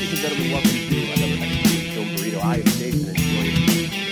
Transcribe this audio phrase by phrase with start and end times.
[0.00, 2.40] Ladies and gentlemen, welcome to another episode of Film Burrito.
[2.40, 3.52] I am Jason, and joined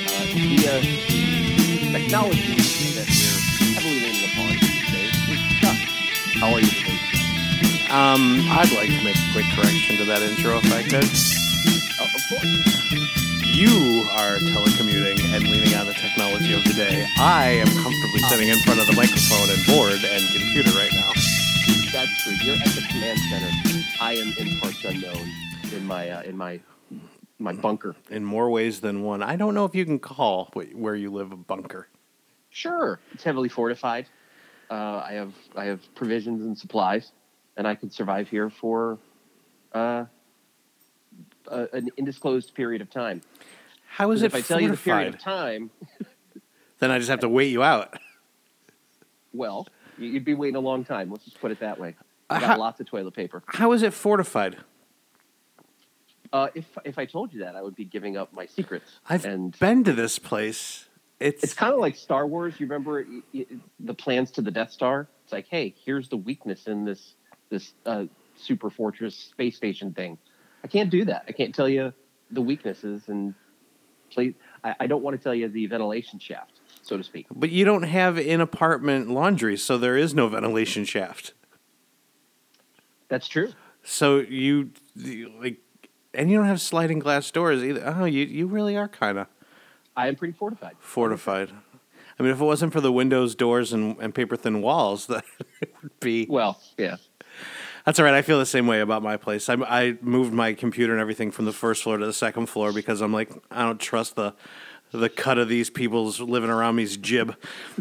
[0.04, 2.61] uh, via the technology
[2.93, 5.80] that we're heavily leaning upon these days is Chuck.
[6.45, 6.93] How are you today?
[6.93, 7.89] Chuck?
[7.89, 8.21] Um,
[8.53, 11.09] I'd like to make a quick correction to that intro if I could.
[11.96, 12.52] Oh, of course.
[13.48, 17.09] You are telecommuting and leaning on the technology of the day.
[17.16, 21.16] I am comfortably sitting in front of the microphone and board and computer right now.
[21.96, 22.36] That's true.
[22.44, 23.49] You're at the command center.
[24.05, 26.61] I am in parts unknown in my uh, in my
[27.39, 27.95] my bunker.
[28.11, 29.22] In more ways than one.
[29.22, 31.89] I don't know if you can call where you live a bunker.
[32.50, 34.06] Sure, it's heavily fortified.
[34.70, 37.12] Uh, I have I have provisions and supplies,
[37.56, 38.98] and I can survive here for
[39.75, 40.05] uh,
[41.48, 43.22] a, an undisclosed period of time.
[43.89, 45.70] How is it if I tell you the period of time,
[46.80, 47.98] Then I just have to wait you out.
[49.33, 49.66] well,
[49.98, 51.11] you- you'd be waiting a long time.
[51.11, 51.96] Let's just put it that way.
[52.30, 53.42] I Uh, got how- lots of toilet paper.
[53.46, 54.56] How is it fortified?
[56.32, 58.90] Uh, if if I told you that, I would be giving up my secrets.
[59.08, 60.86] I've and been to this place.
[61.20, 62.54] It's, it's kind of like Star Wars.
[62.60, 63.04] You remember
[63.80, 65.08] the plans to the Death Star?
[65.24, 67.14] It's like, hey, here's the weakness in this
[67.50, 68.04] this uh,
[68.36, 70.18] super fortress space station thing.
[70.62, 71.24] I can't do that.
[71.28, 71.92] I can't tell you
[72.30, 73.34] the weaknesses and
[74.10, 74.34] play.
[74.62, 77.26] I, I don't want to tell you the ventilation shaft, so to speak.
[77.34, 81.32] but you don't have in apartment laundry, so there is no ventilation shaft.
[83.08, 83.52] That's true.
[83.82, 84.70] So you-
[85.40, 85.56] like,
[86.19, 87.83] and you don't have sliding glass doors either.
[87.97, 89.28] Oh, you you really are kind of
[89.97, 90.77] I am pretty fortified.
[90.78, 91.50] fortified.
[92.19, 95.24] I mean, if it wasn't for the windows, doors, and, and paper thin walls, that
[95.83, 96.27] would be.
[96.28, 96.96] Well, yeah.
[97.84, 98.14] That's all right.
[98.14, 99.48] I feel the same way about my place.
[99.48, 102.72] I, I moved my computer and everything from the first floor to the second floor
[102.72, 104.34] because I'm like, I don't trust the
[104.91, 107.36] the cut of these people's living around me's jib.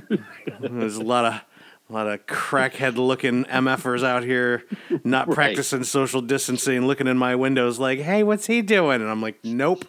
[0.59, 1.41] There's a lot of
[1.89, 4.63] a lot of crackhead looking MFers out here
[5.03, 5.35] not Right.
[5.35, 9.01] practicing social distancing, looking in my windows like, hey, what's he doing?
[9.01, 9.85] And I'm like, nope,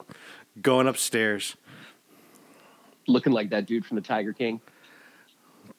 [0.63, 1.57] going upstairs.
[3.07, 4.61] Looking like that dude from the Tiger King.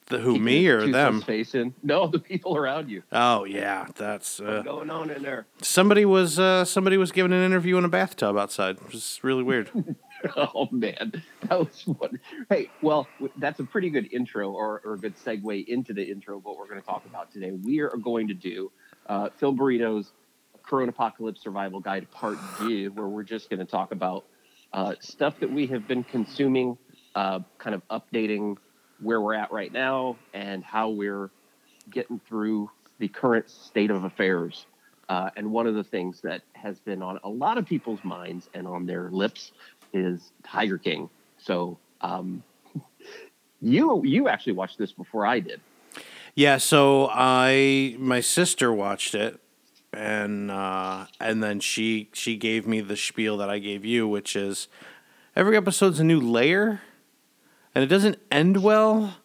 [0.07, 1.21] The who me or them?
[1.21, 1.75] Face in.
[1.83, 3.03] No, the people around you.
[3.11, 5.45] Oh yeah, that's uh, What's going on in there?
[5.61, 8.77] somebody was uh, somebody was giving an interview in a bathtub outside.
[8.77, 9.69] It was really weird.
[10.35, 12.19] Oh man, that was one.
[12.49, 13.07] Hey, well,
[13.37, 16.57] that's a pretty good intro or, or a good segue into the intro of what
[16.57, 17.51] we're going to talk about today.
[17.51, 18.71] We are going to do
[19.07, 20.11] uh, Film Burrito's
[20.63, 24.25] Corona Apocalypse Survival Guide Part Two, where we're just going to talk about
[24.73, 26.77] uh, stuff that we have been consuming,
[27.15, 28.57] uh, kind of updating
[29.01, 31.29] where we're at right now and how we're
[31.89, 32.69] getting through
[32.99, 34.65] the current state of affairs.
[35.07, 38.47] Uh, and one of the things that has been on a lot of people's minds
[38.53, 39.51] and on their lips
[39.93, 41.09] is Tiger King.
[41.37, 42.43] So um,
[43.61, 45.61] you you actually watched this before I did.
[46.35, 49.39] Yeah, so I my sister watched it
[49.91, 54.35] and uh and then she she gave me the spiel that I gave you, which
[54.35, 54.67] is
[55.35, 56.81] every episode's a new layer
[57.73, 59.15] and it doesn't end well,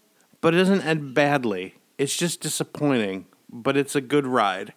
[0.40, 1.74] but it doesn't end badly.
[1.98, 4.72] It's just disappointing, but it's a good ride.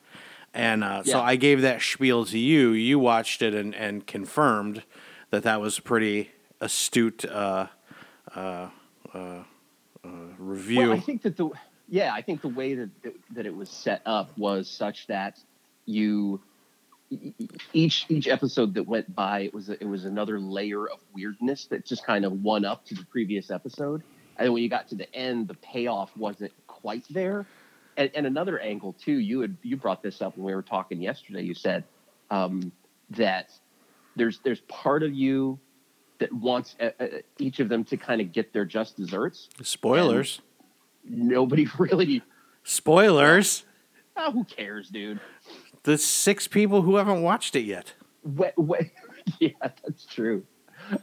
[0.54, 2.72] And uh, so I gave that spiel to you.
[2.72, 4.84] You watched it and, and confirmed
[5.32, 7.68] that that was pretty astute uh,
[8.36, 8.70] uh,
[9.14, 9.44] uh, uh,
[10.38, 10.90] review.
[10.90, 11.50] Well, I think that the
[11.90, 12.90] yeah, I think the way that
[13.34, 15.40] that, it was set up was such that
[15.86, 16.42] you
[17.72, 21.86] each each episode that went by it was it was another layer of weirdness that
[21.86, 24.04] just kind of one up to the previous episode.
[24.38, 27.46] And when you got to the end the payoff wasn't quite there.
[27.96, 31.02] And, and another angle too you had you brought this up when we were talking
[31.02, 31.44] yesterday.
[31.44, 31.86] You said
[32.30, 32.74] um,
[33.12, 33.52] that
[34.18, 35.60] there's there's part of you
[36.20, 37.06] that wants uh, uh,
[37.38, 40.42] each of them to kind of get their just desserts Spoilers.
[41.04, 42.22] nobody really
[42.64, 43.64] Spoilers.
[44.16, 45.20] oh, who cares dude
[45.84, 47.94] The six people who haven't watched it yet.
[48.26, 48.84] Wh- wh-
[49.40, 50.44] yeah that's true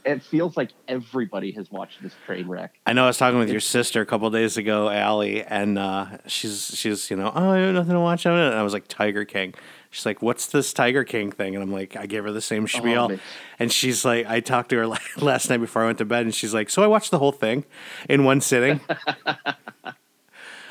[0.03, 3.49] it feels like everybody has watched this train wreck I know I was talking with
[3.49, 7.57] your sister a couple days ago, Allie, and uh, she's she's you know oh I
[7.59, 9.53] have nothing to watch on it, and I was like Tiger King.
[9.95, 12.67] She's like, "What's this Tiger King thing?" And I'm like, I gave her the same
[12.67, 13.21] spiel, man.
[13.59, 14.87] and she's like, I talked to her
[15.17, 17.31] last night before I went to bed, and she's like, "So I watched the whole
[17.31, 17.63] thing
[18.09, 18.81] in one sitting."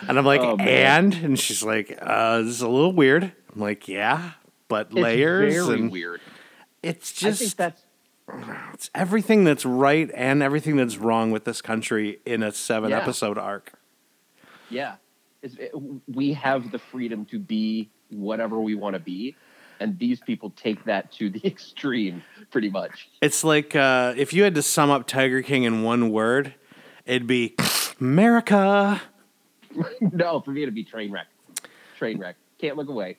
[0.07, 3.25] And I'm like, Oh, and and she's like, uh, this is a little weird.
[3.55, 4.33] I'm like, yeah,
[4.69, 6.21] but it's layers and weird
[6.83, 7.83] it's i just think that's
[8.75, 12.99] it's everything that's right and everything that's wrong with this country in a seven Yeah.
[13.01, 13.73] episode arc.
[14.69, 14.97] yeah
[15.43, 15.73] it,
[16.07, 19.37] we have the freedom to be whatever we want to be
[19.81, 24.43] and these people take that to the extreme pretty much It's like uh, if you
[24.45, 26.55] had to sum up Tiger King in one word,
[27.05, 27.55] it'd be
[28.01, 29.03] America.
[30.01, 31.27] no for me it'd be train wreck
[31.99, 33.17] train wreck can't look away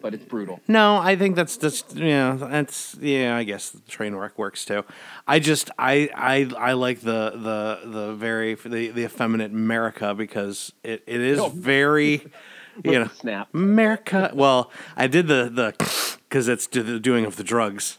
[0.00, 0.60] but it's brutal.
[0.68, 3.36] No, I think that's just yeah, that's yeah.
[3.36, 4.84] I guess the train wreck works too.
[5.26, 10.72] I just I I I like the the the very the the effeminate America because
[10.84, 11.48] it, it is Oh.
[11.48, 12.22] very
[12.84, 13.48] you know Snap.
[13.54, 14.30] America.
[14.34, 17.98] Well, I did the the because it's the doing of the drugs.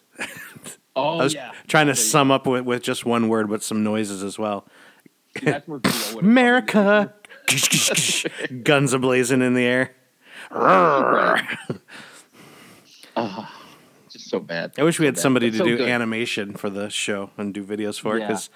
[0.96, 1.52] Oh I was yeah.
[1.68, 4.68] trying to sum up with, with just one word, but some noises as well.
[5.36, 5.52] go.
[5.52, 7.14] That's where Vito America,
[8.64, 9.96] guns ablazing in the air.
[10.52, 11.38] Oh,
[14.10, 14.74] just so bad.
[14.78, 15.90] I wish we had So somebody to so do good.
[15.90, 18.28] animation for the show and do videos for it Yeah.
[18.28, 18.50] because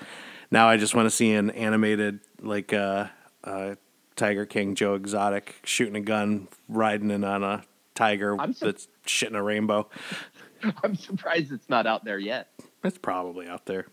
[0.51, 3.07] now I just want to see an animated like uh,
[3.43, 3.75] uh,
[4.17, 7.63] Tiger King Joe Exotic shooting a gun, riding in on a
[7.95, 9.87] tiger I'm that's shitting a rainbow.
[10.83, 12.49] I'm surprised it's not out there yet.
[12.83, 13.87] It's probably out there.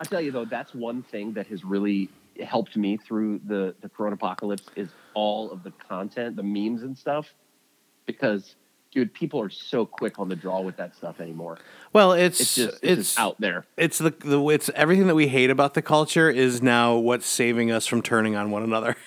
[0.00, 2.08] I tell you though, that's one thing that has really
[2.44, 6.96] helped me through the the corona apocalypse is all of the content, the memes and
[6.96, 7.32] stuff.
[8.06, 8.56] Because,
[8.92, 11.58] dude, people are so quick on the draw with that stuff anymore.
[11.92, 13.64] Well, it's It's just it's, it's out there.
[13.76, 17.70] it's the the it's everything that we hate about the culture is now what's saving
[17.70, 18.96] us from turning on one another.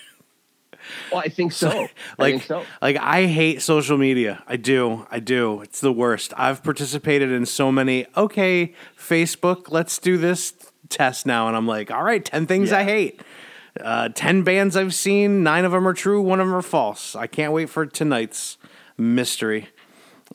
[1.11, 1.69] Well, I think so.
[1.69, 2.63] I like think so.
[2.81, 4.43] like I hate social media.
[4.47, 5.05] I do.
[5.11, 5.61] I do.
[5.61, 6.33] It's the worst.
[6.37, 10.53] I've participated in so many okay, Facebook, let's do this
[10.89, 13.21] test now and I'm like, "All right, 10 things I hate."
[13.79, 17.15] Uh, 10 bands I've seen, 9 of them are true, 1 of them are false.
[17.15, 18.57] I can't wait for tonight's
[18.97, 19.69] mystery.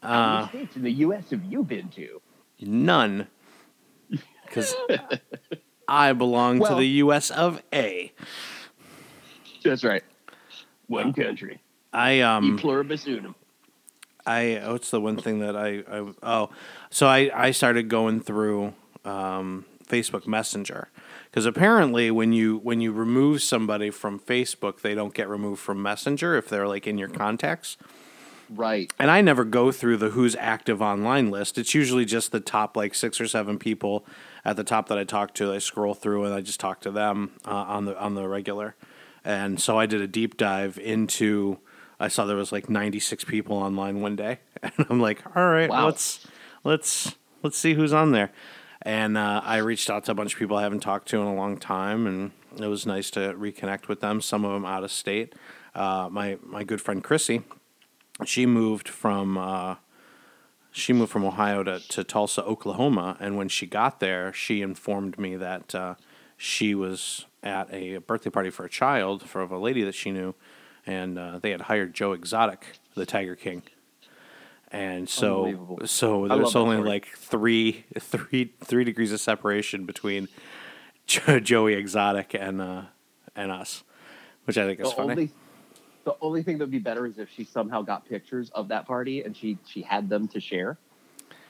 [0.00, 1.31] How many states in the U.S.
[1.31, 2.22] have you been to?
[2.60, 3.26] None.
[4.50, 4.75] Cuz
[5.88, 8.12] I belong to the US of A.
[9.64, 10.02] That's right.
[10.93, 11.61] One country.
[11.93, 13.35] I um E pluribus unum.
[14.25, 16.50] I what's the one thing that I, I oh
[16.91, 18.73] so I I started going through
[19.05, 20.89] um, Facebook Messenger
[21.31, 25.83] because apparently when you when you remove somebody from Facebook they don't get removed from
[25.83, 27.77] Messenger if they're like in your contacts
[28.49, 28.93] Right.
[28.99, 32.77] and I never go through the who's active online list it's usually just the top
[32.77, 34.05] like six or seven people
[34.44, 36.91] at the top that I talk to I scroll through and I just talk to
[36.91, 38.77] them uh, on the on the regular
[39.24, 41.58] and so I did a deep dive into
[42.00, 44.40] I saw there was like 96 people online one day.
[44.62, 45.86] And I'm like all right Wow.
[45.86, 46.26] let's
[46.64, 48.30] let's let's see who's on there.
[48.82, 51.26] And uh, I reached out to a bunch of people I haven't talked to in
[51.26, 52.30] a long time and
[52.60, 55.34] it was nice to reconnect with them some of them out of state.
[55.74, 57.42] Uh, my my good friend Chrissy
[58.24, 59.76] she moved from uh,
[60.70, 65.19] she moved from Ohio to, to Tulsa, Oklahoma, and when she got there, she informed
[65.19, 65.94] me that uh,
[66.36, 70.11] she was at a birthday party for a child for of a lady that she
[70.11, 70.35] knew,
[70.87, 73.62] and uh, they had hired Joe Exotic, the Tiger King,
[74.71, 80.29] and so so love that only like three three three degrees of separation between
[81.06, 82.83] jo- Joey Exotic and uh,
[83.35, 83.83] and us,
[84.44, 85.11] which I think is The funny.
[85.11, 85.31] only,
[86.05, 88.87] the only thing that would be better is if she somehow got pictures of that
[88.87, 90.79] party and she she had them to share.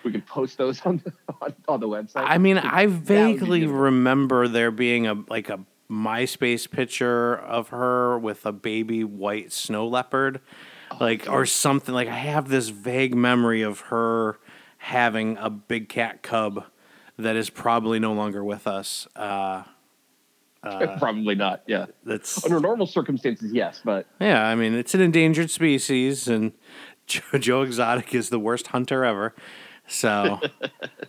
[0.04, 2.24] We could post those on the, on, on the website.
[2.26, 5.60] I mean, I That would be vaguely remember there being a like a
[5.92, 10.40] MySpace picture of her with a baby white snow leopard,
[10.98, 11.94] like or something.
[11.94, 14.38] Like I have this vague memory of her
[14.78, 16.64] having a big cat cub
[17.18, 19.06] that is probably no longer with us.
[19.14, 19.64] Uh,
[20.98, 21.62] Probably not.
[21.66, 21.86] Yeah.
[22.04, 24.46] that's Under normal circumstances, yes, but yeah.
[24.46, 26.52] I mean, it's an endangered species, and
[27.06, 29.34] Joe, Joe Exotic is the worst hunter ever.
[29.92, 30.40] So,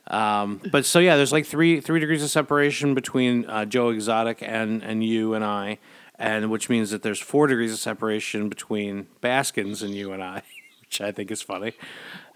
[0.07, 4.39] um, but so yeah, there's like three three degrees of separation between uh, Joe Exotic
[4.41, 5.79] and and you and I,
[6.19, 10.43] and which means that there's four degrees of separation between Baskins and you and I,
[10.81, 11.73] which I think is funny.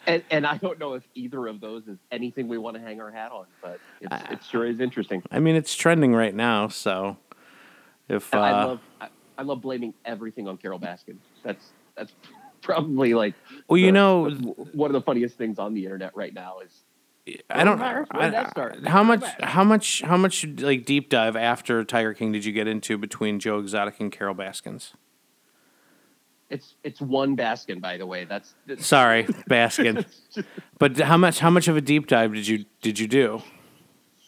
[0.08, 3.02] and, and I don't know if either of those is anything we want to hang
[3.02, 5.22] our hat on, but it's, it sure is interesting.
[5.30, 7.18] I mean, it's trending right now, so
[8.08, 11.18] if uh, I love I, I love blaming everything on Carole Baskin.
[11.44, 12.14] That's that's
[12.62, 13.36] probably like
[13.68, 14.30] well, you the- know,
[14.74, 16.84] one of the funniest things on the internet right now is
[17.50, 17.78] I don't.
[17.80, 18.14] Coronavirus?
[18.14, 18.88] Where did that start?
[18.88, 19.24] how much?
[19.42, 20.02] How much?
[20.02, 20.46] How much?
[20.46, 24.34] Like deep dive after Tiger King did you get into between Joe Exotic and Carole
[24.36, 24.94] Baskins?
[26.50, 28.26] it's it's one Baskin by the way.
[28.26, 30.06] That's, that's Sorry, Baskin.
[30.80, 31.40] but how much?
[31.40, 33.42] How much of a deep dive did you did you do?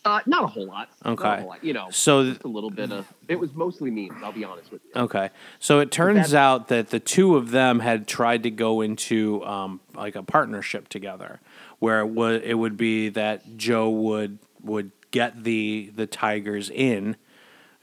[0.05, 0.89] Uh, not a whole lot.
[1.05, 1.37] Okay.
[1.39, 4.21] whole lot, you know, So just a little bit of it was mostly memes.
[4.23, 5.01] I'll be honest with you.
[5.01, 5.29] Okay,
[5.59, 9.43] so it turns that's- out that the two of them had tried to go into
[9.45, 11.39] um, like a partnership together,
[11.79, 17.15] where it would it would be that Joe would would get the the tigers in,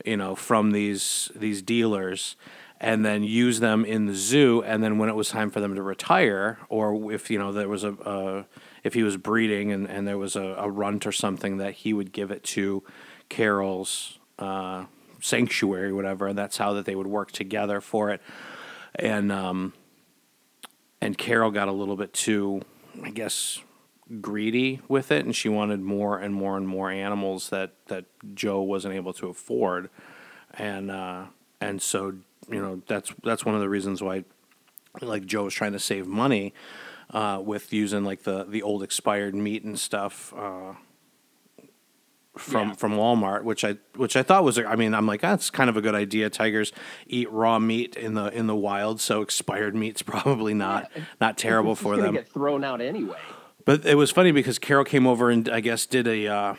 [0.05, 2.37] you know, from these these dealers,
[2.81, 5.75] and then use them in the zoo, and then when it was time for them
[5.75, 8.47] to retire, or if you know there was a, a
[8.87, 11.93] if he was breeding and, and there was a, a runt or something, that he
[11.93, 12.85] would give it to
[13.29, 14.85] Carole's uh,
[15.21, 18.23] sanctuary, whatever, and that's how that they would work together for it.
[18.95, 19.73] And um,
[21.01, 22.63] and Carole got a little bit too,
[23.03, 23.61] I guess,
[24.21, 28.63] greedy with it, and she wanted more and more and more animals that that Joe
[28.63, 29.91] wasn't able to afford,
[30.55, 31.25] and uh,
[31.61, 32.15] and so
[32.49, 34.23] you know that's that's one of the reasons why,
[35.01, 36.55] like Joe was trying to save money,
[37.11, 40.33] uh, with using like the the old expired meat and stuff.
[40.37, 40.75] Uh,
[42.37, 42.75] from Yeah.
[42.75, 45.77] from Walmart, which I which I thought was I mean I'm like that's kind of
[45.79, 46.29] a good idea.
[46.29, 46.71] Tigers
[47.07, 51.73] eat raw meat in the in the wild, so expired meat's probably not not terrible
[51.73, 52.13] It's for them.
[52.15, 53.17] Get thrown out anyway.
[53.65, 56.55] But it was funny because Carole came over and I guess did a uh,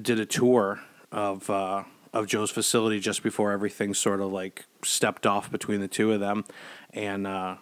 [0.00, 0.80] did a tour
[1.10, 5.88] of uh, of Joe's facility just before everything sort of like stepped off between the
[5.88, 6.44] two of them,
[6.92, 7.56] and uh,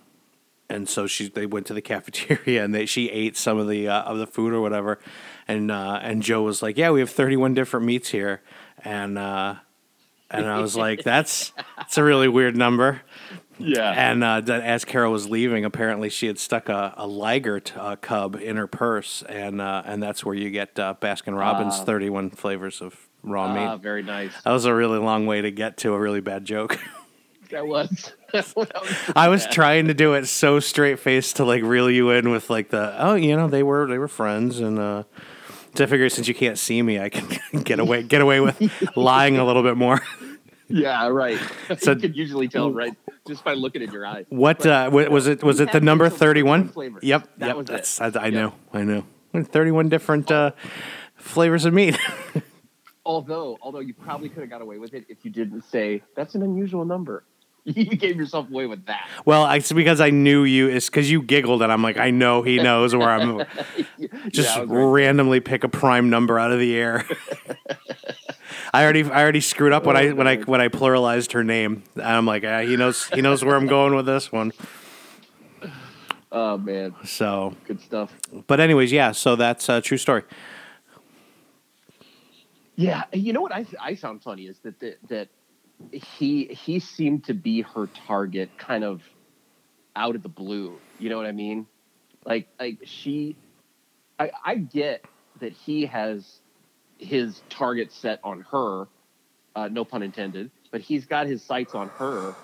[0.70, 3.88] and so she they went to the cafeteria and they she ate some of the
[3.88, 4.98] uh, of the food or whatever,
[5.46, 8.40] and uh, and Joe was like, yeah, we have thirty one different meats here,
[8.84, 9.56] and uh,
[10.30, 13.02] and I was like, that's that's a really weird number.
[13.62, 13.90] Yeah.
[13.92, 17.96] And uh, as Carole was leaving, apparently she had stuck a, a Liger t- uh,
[17.96, 21.84] cub in her purse, and uh, and that's where you get uh, Baskin Robbins Ah.
[21.84, 23.82] 31 flavors of raw Ah, meat.
[23.82, 24.32] very nice.
[24.44, 26.78] That was a really long way to get to a really bad joke.
[27.50, 28.12] That was.
[29.16, 32.48] I was trying to do it so straight faced to like reel you in with
[32.50, 35.02] like the oh you know they were they were friends and uh,
[35.74, 37.28] so I figure since you can't see me I can
[37.64, 38.60] get away get away with
[38.96, 40.00] lying a little bit more.
[40.68, 41.38] Yeah, right.
[41.78, 42.94] So- you could usually tell right
[43.26, 44.26] just by looking at your eyes.
[44.28, 45.42] What uh, was it?
[45.42, 46.68] Was it the number 31?
[46.68, 47.00] 31.
[47.02, 47.56] Yep, That yep.
[47.56, 48.16] was it.
[48.16, 48.32] I, I Yep.
[48.32, 49.04] know, I know.
[49.34, 50.52] 31 different uh,
[51.16, 51.98] flavors of meat.
[53.04, 56.34] Although, although you probably could have got away with it if you didn't say that's
[56.34, 57.24] an unusual number.
[57.64, 59.06] You gave yourself away with that.
[59.24, 60.68] well, I, it's because I knew you.
[60.68, 63.44] It's because you giggled, and I'm like, I know he knows where I'm.
[64.30, 64.66] Just Yeah, right.
[64.68, 67.04] randomly pick a prime number out of the air.
[68.72, 71.82] I already, I already screwed up when I when I when I pluralized her name.
[72.02, 74.52] I'm like, ah, he knows, he knows where I'm going with this one.
[76.32, 78.12] Oh man, So, good stuff.
[78.46, 79.10] but anyways, yeah.
[79.12, 80.22] So that's a true story.
[82.76, 85.28] Yeah, you know what I I found funny is that that, that
[85.92, 89.02] he he seemed to be her target kind of
[89.96, 90.78] out of the blue.
[90.98, 91.66] You know what I mean?
[92.24, 93.36] Like like she
[94.18, 95.04] I I get
[95.40, 96.40] that he has
[96.98, 98.86] his target set on her,
[99.56, 102.34] uh, no pun intended, but he's got his sights on her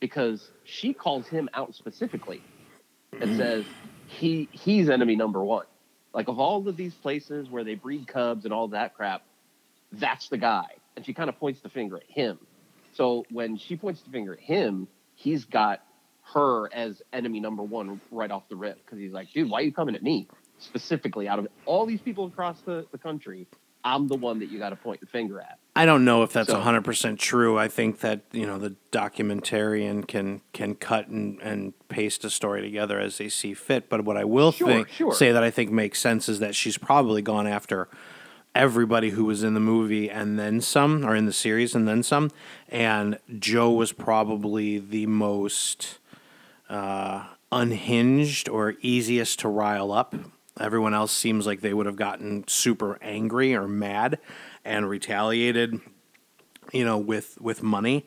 [0.00, 2.40] because she calls him out specifically
[3.20, 3.64] and says
[4.06, 5.66] he he's enemy number one.
[6.12, 9.22] Like of all of these places where they breed cubs and all that crap,
[9.92, 10.66] that's the guy.
[10.96, 12.38] And she kind of points the finger at him.
[12.94, 15.82] So when she points the finger at him, he's got
[16.34, 19.62] her as enemy number one right off the rip because he's like, dude, why are
[19.62, 20.28] you coming at me?
[20.58, 23.46] Specifically, out of all these people across the, the country,
[23.84, 25.58] I'm the one that you got to point the finger at.
[25.76, 27.58] I don't know if that's So- hundred percent true.
[27.58, 32.62] I think that you know the documentarian can can cut and, and paste a story
[32.62, 33.88] together as they see fit.
[33.90, 35.12] But what I will Sure, think sure.
[35.12, 37.88] say that I think makes sense is that she's probably gone after
[38.54, 42.02] everybody who was in the movie and then some, or in the series and then
[42.02, 42.30] some.
[42.68, 45.98] And Joe was probably the most
[46.68, 50.14] uh, unhinged or easiest to rile up.
[50.60, 54.18] Everyone else seems like they would have gotten super angry or mad
[54.64, 55.80] and retaliated,
[56.72, 58.06] you know, with with money.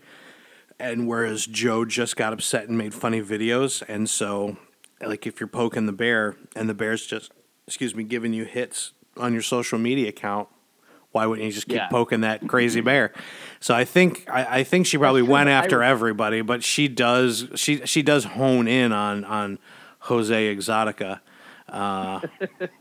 [0.79, 4.57] And whereas Joe just got upset and made funny videos, and so
[5.01, 7.31] like if you're poking the bear and the bear's just
[7.67, 10.47] excuse me giving you hits on your social media account,
[11.12, 11.88] why wouldn't you just keep Yeah.
[11.89, 13.13] poking that crazy bear?
[13.59, 15.31] So I think I, I think she probably true.
[15.31, 19.57] went after would- everybody, but she does she she does hone in on on
[20.01, 21.21] Jose Exotica.
[21.67, 22.19] Uh,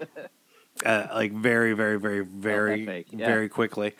[0.85, 3.27] uh, like very, very, very, very, yeah.
[3.27, 3.95] very quickly,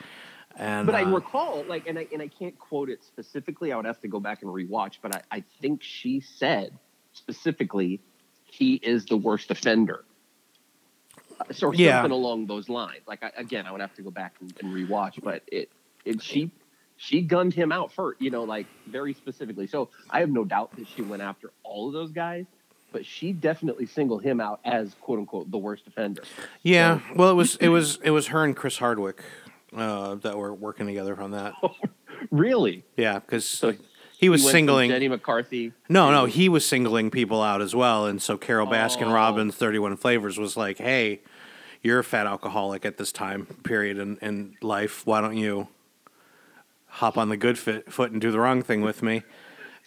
[0.57, 3.73] and But I uh, recall, like, and I and I can't quote it specifically.
[3.73, 4.97] I would have to go back and rewatch.
[5.01, 6.79] But I, I think she said
[7.15, 8.01] specifically,
[8.45, 10.05] he is the worst offender,
[11.63, 11.97] or Yeah.
[12.03, 13.01] something along those lines.
[13.07, 15.23] Like, I, again, I would have to go back and, and rewatch.
[15.23, 15.71] But it,
[16.05, 16.51] it, she,
[16.97, 18.21] she gunned him out first.
[18.21, 19.67] You know, like very specifically.
[19.67, 22.47] So I have no doubt that she went after all of those guys.
[22.93, 26.23] But she definitely singled him out as "quote unquote" the worst offender.
[26.63, 27.01] yeah.
[27.15, 29.23] Well, it was it was it was her and Chris Hardwick
[29.77, 31.55] uh, that were working together on that.
[32.31, 32.83] Really?
[32.97, 33.75] Yeah, because So
[34.19, 34.91] he was from singling.
[34.91, 35.73] Jenny McCarthy.
[35.89, 39.13] No, no, he was singling people out as well, and so Carole Baskin Oh.
[39.13, 41.21] Robbins, Thirty One Flavors, was like, "Hey,
[41.83, 45.07] you're a fat alcoholic at this time period in, in life.
[45.07, 45.69] Why don't you
[46.87, 49.23] hop on the good fit, foot and do the wrong thing with me?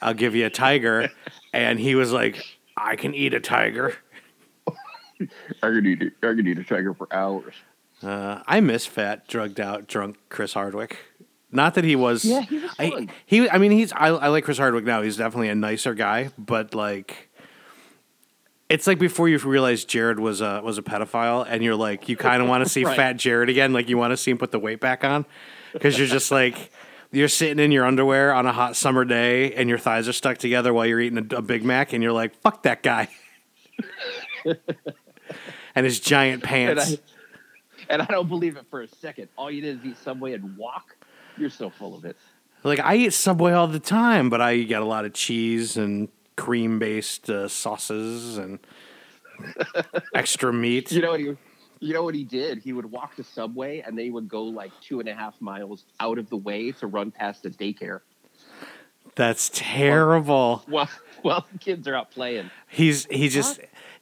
[0.02, 1.10] I'll give you a tiger."
[1.54, 2.44] and he was like,
[2.78, 3.96] "I can eat a tiger."
[5.22, 5.28] I
[5.62, 6.14] could eat it.
[6.24, 7.54] I could eat a tiger for hours.
[8.02, 10.98] Uh, I miss fat, drugged out, drunk Chris Hardwick.
[11.52, 12.24] Not that he was.
[12.26, 13.10] Yeah, he was I, fun.
[13.26, 13.50] he.
[13.50, 13.92] I mean, he's.
[13.94, 15.02] I, I like Chris Hardwick now.
[15.02, 17.30] He's definitely a nicer guy, but like,
[18.70, 22.16] It's like before you realize Jared was a was a pedophile, and you're like, you
[22.16, 22.96] kind of want to see Right.
[22.96, 25.26] Fat Jared again, like you want to see him put the weight back on,
[25.74, 26.72] because you're just like,
[27.12, 30.38] you're sitting in your underwear on a hot summer day, and your thighs are stuck
[30.38, 33.08] together while you're eating a, a Big Mac, and you're like, fuck that guy,
[35.76, 36.94] and his giant And pants.
[36.94, 36.98] I,
[37.92, 39.30] and I don't believe it for a second.
[39.36, 40.96] All you did is eat Subway and walk.
[41.40, 42.18] You're so full of it.
[42.64, 46.10] Like I eat Subway all the time, but I get a lot of cheese and
[46.36, 48.60] cream based uh, sauces and
[50.14, 50.92] extra meat.
[50.92, 51.36] You know what he?
[51.82, 52.60] You know what he did?
[52.60, 55.86] He would walk to Subway, and they would go like two and a half miles
[56.02, 58.02] out of the way to run past a daycare.
[59.16, 60.64] That's terrible.
[60.68, 60.90] While
[61.22, 62.52] while the kids are out playing.
[62.68, 63.60] He's he just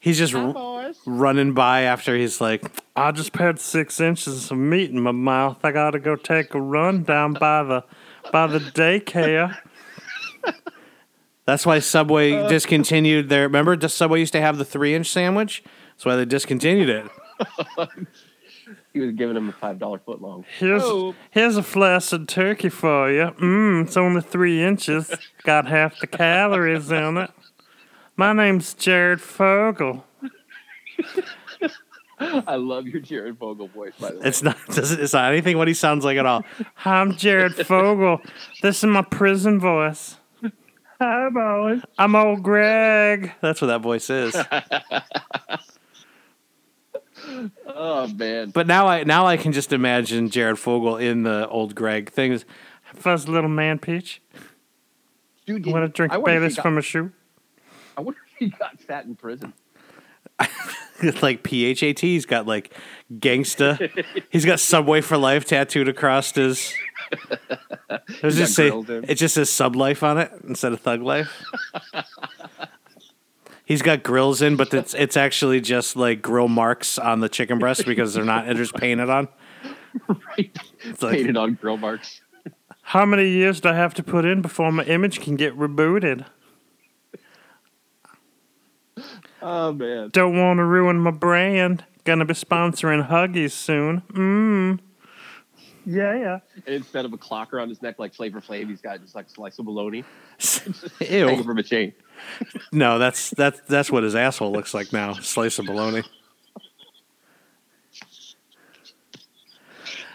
[0.07, 2.63] he's just r- running by after he's like,
[2.95, 5.57] I just had six inches of meat in my mouth.
[5.63, 7.83] I got to go take a run down by the
[8.31, 9.57] by the daycare.
[11.45, 13.43] That's why Subway discontinued their.
[13.43, 15.63] Remember, the Subway used to have the three inch sandwich.
[15.91, 17.05] That's why they discontinued it.
[18.93, 20.43] He was giving him a five dollar foot long.
[20.57, 21.13] Here's Oh.
[21.29, 23.27] here's a flaccid turkey for you.
[23.39, 25.13] Mmm, it's only three inches.
[25.43, 27.29] Got half the calories in it.
[28.17, 30.03] My name's Jared Fogle.
[32.19, 34.25] I love your Jared Fogle voice, by the way.
[34.25, 34.57] It's not.
[34.67, 36.43] doesn't- It's not anything what he sounds like at all.
[36.75, 38.19] Hi, I'm Jared Fogle.
[38.63, 40.15] This is my prison voice.
[40.99, 41.81] Hi, boys.
[41.99, 43.33] I'm old Greg.
[43.39, 44.35] That's what that voice is.
[47.67, 48.51] Oh man.
[48.51, 52.45] But now I now I can just imagine Jared Fogle in the old Greg things.
[52.95, 54.21] Fuzz little man peach.
[55.45, 57.11] Dude, you Want to drink I wonder if Baileys from a shoe?
[57.97, 59.53] I wonder if he got fat in prison.
[61.01, 61.99] It's like PHAT.
[61.99, 62.73] He's got like
[63.11, 64.05] gangsta.
[64.29, 66.73] He's got Subway for life tattooed across his.
[68.21, 68.67] Does it got say
[69.07, 71.43] it just says sub life on it instead of thug life?
[73.65, 77.59] He's got grills in, but it's it's actually just like grill marks on the chicken
[77.59, 79.27] breast because they're not they're just painted on.
[80.07, 80.55] Right.
[81.01, 82.21] like- Painted on grill marks.
[82.81, 86.25] How many years do I have to put in before my image can get rebooted?
[89.41, 90.09] Oh man.
[90.13, 91.83] Don't want to ruin my brand.
[92.03, 94.01] Gonna be sponsoring Huggies soon.
[94.13, 94.79] Mmm.
[95.85, 96.15] Yeah.
[96.15, 96.39] Yeah.
[96.65, 99.27] And instead of a clock around his neck like Flavor Flav, he's got just like
[99.27, 100.03] a slice of bologna
[101.09, 101.43] Ew.
[101.43, 101.93] from a chain.
[102.71, 105.13] No, that's that's that's what his asshole looks like now.
[105.13, 106.01] Slice of bologna.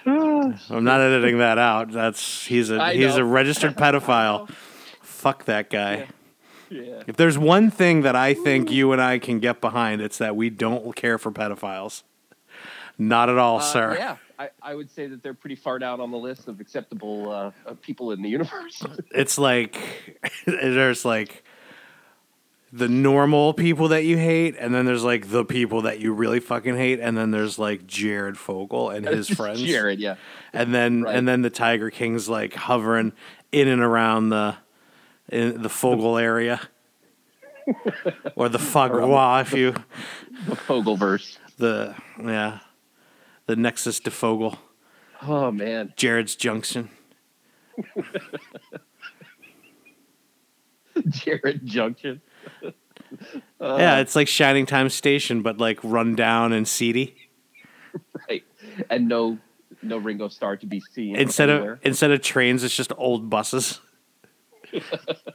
[0.07, 1.93] I'm not editing that out.
[1.93, 4.51] That's he's a I he's a registered pedophile.
[5.01, 5.97] Fuck that guy.
[5.97, 6.07] Yeah.
[7.07, 10.37] If there's one thing that I think you and I can get behind, it's that
[10.37, 12.03] we don't care for pedophiles.
[12.99, 13.95] Not at all, Uh, sir.
[13.99, 17.31] yeah, I, I would say that they're pretty far down on the list of acceptable
[17.31, 18.83] uh, uh, people in the universe.
[19.15, 19.77] It's like
[20.47, 21.43] there's like
[22.75, 26.41] the normal people that you hate, and then there's like the people that you really
[26.41, 29.63] fucking hate, and then there's like Jared Fogle and his friends.
[29.63, 30.17] Jared, yeah.
[30.53, 31.15] and then Right.
[31.17, 33.13] and then the Tiger King's like hovering
[33.53, 34.57] in and around the
[35.33, 36.61] in the Fogle area.
[38.37, 39.73] or the Fogwa, if you
[40.49, 41.39] The Fogelverse.
[41.59, 42.59] the yeah,
[43.47, 44.59] the Nexus to Fogle,
[45.23, 45.93] Oh man.
[45.97, 46.91] Jared's Junction.
[51.09, 52.21] Jared Junction.
[52.63, 52.71] Uh,
[53.79, 57.17] yeah, it's like Shining Time Station, but like run down and seedy.
[58.29, 58.45] right.
[58.91, 59.39] And no
[59.83, 61.17] no Ringo Starr to be seen.
[61.17, 61.73] Instead anywhere.
[61.75, 63.81] of instead of trains, it's just old buses.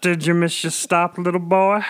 [0.01, 1.81] Did you miss your stop, little boy?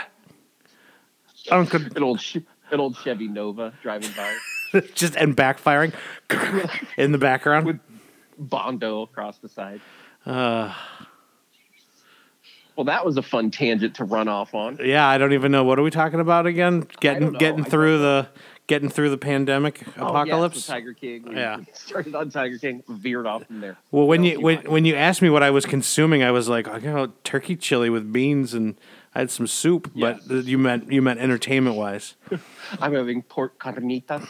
[1.51, 2.37] Uncle an old sh-
[2.71, 5.93] an old Chevy Nova driving by just and backfiring
[6.97, 7.65] in the background.
[7.65, 7.79] with
[8.37, 9.79] Bondo across the side.
[10.25, 10.73] Uh,
[12.75, 14.77] Well, that was a fun tangent to run off on.
[14.83, 16.85] yeah, I don't even know what are we talking about again.
[16.99, 18.27] Getting getting I through the
[18.67, 20.55] getting through the pandemic Oh, apocalypse.
[20.57, 21.23] yes, the Tiger King.
[21.29, 21.57] We Yeah.
[21.73, 23.77] started on Tiger King, veered off from there.
[23.91, 26.67] Well, when you when, when you asked me what I was consuming, I was like,
[26.67, 28.75] I got turkey chili with beans and
[29.15, 29.89] I had some soup.
[29.95, 30.21] Yes.
[30.27, 32.15] But you meant you meant entertainment wise.
[32.81, 34.27] I'm having pork carnitas.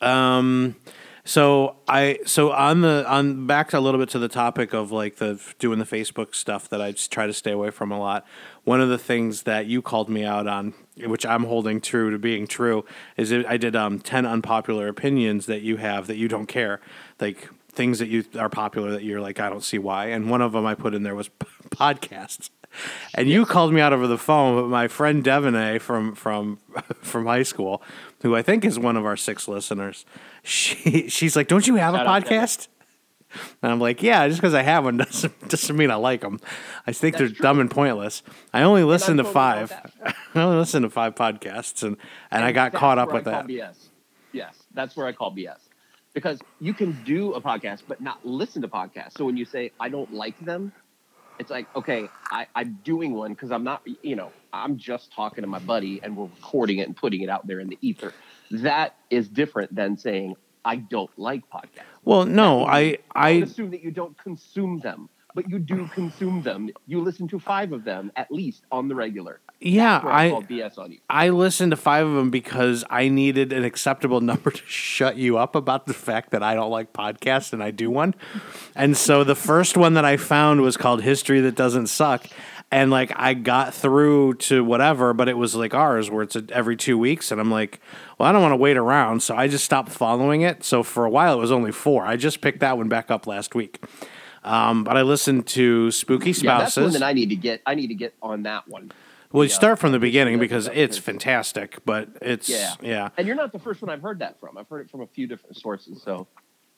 [0.00, 0.76] Um,
[1.24, 5.16] so I so on the on back a little bit to the topic of like
[5.16, 8.26] the doing the Facebook stuff that I just try to stay away from a lot.
[8.64, 12.18] One of the things that you called me out on, which I'm holding true to
[12.18, 12.84] being true,
[13.16, 16.80] is it, I did um ten unpopular opinions that you have that you don't care,
[17.20, 20.06] like things that you are popular that you're like I don't see why.
[20.06, 21.28] And one of them I put in there was
[21.70, 22.50] podcasts.
[23.14, 26.58] And you called me out over the phone, but my friend Devonay from from
[27.02, 27.82] from high school,
[28.22, 30.04] who I think is one of our six listeners,
[30.42, 32.68] she she's like, "Don't you have a podcast?"
[33.62, 36.40] And I'm like, yeah, just because I have one doesn't doesn't mean I like them.
[36.86, 38.22] I think they're That's dumb and pointless.
[38.52, 39.72] I only listen to totally five.
[40.34, 41.96] I only listen to five podcasts, and
[42.30, 43.46] and, I got caught up with that.
[43.46, 43.88] BS.
[44.32, 45.58] Yes, that's where I call BS
[46.14, 49.18] because you can do a podcast but not listen to podcasts.
[49.18, 50.72] So when you say I don't like them,
[51.38, 55.42] it's like okay, I, I'm doing one because I'm not, you know, I'm just talking
[55.42, 58.14] to my buddy and we're recording it and putting it out there in the ether.
[58.50, 61.82] That is different than saying I don't like podcasts.
[62.04, 66.42] Well, no, I I I assume that you don't consume them, but you do consume
[66.42, 66.70] them.
[66.86, 69.40] You listen to five of them at least on the regular.
[69.60, 70.98] yeah I, BS on you.
[71.08, 75.38] I listened to five of them because I needed an acceptable number to shut you
[75.38, 78.14] up about the fact that I don't like podcasts and I do one.
[78.76, 82.26] And so the first one that I found was called History That Doesn't Suck.
[82.74, 86.76] And like I got through to whatever, but it was like ours where it's every
[86.76, 87.30] two weeks.
[87.30, 87.78] And I'm like,
[88.18, 89.22] well, I don't want to wait around.
[89.22, 90.64] So I just stopped following it.
[90.64, 92.04] So for a while, it was only four.
[92.04, 93.80] I just picked that one back up last week.
[94.42, 97.62] Um, but I listened to Spooky Yeah, that's one that I need to get.
[97.64, 98.90] I need to get on that one.
[99.30, 102.74] well, you Yeah, start from the beginning because it's fantastic, but it's, Yeah.
[102.82, 103.08] yeah.
[103.16, 104.58] And you're not the first one I've heard that from.
[104.58, 106.02] I've heard it from a few different sources.
[106.02, 106.26] So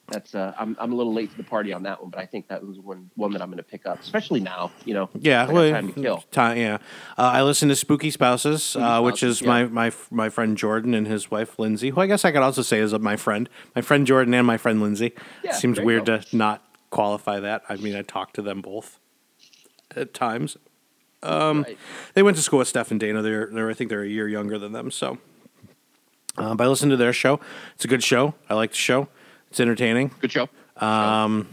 [0.08, 2.26] that's uh, I'm I'm a little late to the party on that one, but I
[2.26, 4.70] think that was one one that I'm going to pick up, especially now.
[4.84, 6.24] You know, Yeah, well, time to kill.
[6.30, 6.74] Time, yeah.
[7.18, 10.94] Uh, I listen to Spooky Spouses, uh, which Spouses, is my, my my friend Jordan
[10.94, 13.82] and his wife Lindsay, who I guess I could also say is my friend, my
[13.82, 15.12] friend Jordan and my friend Lindsay.
[15.42, 17.62] Yeah, Seems weird to not qualify that.
[17.68, 18.98] I mean, I talk to them both
[19.94, 20.56] at times.
[21.22, 21.78] Um, Right.
[22.14, 23.22] They went to school with Steph and Dana.
[23.22, 24.90] They're, they're I think they're a year younger than them.
[24.90, 25.18] So,
[26.38, 27.40] uh, but I listen to their show.
[27.74, 28.34] It's a good show.
[28.48, 29.08] I like the show.
[29.50, 30.10] It's entertaining.
[30.20, 30.48] Good show.
[30.76, 31.46] Um,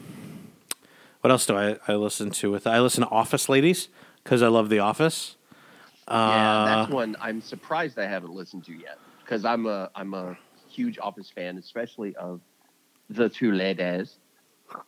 [1.22, 2.52] What else do I, I listen to?
[2.52, 3.88] With I listen to Office Ladies
[4.24, 5.38] because I love The Office.
[6.08, 10.14] yeah, Uh, that's one I'm surprised I haven't listened to yet because I'm a I'm
[10.14, 12.42] a huge Office fan, especially of
[13.10, 14.18] the two ladies.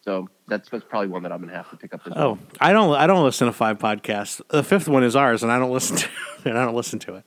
[0.04, 2.02] So that's, that's probably one that I'm going to have to pick up.
[2.06, 2.40] As Oh, well.
[2.60, 2.96] I don't.
[2.96, 4.42] I don't listen to five podcasts.
[4.50, 6.08] The fifth one is ours, and I don't listen to.
[6.46, 7.24] And I don't listen to it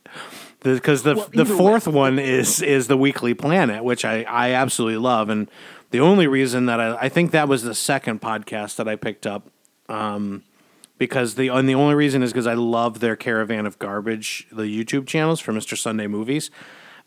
[0.63, 1.93] because the Well, the fourth way.
[1.93, 5.51] one is is the Weekly Planet, which I I absolutely love, and
[5.91, 9.27] the only reason that I I think that was the second podcast that I picked
[9.27, 9.49] up.
[9.89, 10.45] Um,
[10.99, 14.63] because the and the only reason is because I love their Caravan of Garbage, the
[14.63, 15.77] YouTube channels for Mr.
[15.77, 16.53] Sunday Movies,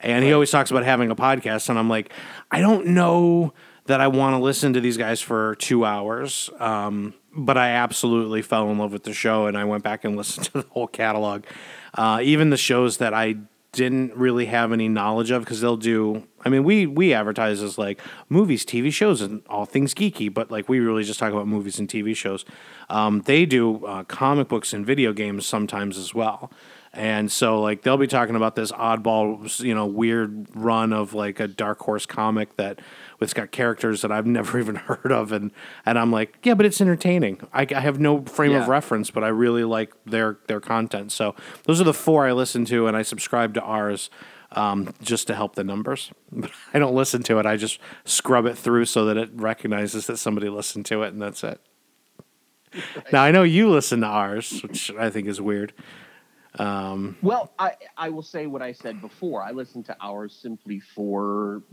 [0.02, 2.12] and he always talks about having a podcast, and I'm like,
[2.52, 3.54] I don't know
[3.91, 8.41] that I want to listen to these guys for two hours, um, but I absolutely
[8.41, 10.88] fell in love with the show, and I went back and listened to the whole
[10.88, 11.43] catalog,
[11.95, 13.36] uh, even the shows that I
[13.73, 17.77] didn't really have any knowledge of because they'll do i mean we we advertise as
[17.77, 21.47] like movies tv shows and all things geeky but like we really just talk about
[21.47, 22.43] movies and tv shows.
[22.89, 26.51] Um, they do uh, comic books and video games sometimes as well
[26.93, 31.39] and so like they'll be talking about this oddball you know weird run of like
[31.39, 32.80] a dark horse comic that
[33.21, 35.51] it's got characters that i've never even heard of and
[35.86, 39.23] and i'm like yeah but it's entertaining i, I have no frame of reference but
[39.23, 42.97] i really like their their content so those are the four i listen to and
[42.97, 44.10] i subscribe to ours
[44.54, 46.12] um, just to help the numbers.
[46.32, 47.45] But I don't listen to it.
[47.45, 51.21] I just scrub it through so that it recognizes that somebody listened to it, and
[51.21, 51.60] that's it.
[53.12, 55.73] Now I know you listen to ours, which I think is weird.
[56.60, 59.42] Well, I I will say what I said before.
[59.44, 61.64] I listen to ours simply for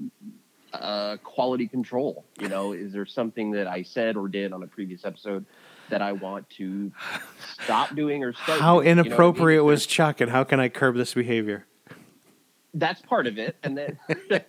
[0.72, 2.24] uh, quality control.
[2.40, 5.44] You know, is there something that I said or did on a previous episode
[5.90, 6.92] that I want to
[7.62, 8.60] stop doing or start?
[8.60, 8.86] How doing?
[8.88, 9.06] You know I mean?
[9.06, 11.66] inappropriate was Chuck, and how can I curb this behavior?
[12.74, 13.98] that's part of it, and then
[14.30, 14.40] and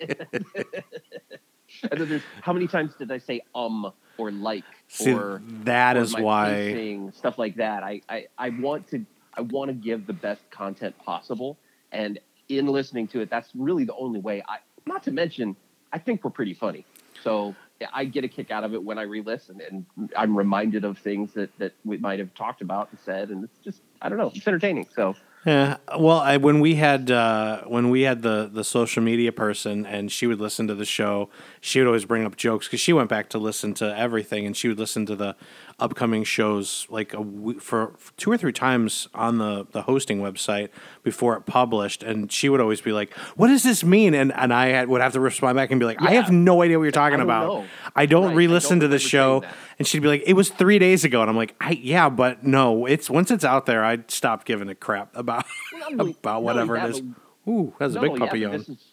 [1.92, 6.02] then there's how many times did I say um or like See, or that or
[6.02, 6.54] is my why.
[6.54, 7.84] pacing, stuff like that.
[7.84, 9.06] I, I I want to
[9.40, 11.58] I want to give the best content possible,
[11.94, 14.44] and in listening to it, that's really the only way.
[14.50, 15.56] I not to mention,
[15.94, 16.86] I think we're pretty funny,
[17.24, 17.56] so
[17.94, 19.86] I get a kick out of it when I re-listen, and
[20.18, 23.60] I'm reminded of things that that we might have talked about and said, and it's
[23.60, 24.88] just I don't know, it's entertaining.
[24.94, 25.78] So Yeah.
[25.98, 30.12] Well, I, when we had uh, when we had the the social media person, and
[30.12, 31.30] she would listen to the show,
[31.62, 34.58] she would always bring up jokes because she went back to listen to everything, and
[34.58, 35.38] she would listen to the
[35.80, 40.20] upcoming shows like a w- for, for two or three times on the the hosting
[40.22, 40.70] website
[41.04, 44.54] before it published, and she would always be like, "What does this mean?" And and
[44.54, 46.84] I had, would have to respond back and be like, "I have no idea what
[46.84, 47.48] you're talking I about.
[47.48, 47.66] know.
[47.96, 49.44] I don't Right, re-listen don't to the show."
[49.78, 52.44] And she'd be like, "It was three days ago," and I'm like, I, "Yeah, but
[52.46, 56.76] no, it's once it's out there, I stop giving a crap about Well, about whatever
[56.78, 57.16] it is." it that, is."
[57.46, 58.52] but Ooh, that's a big puppy but yawn.
[58.52, 58.86] This is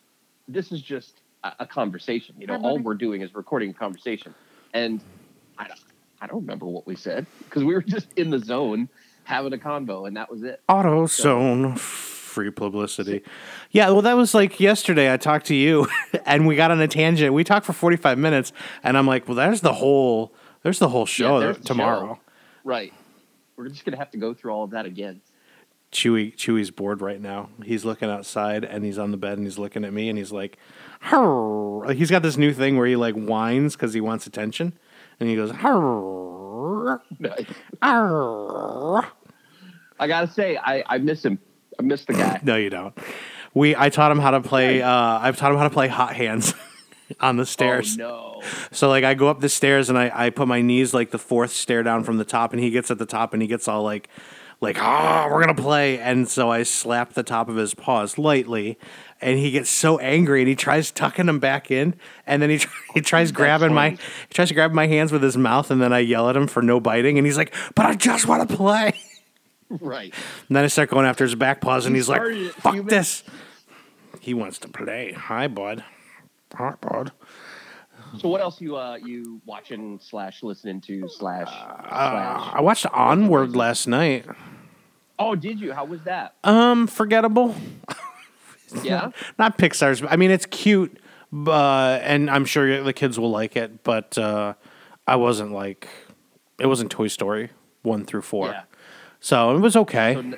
[0.48, 2.36] this is just a, a conversation.
[2.38, 4.34] You know, all we're doing is recording a conversation,
[4.72, 5.00] and
[5.58, 5.80] I don't,
[6.20, 8.88] I don't remember what we said because we were just in the zone
[9.24, 10.60] having a convo, and that was it.
[10.68, 13.22] Auto zone, free publicity.
[13.70, 15.12] Yeah, well, that was like yesterday.
[15.12, 15.88] I talked to you,
[16.26, 17.32] and we got on a tangent.
[17.34, 18.52] We talked for 45 minutes,
[18.82, 22.14] and I'm like, "Well, there's the whole." There's the whole show the tomorrow.
[22.14, 22.20] show.
[22.64, 22.92] Right.
[23.54, 25.20] We're just gonna have to go through all of that again.
[25.92, 27.50] Chewy Chewy's bored right now.
[27.62, 30.32] He's looking outside and he's on the bed and he's looking at me and he's
[30.32, 30.58] like,
[31.02, 34.76] "Hurr." Like, he's got this new thing where he like whines because he wants attention,
[35.20, 37.46] and he goes, "Hurr, Nice.
[39.98, 41.38] I gotta say, I, I miss him.
[41.78, 42.40] I miss the guy.
[42.44, 42.96] No, you don't.
[43.54, 44.82] We I taught him how to play.
[44.82, 46.54] Uh, I've taught him how to play hot hands
[47.20, 47.96] on the stairs.
[47.98, 48.42] Oh no.
[48.70, 51.18] So like I go up the stairs and I, I put my knees like the
[51.18, 53.66] fourth stair down from the top and he gets at the top and he gets
[53.66, 54.08] all like
[54.60, 55.98] like ah we're gonna play.
[55.98, 58.78] And so I slap the top of his paws lightly
[59.20, 61.94] and he gets so angry and he tries tucking them back in
[62.26, 65.22] and then he tr- he tries grabbing my he tries to grab my hands with
[65.22, 67.86] his mouth and then I yell at him for no biting and he's like but
[67.86, 68.92] I just want to play.
[69.68, 70.14] Right.
[70.48, 73.24] and then I start going after his back paws and he's like fuck human." this.
[74.20, 75.12] He wants to play.
[75.12, 75.84] Hi bud.
[76.54, 77.12] Hi bud
[78.20, 82.54] So what else you uh you watching slash listening to slash Uh, slash?
[82.54, 84.26] I watched Onward last night.
[85.18, 85.72] Oh, did you?
[85.72, 86.34] How was that?
[86.44, 87.54] Um, forgettable.
[88.82, 89.10] Yeah.
[89.38, 90.02] Not Pixar's.
[90.08, 90.98] I mean, it's cute,
[91.46, 93.84] uh, and I'm sure the kids will like it.
[93.84, 94.54] But uh,
[95.06, 95.88] I wasn't like,
[96.58, 97.50] it wasn't Toy Story
[97.82, 98.62] one through four, Yeah.
[99.20, 100.14] so it was okay.
[100.14, 100.36] So n-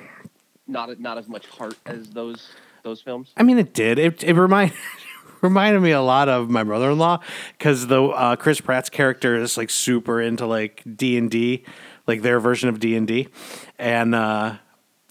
[0.67, 2.49] not not as much heart as those
[2.83, 3.33] those films.
[3.35, 3.97] I mean, it did.
[3.97, 4.73] It it remind,
[5.41, 7.19] reminded me a lot of my brother in law
[7.57, 11.63] because the uh, Chris Pratt's character is like super into like D and D,
[12.07, 13.27] like their version of D and D,
[13.77, 14.55] and uh,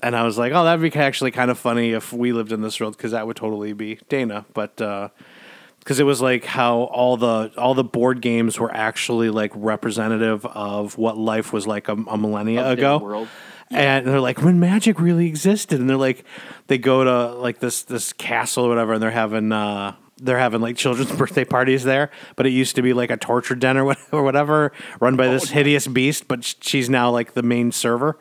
[0.02, 2.60] and I was like, oh, that'd be actually kind of funny if we lived in
[2.62, 4.76] this world because that would totally be Dana, but.
[4.76, 10.44] because it was like how all the all the board games were actually like representative
[10.44, 13.28] of what life was like a, a millennia ago world.
[13.70, 16.24] and they're like when magic really existed and they're like
[16.66, 20.60] they go to like this this castle or whatever and they're having uh they're having
[20.60, 23.84] like children's birthday parties there but it used to be like a torture den or
[23.84, 28.18] what- or whatever run by this hideous beast but she's now like the main server.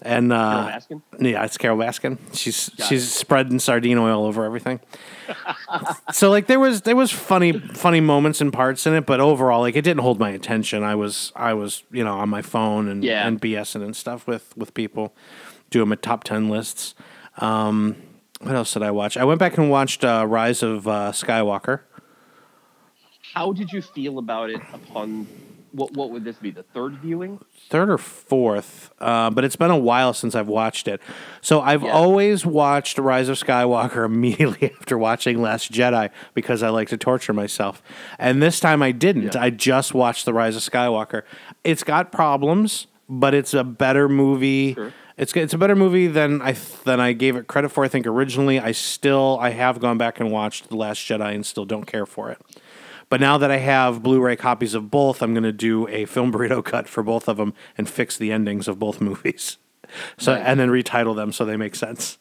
[0.00, 1.02] And uh Carole Baskin?
[1.32, 2.18] yeah it's carole baskin.
[2.32, 4.78] She's Got she's spreading sardine oil over everything.
[6.12, 9.60] So like there was there was funny funny moments and parts in it but overall
[9.60, 10.82] like it didn't hold my attention.
[10.84, 13.26] I was i was you know on my phone and Yeah.
[13.26, 15.14] and bsing and stuff with with people
[15.70, 16.94] doing my top 10 lists.
[17.38, 17.96] Um
[18.40, 21.80] what else did i watch i went back and watched uh, rise of uh, skywalker
[23.34, 25.26] How did you feel about it upon
[25.72, 26.50] what what would this be?
[26.50, 27.40] The third viewing?
[27.68, 31.02] third or fourth, uh, but it's been a while since I've watched it.
[31.42, 31.90] So I've Yeah.
[31.92, 37.34] always watched Rise of Skywalker immediately after watching Last Jedi because I like to torture
[37.34, 37.82] myself.
[38.18, 39.34] And this time I didn't.
[39.34, 39.42] Yeah.
[39.42, 41.22] I just watched The Rise of Skywalker.
[41.64, 44.72] It's got problems, but it's a better movie.
[44.72, 44.92] Sure.
[45.18, 46.52] It's it's a better movie than I
[46.84, 47.84] than I gave it credit for.
[47.84, 51.44] I think originally I still I have gone back and watched The Last Jedi and
[51.44, 52.38] still don't care for it.
[53.10, 56.30] But now that I have Blu-ray copies of both, I'm going to do a film
[56.34, 59.58] burrito cut for both of them and fix the endings of both movies.
[60.18, 60.44] So Nice.
[60.44, 62.18] and then retitle them so they make sense.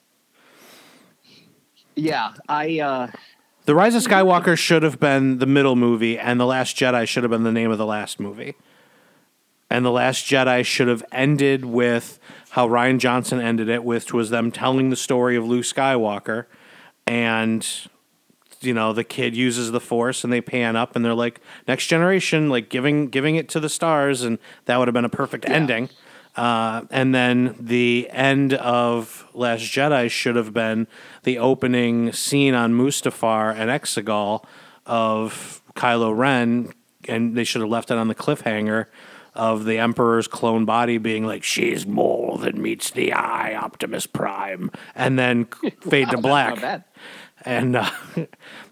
[1.96, 3.08] Yeah, I uh
[3.66, 7.24] The Rise of Skywalker should have been the middle movie, and The Last Jedi should
[7.24, 8.56] have been the name of the last movie.
[9.70, 12.20] And The Last Jedi should have ended with
[12.58, 16.46] how Rian Johnson ended it, which was them telling the story of Luke Skywalker,
[17.06, 17.64] and
[18.62, 21.86] you know the kid uses the Force, and they pan up, and they're like next
[21.86, 25.48] generation, like giving giving it to the stars, and that would have been a perfect
[25.48, 25.88] ending.
[26.36, 30.88] Uh, and then the end of Last Jedi should have been
[31.26, 34.44] the opening scene on Mustafar and Exegol
[34.84, 36.74] of Kylo Ren,
[37.08, 38.88] and they should have left it on the cliffhanger
[39.38, 44.72] of the Emperor's clone body being like, "She's more than meets the eye, Optimus Prime,"
[44.96, 45.46] and then
[45.82, 46.84] fade to Wow, that's black
[47.48, 47.90] and uh,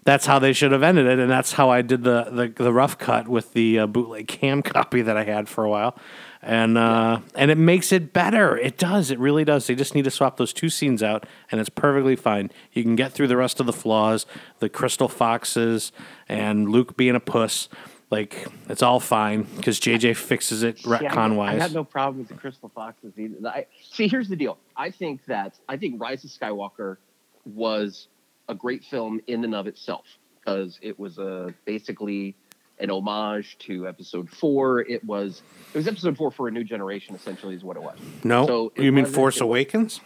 [0.04, 1.18] that's how they should have ended it.
[1.18, 4.62] And that's how I did the the, the rough cut with the uh, bootleg cam
[4.62, 5.96] copy that I had for a while,
[6.42, 8.56] and uh, and it makes it better.
[8.56, 9.10] It does.
[9.10, 9.66] It really does.
[9.66, 12.50] They just need to swap those two scenes out, and it's perfectly fine.
[12.72, 14.26] You can get through the rest of the flaws,
[14.58, 15.92] the crystal foxes,
[16.28, 17.68] and Luke being a puss.
[18.10, 21.62] Like it's all fine because JJ fixes it Yeah, I- retcon I wise.
[21.62, 23.36] have no problem with the Crystal Foxes either.
[23.48, 24.58] I, see, here's the deal.
[24.76, 26.98] I think that I think Rise of Skywalker
[27.44, 28.06] was
[28.48, 30.04] a great film in and of itself
[30.40, 32.36] because it was a basically
[32.78, 34.82] an homage to Episode Four.
[34.82, 35.42] It was
[35.74, 37.16] it was Episode Four for a new generation.
[37.16, 37.98] Essentially, is what it was.
[38.22, 40.00] no, So you mean Force Awakens?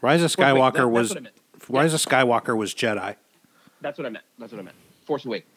[0.00, 1.20] Rise of Wait, wait, Skywalker that- was I.
[1.68, 3.14] Rise of Skywalker was Jedi.
[3.80, 4.24] That's what I meant.
[4.38, 4.76] That's what I meant.
[5.06, 5.52] Force Awakens.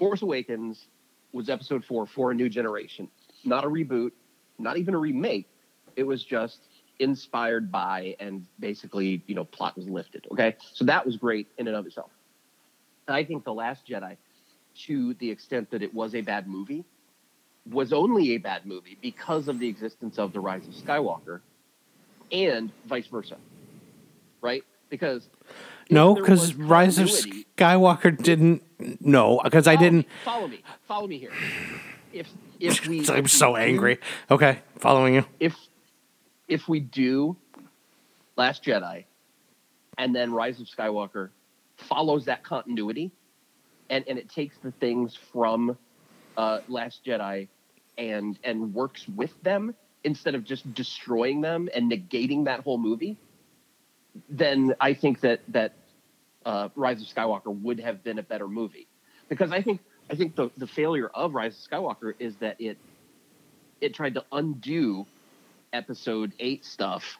[0.00, 0.86] Force Awakens
[1.32, 3.06] was episode four for a new generation.
[3.44, 4.12] Not a reboot,
[4.58, 5.46] not even a remake.
[5.94, 6.60] It was just
[7.00, 10.26] inspired by and basically, you know, plot was lifted.
[10.32, 10.56] Okay.
[10.72, 12.10] So that was great in and of itself.
[13.08, 14.16] I think The Last Jedi,
[14.86, 16.82] to the extent that it was a bad movie,
[17.70, 21.40] was only a bad movie because of the existence of the Rise of Skywalker,
[22.32, 23.36] and vice versa,
[24.40, 24.64] right?
[24.88, 25.28] Because
[25.90, 28.62] No, because Rise of Skywalker didn't.
[29.00, 29.98] No, because I didn't.
[30.00, 30.62] me, follow me.
[30.86, 31.32] Follow me here.
[32.12, 33.98] If if we, I'm if we so do- angry.
[34.30, 35.24] Okay, following you.
[35.38, 35.56] If
[36.48, 37.36] if we do
[38.36, 39.04] Last Jedi,
[39.98, 41.30] and then Rise of Skywalker
[41.76, 43.10] follows that continuity,
[43.88, 45.76] and and it takes the things from
[46.36, 47.48] uh, Last Jedi
[47.98, 49.74] and and works with them
[50.04, 53.18] instead of just destroying them and negating that whole movie,
[54.30, 55.74] then I think that that
[56.46, 58.86] uh, Rise of Skywalker would have been a better movie
[59.28, 62.78] because I think I think the the failure of Rise of Skywalker is that it
[63.80, 65.06] it tried to undo
[65.72, 67.18] Episode Eight stuff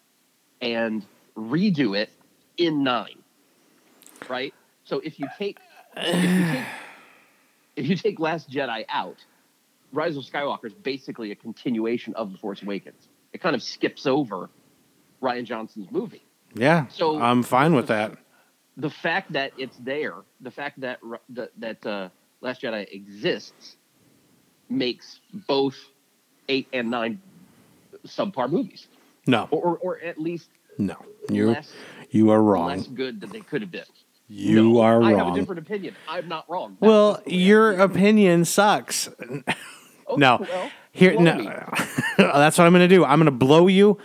[0.60, 1.04] and
[1.36, 2.10] redo it
[2.56, 3.18] in nine,
[4.28, 4.52] right?
[4.84, 5.58] So if you take
[5.96, 6.64] if you take
[7.76, 9.16] if you take Last Jedi out,
[9.92, 13.08] Rise of Skywalker is basically a continuation of The Force Awakens.
[13.32, 14.50] It kind of skips over
[15.22, 16.22] Rian Johnson's movie.
[16.54, 18.18] Yeah, So- I'm fine with that.
[18.80, 22.08] The fact that it's there, the fact that that, that uh,
[22.40, 23.76] Last Jedi exists,
[24.68, 25.76] makes both
[26.48, 27.20] eight and nine
[28.06, 28.88] subpar movies,
[29.26, 30.96] No, or or, at least no,
[31.30, 31.72] you less
[32.10, 32.68] you are wrong.
[32.68, 32.94] less wrong.
[32.94, 33.84] good than they could have been.
[34.28, 35.94] You No, are I have a different opinion.
[36.08, 36.76] I'm not wrong.
[36.80, 39.08] Well, just the way I your opinion sucks.
[40.12, 41.36] Oh, no, well, here no.
[42.18, 43.04] That's what I'm going to do.
[43.04, 43.96] I'm going to blow you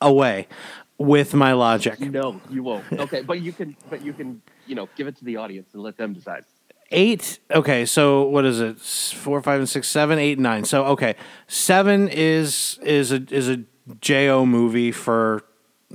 [0.00, 0.48] away
[0.98, 1.98] with my logic.
[2.00, 2.84] No, you won't.
[2.92, 3.76] Okay, but you can.
[3.90, 4.42] But you can.
[4.66, 6.44] You know, give it to the audience and let them decide.
[6.90, 11.16] eight okay so what is it four five and six seven eight nine so okay
[11.48, 13.58] seven is is a is a
[14.00, 15.44] jo movie for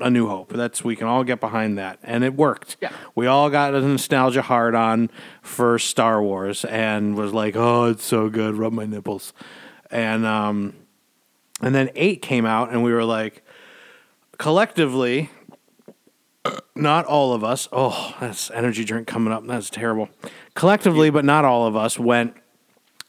[0.01, 2.91] a new hope that's we can all get behind that and it worked Yeah.
[3.15, 5.09] we all got a nostalgia hard on
[5.41, 9.33] for star wars and was like oh it's so good rub my nipples
[9.89, 10.73] and um
[11.62, 13.43] and then eight came out and we were like
[14.39, 15.30] collectively
[16.75, 17.67] not all of us.
[17.71, 19.45] Oh, that's energy drink coming up.
[19.45, 20.10] That's terrible.
[20.56, 22.34] Collectively, but not all of us went.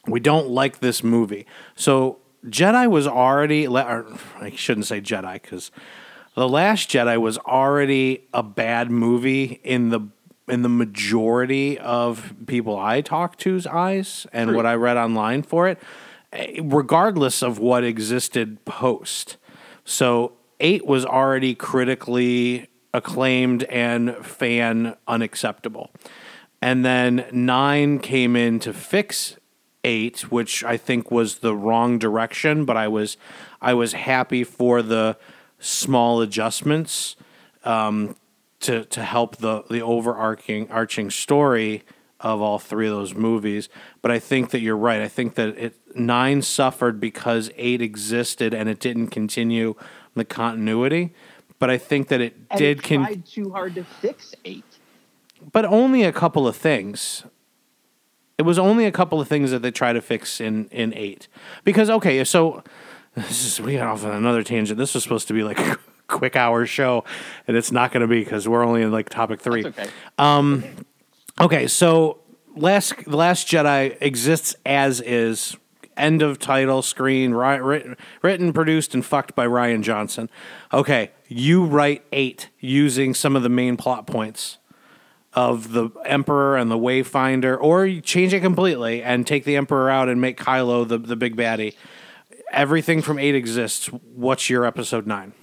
[0.05, 1.47] We don't like this movie.
[1.75, 3.67] So Jedi was already.
[3.67, 5.71] I shouldn't say Jedi because
[6.35, 10.01] the Last Jedi was already a bad movie in the
[10.47, 14.57] in the majority of people I talked to's eyes and True.
[14.57, 15.79] what I read online for it,
[16.33, 19.37] eh, regardless of what existed post.
[19.85, 25.91] So eight was already critically acclaimed and fan unacceptable.
[26.61, 29.37] And then nine came in to fix
[29.83, 33.17] eight, which I think was the wrong direction, but I was
[33.61, 35.17] I was happy for the
[35.59, 37.15] small adjustments
[37.63, 38.15] um,
[38.61, 41.83] to to help the the overarching arching story
[42.19, 43.67] of all three of those movies.
[44.03, 45.01] But I think that you're right.
[45.01, 49.75] I think that it nine suffered because eight existed and it didn't continue
[50.15, 51.13] the continuity.
[51.59, 54.65] But I think that it And did it con- tried too hard to fix eight.
[55.51, 57.23] but only a couple of things.
[58.37, 61.27] It was only a couple of things that they tried to fix in in eight.
[61.63, 62.63] Because okay, so
[63.15, 64.79] this is we got off on another tangent.
[64.79, 67.03] This was supposed to be like a quick hour show,
[67.47, 69.63] and it's not going to be because we're only in like topic three.
[69.65, 69.87] Okay.
[70.17, 70.63] Um,
[71.39, 72.21] okay, so
[72.55, 75.55] last the Last Jedi exists as is.
[76.01, 77.31] End of title screen.
[77.31, 80.31] Ri- Written, written, produced, and fucked by Rian Johnson.
[80.73, 84.57] Okay, you write eight using some of the main plot points
[85.33, 89.91] of the Emperor and the Wayfinder, or you change it completely and take the Emperor
[89.91, 91.75] out and make Kylo the the big baddie.
[92.51, 93.85] Everything from eight exists.
[93.85, 95.33] What's your episode nine?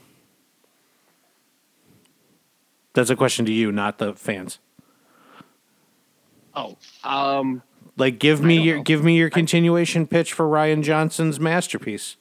[2.94, 4.59] That's a question to you, not the fans.
[6.55, 7.62] Oh, um,
[7.98, 8.82] Like, give me your know.
[8.84, 12.16] give me your continuation pitch for Rian Johnson's masterpiece.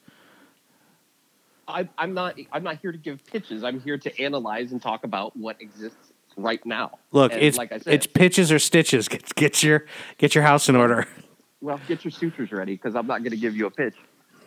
[1.68, 2.36] I, I'm not.
[2.52, 3.64] I'm not here to give pitches.
[3.64, 6.98] I'm here to analyze and talk about what exists right now.
[7.12, 7.94] Look, And it's like I said.
[7.94, 9.08] it's pitches or stitches.
[9.08, 9.86] Get get your
[10.18, 11.08] get your house in order.
[11.62, 13.96] well, get your sutures ready because I'm not going to give you a pitch.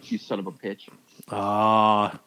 [0.02, 0.88] You son of a pitch.
[1.30, 2.18] Ah,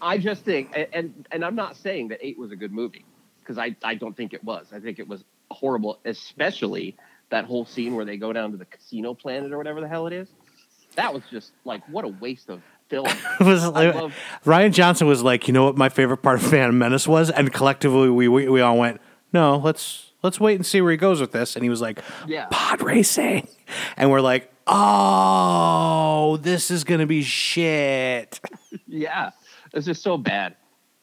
[0.00, 3.04] I just think, and and, and I'm not saying that eight was a good movie
[3.40, 4.68] because I I don't think it was.
[4.72, 6.96] I think it was horrible, especially
[7.30, 10.06] that whole scene where they go down to the casino planet or whatever the hell
[10.06, 10.28] it is.
[10.94, 13.06] That was just like what a waste of film.
[13.40, 14.14] was I love-
[14.44, 17.52] Rian Johnson was like, you know what my favorite part of Phantom Menace was, and
[17.52, 19.00] collectively we, we we all went,
[19.32, 22.00] no, let's let's wait and see where he goes with this, and he was like,
[22.26, 22.46] Yeah.
[22.50, 23.48] pod racing,
[23.96, 28.40] and we're like, oh, this is gonna be shit.
[28.86, 29.30] yeah,
[29.72, 30.56] it's just so bad.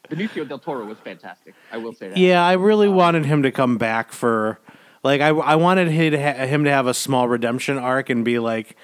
[0.10, 1.54] Benicio del Toro was fantastic.
[1.72, 2.18] I will say that.
[2.18, 4.60] Yeah, I really um, wanted him to come back for,
[5.04, 8.24] like, I I wanted him to, ha- him to have a small redemption arc and
[8.24, 8.76] be like,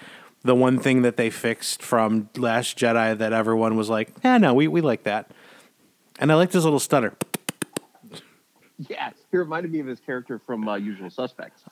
[0.43, 4.53] the one thing that they fixed from Last Jedi that everyone was like, "Yeah, no,
[4.53, 5.31] we we like that."
[6.19, 7.13] And I liked his little stutter.
[8.77, 11.63] Yeah, he reminded me of his character from uh, Usual Suspects.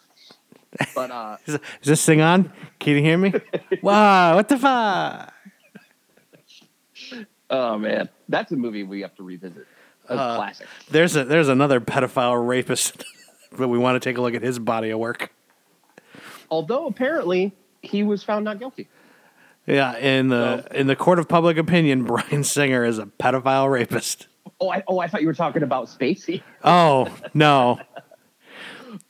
[0.93, 2.51] But uh, Is, is this thing on?
[2.79, 3.33] Can you hear me?
[3.81, 5.33] wow, what the fuck?
[7.49, 9.65] oh man, that's a movie we have to revisit.
[10.09, 10.67] Uh, classic.
[10.91, 13.03] There's a there's another pedophile rapist,
[13.55, 15.31] but we want to take a look at his body of work.
[16.49, 18.87] Although apparently he was found not guilty.
[19.65, 24.27] Yeah, in the in the court of public opinion, Bryan Singer is a pedophile rapist.
[24.61, 26.41] Oh, I, oh, I thought you were talking about Spacey.
[26.63, 27.79] Oh no,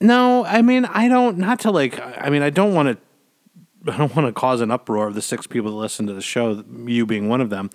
[0.01, 0.45] no.
[0.45, 1.38] I mean, I don't.
[1.38, 1.99] Not to like.
[1.99, 3.91] I mean, I don't want to.
[3.91, 6.21] I don't want to cause an uproar of the six people that listen to the
[6.21, 6.63] show.
[6.85, 7.69] You being one of them,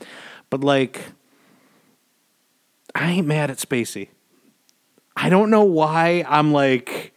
[0.50, 1.00] but like,
[2.94, 4.08] I ain't mad at Spacey.
[5.16, 6.24] I don't know why.
[6.28, 7.12] I'm like.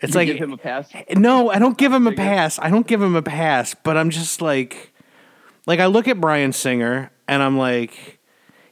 [0.00, 0.88] It's You like give him a pass.
[1.16, 2.58] no, I don't give him a pass.
[2.60, 4.92] I don't give him a pass, but I'm just like
[5.66, 8.20] like I look at Bryan Singer and I'm like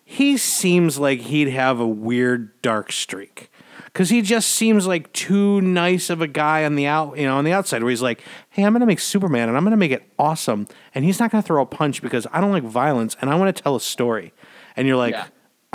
[0.04, 3.50] he seems like he'd have a weird dark streak.
[3.92, 7.38] Cuz he just seems like too nice of a guy on the out, you know,
[7.38, 9.72] on the outside where he's like, "Hey, I'm going to make Superman and I'm going
[9.72, 12.52] to make it awesome." And he's not going to throw a punch because I don't
[12.52, 14.32] like violence and I want to tell a story.
[14.76, 15.26] And you're like, Yeah.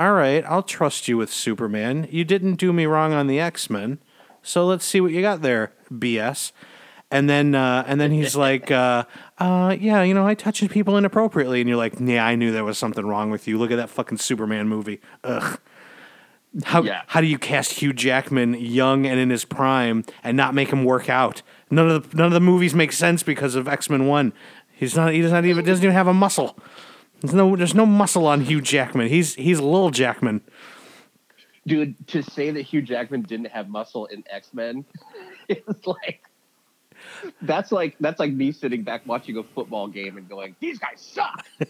[0.01, 2.07] "All right, I'll trust you with Superman.
[2.09, 3.99] You didn't do me wrong on the X-Men."
[4.41, 6.51] So let's see what you got there, BS.
[7.11, 9.03] And then uh, and then he's like, uh,
[9.37, 12.63] uh, yeah, you know, I touched people inappropriately, and you're like, yeah, I knew there
[12.63, 13.57] was something wrong with you.
[13.57, 15.01] Look at that fucking Superman movie.
[15.23, 15.59] Ugh.
[16.65, 17.03] How Yeah.
[17.07, 20.83] how do you cast Hugh Jackman young and in his prime and not make him
[20.83, 21.41] work out?
[21.69, 24.33] None of the none of the movies make sense because of X Men One.
[24.73, 25.13] He's not.
[25.13, 26.57] He does not even doesn't even have a muscle.
[27.22, 29.07] There's no there's no muscle on Hugh Jackman.
[29.07, 30.41] He's he's little Jackman.
[31.67, 34.84] Dude, to say that Hugh Jackman didn't have muscle in X Men
[35.47, 36.24] is like
[37.41, 40.99] that's like that's like me sitting back watching a football game and going, "These guys
[40.99, 41.45] suck."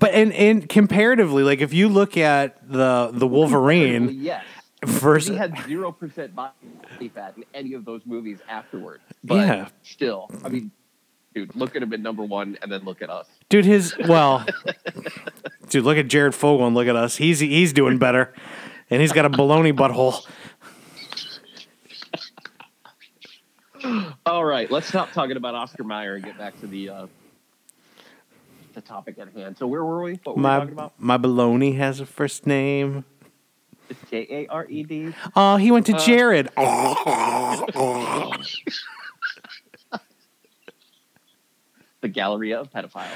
[0.00, 4.44] But and and comparatively, like if you look at the the Wolverine yes,
[4.84, 6.52] versus he had zero percent body
[7.14, 9.00] fat in any of those movies afterward.
[9.24, 9.68] But Yeah.
[9.82, 10.70] still, I mean,
[11.36, 13.26] dude, look at him at number one, and then look at us.
[13.50, 14.44] Dude, his well,
[15.68, 17.16] dude, look at Jared Fogle and look at us.
[17.16, 18.32] He's he's doing better,
[18.90, 20.26] and he's got a baloney butthole.
[24.24, 27.06] All right, let's stop talking about Oscar Mayer and get back to the uh,
[28.74, 29.58] the topic at hand.
[29.58, 30.14] So where were we?
[30.24, 30.92] What were we My talking about?
[30.98, 33.04] my baloney has a first name.
[33.90, 35.14] It's J A R E D.
[35.36, 36.48] Oh, he went to Uh, Jared.
[42.02, 43.08] The Galleria of Pedophiles.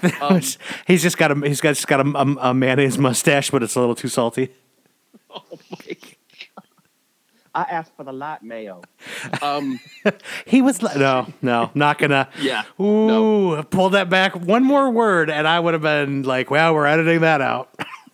[0.22, 0.40] Um,
[0.86, 3.74] he's just got a he's got just got a, a, a mayonnaise mustache, but it's
[3.74, 4.50] a little too salty.
[5.30, 6.64] oh my God.
[7.52, 8.82] I asked for the light mayo.
[9.42, 9.80] Um,
[10.46, 12.28] He was li- no, no, not gonna.
[12.40, 12.62] yeah.
[12.80, 16.86] Ooh, pull that back one more word, and I would have been like, "Well, we're
[16.86, 17.68] editing that out."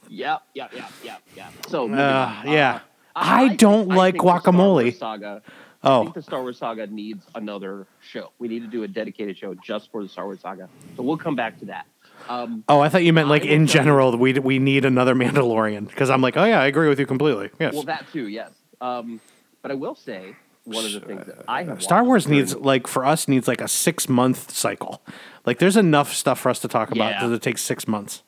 [0.09, 1.53] Yep, yep, yep, yep, yep.
[1.69, 2.77] So, Uh, yeah.
[2.77, 2.81] Uh,
[3.15, 4.83] I think- don't I like think the Star guacamole.
[5.19, 5.43] Wars
[5.85, 5.95] saga.
[5.95, 8.31] I Oh, think the Star Wars saga needs another show.
[8.39, 10.69] We need to do a dedicated show just for the Star Wars saga.
[10.97, 11.87] So we'll come back to that.
[12.29, 14.17] Um, oh, I thought you meant like I in general.
[14.17, 17.51] We we need another Mandalorian because I'm like, oh yeah, I agree with you completely.
[17.61, 17.75] Yes.
[17.75, 18.51] well, that too, yes.
[18.81, 19.21] Um,
[19.63, 22.87] but I will say one of the things that I have Star Wars needs like
[22.87, 25.03] for us needs like a six month cycle.
[25.45, 27.27] Like there's enough stuff for us to talk about Yeah.
[27.29, 28.23] that it take six months.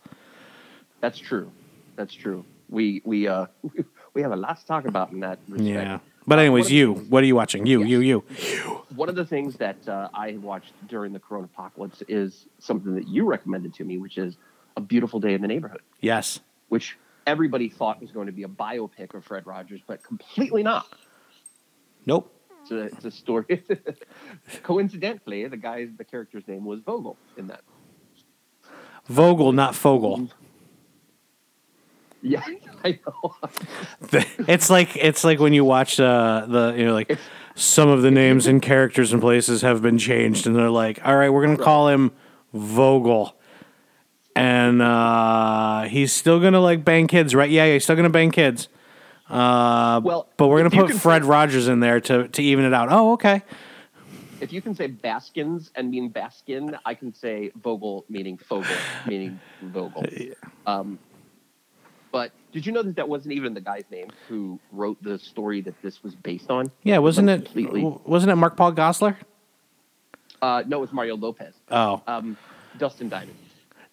[1.01, 1.51] That's true.
[1.95, 2.45] That's true.
[2.69, 3.47] We we uh
[4.15, 5.69] we have a lot to talk about in that respect.
[5.71, 5.99] Yeah.
[6.27, 7.67] But Uh, anyways, of you, things- what are you watching?
[7.67, 7.89] You, Yes.
[7.91, 8.19] you, you.
[8.95, 13.07] One of the things that uh, I watched during the Corona apocalypse is something that
[13.09, 14.37] you recommended to me, which is
[14.77, 16.41] a beautiful day in the neighborhood, Yes.
[16.69, 20.87] which everybody thought was going to be a biopic of Fred Rogers, but completely not.
[22.07, 22.33] Nope.
[22.63, 23.63] It's a, it's a story.
[24.63, 27.63] Coincidentally, the guy's the character's name was Vogel in that.
[29.07, 30.29] Vogel, not Fogle.
[32.29, 32.43] Yeah,
[32.85, 33.35] I know.
[34.49, 37.19] it's like it's like when you watch uh, the you know like
[37.55, 41.17] some of the names and characters and places have been changed, and they're like, all
[41.17, 42.13] right, we're gonna call him
[42.53, 43.37] Vogel,
[44.35, 47.51] and uh, he's still gonna like bang kids, right?
[47.51, 48.69] Yeah, yeah, he's still gonna bang kids.
[49.29, 52.75] Uh, Well, but we're gonna put Fred say- Rogers in there to to even it
[52.75, 52.89] out.
[52.91, 53.43] Oh, okay.
[54.41, 59.41] if you can say Baskins and mean Baskin, I can say Vogel meaning Fogle, meaning
[59.63, 60.05] Vogel.
[60.67, 60.99] Um,
[62.17, 65.61] but did you know that that wasn't even the guy's name who wrote the story
[65.61, 66.71] that this was based on?
[66.83, 67.45] Yeah, wasn't it?
[67.45, 69.17] completely- Wasn't it Mark Paul Gosselaar?
[70.41, 71.53] Uh, no, it was Mario Lopez.
[71.71, 72.39] Oh, Um,
[72.79, 73.37] Dustin Diamond.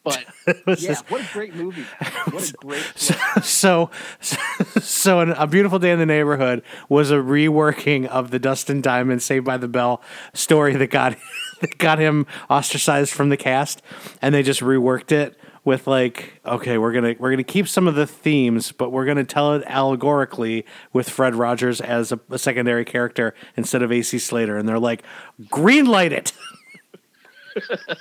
[0.05, 1.84] But yeah, this- what a great movie!
[2.32, 2.84] What a great.
[3.43, 3.89] so
[4.21, 9.21] so an, a beautiful day in the neighborhood was a reworking of the Dustin Diamond
[9.21, 10.01] Saved by the Bell
[10.34, 11.17] story that got
[11.61, 13.82] they got him ostracized from the cast,
[14.21, 17.95] and they just reworked it with like, okay, we're gonna we're gonna keep some of
[17.95, 22.86] the themes, but we're gonna tell it allegorically with Fred Rogers as a, a secondary
[22.86, 25.03] character instead of AC Slater, and they're like,
[25.43, 26.34] greenlight it.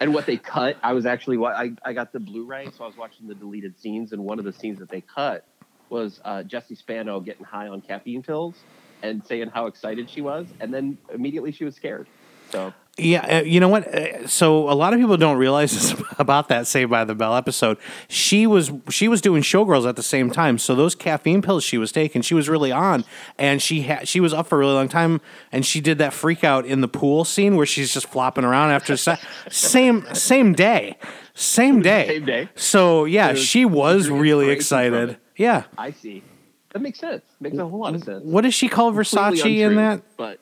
[0.00, 2.96] And what they cut, I was actually I I got the Blu-ray, so I was
[2.96, 5.44] watching the deleted scenes, and one of the scenes that they cut
[5.88, 8.54] was uh, Jesse Spano getting high on caffeine pills
[9.02, 12.06] and saying how excited she was, and then immediately she was scared.
[12.50, 13.86] So Yeah, uh, you know what?
[13.94, 17.34] Uh, So a lot of people don't realize this about that Saved by the Bell
[17.36, 17.78] episode.
[18.08, 21.78] She was she was doing Showgirls at the same time, so those caffeine pills she
[21.78, 23.04] was taking, she was really on,
[23.38, 25.20] and she had she was up for a really long time,
[25.52, 28.70] and she did that freak out in the pool scene where she's just flopping around
[28.70, 29.18] after se-
[29.50, 30.96] same same day,
[31.34, 32.48] same day, Same day.
[32.56, 35.18] So yeah, was she was really excited.
[35.36, 35.64] Yeah.
[35.78, 36.24] I see.
[36.72, 37.22] That makes sense.
[37.40, 38.24] Makes a whole lot of sense.
[38.24, 40.02] What does she call Versace in that?
[40.16, 40.40] But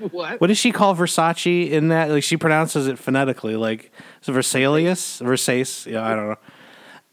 [0.10, 0.40] what?
[0.40, 2.10] What does she call Versace in that?
[2.10, 3.92] Like she pronounces it phonetically, like
[4.24, 5.90] Versalius, Versace.
[5.90, 6.36] Yeah, I don't know.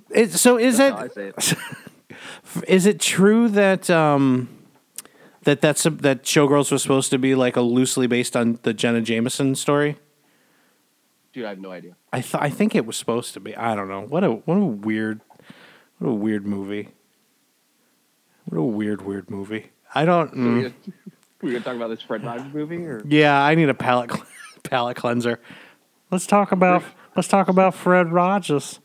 [0.09, 1.57] It, so is That's it it.
[2.67, 4.49] is it true that um
[5.43, 8.73] that that's a, that Showgirls was supposed to be like a loosely based on the
[8.73, 9.97] Jenna Jameson story?
[11.33, 11.95] Dude, I have no idea.
[12.11, 13.55] I th- I think it was supposed to be.
[13.55, 14.01] I don't know.
[14.01, 15.21] What a what a weird
[15.99, 16.89] what a weird movie.
[18.45, 19.71] What a weird weird movie.
[19.93, 20.29] I don't.
[20.29, 20.73] So mm.
[21.41, 24.11] we're, gonna, talk about this Fred Rogers movie, or Yeah, I need a palate
[24.63, 25.39] palate cleanser.
[26.11, 26.83] Let's talk about
[27.15, 28.79] let's talk about Fred Rogers.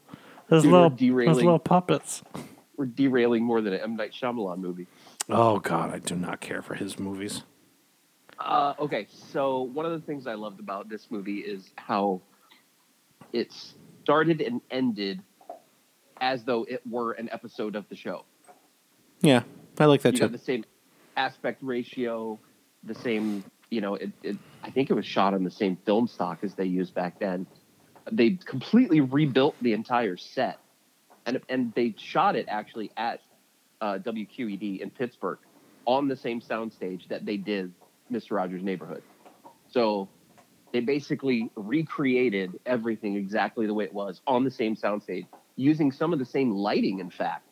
[0.49, 1.37] Those Dude, little those derailing.
[1.37, 2.23] little puppets.
[2.77, 4.87] we're derailing more than an M Night Shyamalan movie.
[5.29, 7.43] Oh God, I do not care for his movies.
[8.39, 12.21] Uh, okay, so one of the things I loved about this movie is how
[13.33, 13.53] it
[14.03, 15.23] started and ended
[16.21, 18.25] as though it were an episode of the show.
[19.21, 19.45] Yeah,
[19.79, 20.25] I like that you too.
[20.25, 20.65] got the same
[21.17, 22.39] aspect ratio,
[22.85, 26.07] the same, you know, it, it, I think it was shot on the same film
[26.07, 27.47] stock as they used back then.
[28.11, 30.59] They completely rebuilt the entire set,
[31.27, 33.21] and and they shot it actually at
[33.81, 35.39] uh, WQED in Pittsburgh
[35.87, 37.73] on the same soundstage that they did
[38.11, 38.33] Mr.
[38.33, 39.03] Rogers' Neighborhood.
[39.71, 40.09] So
[40.73, 46.13] they basically recreated everything exactly the way it was on the same soundstage, using some
[46.13, 47.47] of the same lighting, in fact,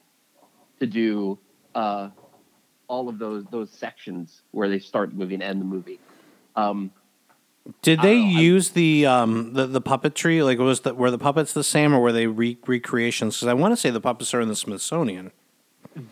[0.80, 1.38] to do
[1.74, 2.08] uh,
[2.90, 6.00] all of those those sections where they start the movie and end the movie.
[6.56, 6.90] Um,
[7.82, 10.44] Did they know, I- use the um the, the puppetry?
[10.44, 13.36] Like was the were the puppets the same or were they re- recreations?
[13.36, 15.30] Because I want to say the puppets are in the Smithsonian.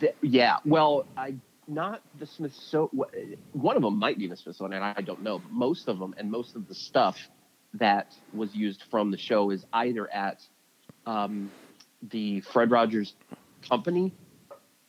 [0.00, 1.34] th- yeah, well, I
[1.66, 3.36] not the Smithsonian.
[3.52, 4.82] One of them might be the Smithsonian.
[4.82, 5.40] I don't know.
[5.40, 7.18] But most of them and most of the stuff
[7.74, 10.40] that was used from the show is either at
[11.06, 11.50] um,
[12.10, 13.14] the Fred Rogers
[13.68, 14.12] Company,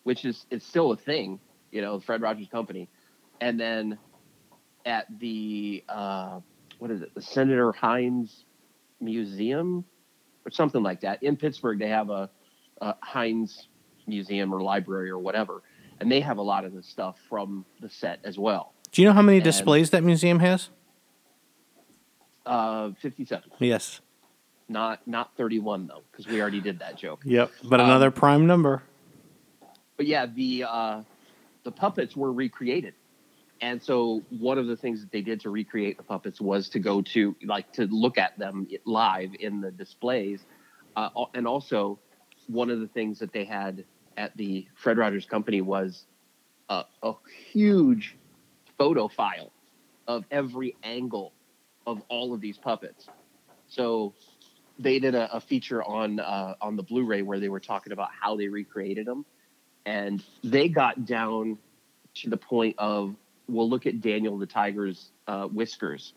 [0.03, 1.39] which is it's still a thing,
[1.71, 2.89] you know, Fred Rogers Company,
[3.41, 3.97] and then
[4.85, 6.39] at the uh,
[6.79, 8.45] what is it, the Senator Heinz
[9.01, 9.85] Museum
[10.45, 11.79] or something like that in Pittsburgh.
[11.79, 12.29] They have a,
[12.81, 13.67] a Heinz
[14.07, 15.61] Museum or library or whatever,
[15.99, 18.73] and they have a lot of the stuff from the set as well.
[18.91, 20.69] Do you know how many And- displays that museum has?
[22.45, 24.01] Uh, Fifty-seven, Yes.
[24.67, 27.21] not not thirty-one though, because we already did that joke.
[27.23, 27.51] Yep.
[27.65, 28.81] But Um, another prime number.
[29.97, 31.01] but yeah, the uh,
[31.69, 32.95] the puppets were recreated,
[33.61, 36.79] and so one of the things that they did to recreate the puppets was to
[36.79, 40.39] go to like to look at them live in the displays,
[40.95, 41.99] uh, and also
[42.47, 43.85] one of the things that they had
[44.17, 46.05] at the Fred Rogers Company was
[46.69, 47.13] a, a
[47.51, 48.17] huge
[48.79, 49.51] photo file
[50.07, 51.33] of every angle
[51.85, 53.07] of all of these puppets.
[53.67, 54.15] So
[54.79, 58.09] they did a, a feature on uh, on the Blu-ray where they were talking about
[58.19, 59.23] how they recreated them,
[59.89, 61.57] and they got down
[62.13, 63.15] to the point of
[63.47, 66.13] well, look at Daniel the tiger's uh, whiskers,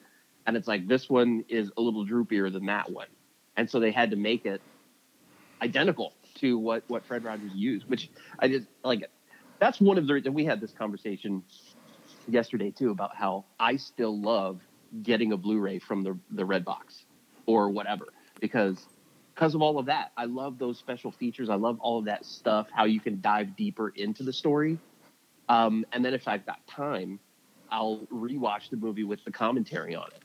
[0.47, 3.07] and it's like this one is a little droopier than that one,
[3.57, 4.61] and so they had to make it
[5.63, 9.09] identical to what what Fred Rogers used, which I just like.
[9.59, 11.43] That's one of the and we had this conversation
[12.29, 14.61] yesterday too about how I still love
[15.03, 17.07] getting a Blu-ray from the the Red Box
[17.47, 18.07] or whatever
[18.39, 18.87] because
[19.35, 20.13] because of all of that.
[20.17, 21.49] I love those special features.
[21.49, 22.69] I love all of that stuff.
[22.73, 24.79] How you can dive deeper into the story,
[25.49, 27.19] um, and then if I've got time,
[27.71, 30.23] I'll rewatch the movie with the commentary on it.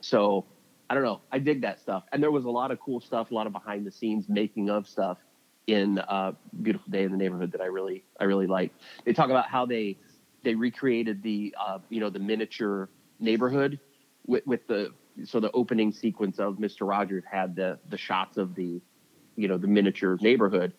[0.00, 0.44] So
[0.88, 1.20] I don't know.
[1.30, 3.52] I dig that stuff, and there was a lot of cool stuff, a lot of
[3.52, 5.18] behind the scenes making of stuff
[5.66, 8.72] in uh, Beautiful Day in the Neighborhood that I really I really like.
[9.04, 9.98] They talk about how they
[10.42, 12.88] they recreated the uh, you know the miniature
[13.20, 13.78] neighborhood
[14.26, 14.92] with, with the
[15.24, 16.88] so the opening sequence of Mr.
[16.88, 18.80] Rogers had the the shots of the
[19.36, 20.72] you know the miniature neighborhood,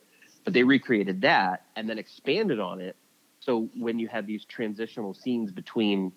[0.43, 2.95] but they recreated that and then expanded on it.
[3.39, 6.13] So when you had these transitional scenes between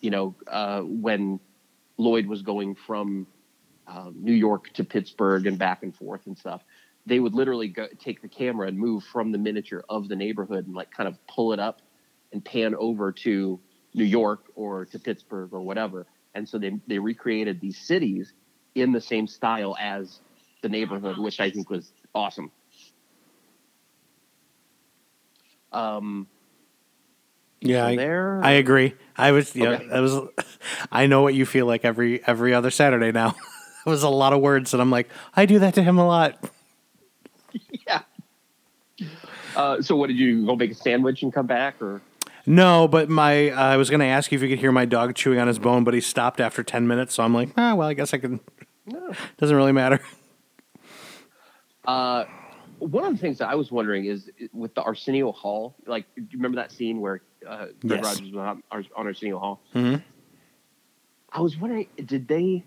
[0.00, 1.40] you know, uh, when
[1.96, 3.26] Lloyd was going from
[3.86, 6.62] um, New York to Pittsburgh and back and forth and stuff,
[7.06, 10.66] they would literally go, take the camera and move from the miniature of the neighborhood
[10.66, 11.80] and like kind of pull it up
[12.32, 13.58] and pan over to
[13.94, 16.06] New York or to Pittsburgh or whatever.
[16.34, 18.32] And so they they recreated these cities
[18.74, 20.20] in the same style as
[20.62, 22.50] the neighborhood, which I think was awesome.
[25.72, 26.26] Um,
[27.60, 28.40] Yeah, I, there.
[28.42, 28.94] I agree.
[29.16, 29.88] I was yeah, Okay.
[29.88, 30.20] that was
[30.92, 33.28] I know what you feel like every every other Saturday now.
[33.86, 36.06] it was a lot of words and I'm like, I do that to him a
[36.06, 36.42] lot.
[37.86, 38.02] yeah.
[39.56, 42.00] Uh, so what did you go make a sandwich and come back or?
[42.50, 45.14] No, but my I was going to ask you if you could hear my dog
[45.14, 47.86] chewing on his bone, but he stopped after 10 minutes, so I'm like, ah, well,
[47.86, 48.40] I guess I can
[48.86, 49.12] No.
[49.38, 50.00] doesn't really matter.
[51.84, 52.24] Uh,
[52.80, 55.76] one of the things that I was wondering is with the Arsenio Hall.
[55.86, 58.02] Like, do you remember that scene where uh, Yes.
[58.04, 59.60] Rogers was on, on Arsenio Hall?
[59.72, 60.02] Mhm.
[61.32, 62.64] I was wondering, did they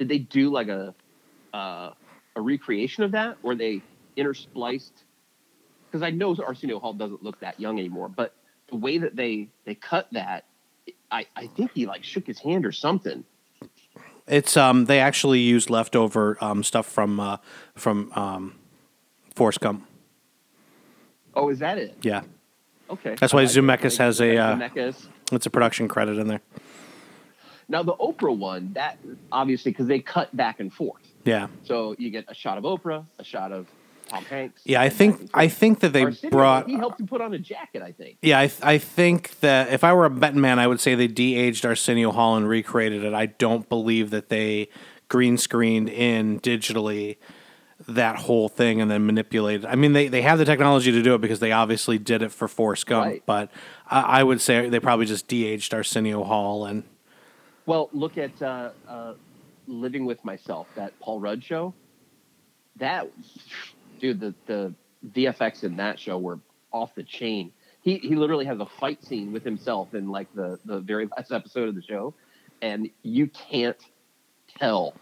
[0.00, 0.96] did they do like a
[1.54, 1.90] uh,
[2.34, 3.82] a recreation of that, or they
[4.16, 5.04] interspliced?
[5.86, 8.34] Because I know Arsenio Hall doesn't look that young anymore, but
[8.70, 10.44] the way that they they cut that,
[11.10, 13.24] I I think he like shook his hand or something.
[14.26, 17.38] It's um they actually used leftover um stuff from uh
[17.74, 18.54] from um
[19.34, 19.86] Forrest Gump.
[21.34, 21.96] Oh, is that it?
[22.02, 22.22] Yeah.
[22.90, 23.14] Okay.
[23.18, 23.46] That's why it.
[23.46, 25.06] Zemeckis has a, uh, Zemeckis.
[25.30, 26.40] It's a production credit in there.
[27.68, 28.98] Now the Oprah one, that
[29.30, 31.48] obviously because they cut back and forth, Yeah.
[31.64, 33.66] so you get a shot of Oprah, a shot of
[34.08, 34.62] Tom Hanks.
[34.64, 37.38] Yeah, I think I think that they Arsenio, brought He helped him put on a
[37.38, 38.18] jacket, I think.
[38.22, 41.06] Yeah, I, I think that if I were a betting man, I would say they
[41.08, 43.14] de-aged Arsenio Hall and recreated it.
[43.14, 44.68] I don't believe that they
[45.08, 47.16] green screened in digitally
[47.86, 49.64] that whole thing and then manipulated.
[49.64, 52.32] I mean, they, they have the technology to do it because they obviously did it
[52.32, 53.22] for Forrest Gump, Right.
[53.24, 53.50] but
[53.88, 56.82] I, I would say they probably just de-aged Arsenio Hall and
[57.66, 59.14] Well, look at uh, uh,
[59.68, 61.72] Living with Myself, that Paul Rudd show.
[62.76, 63.08] That
[63.98, 64.74] dude, the the
[65.14, 66.38] VFX in that show were
[66.72, 67.52] off the chain.
[67.82, 71.32] He he literally has a fight scene with himself in like the the very last
[71.32, 72.14] episode of the show,
[72.62, 73.78] and you can't
[74.58, 74.94] tell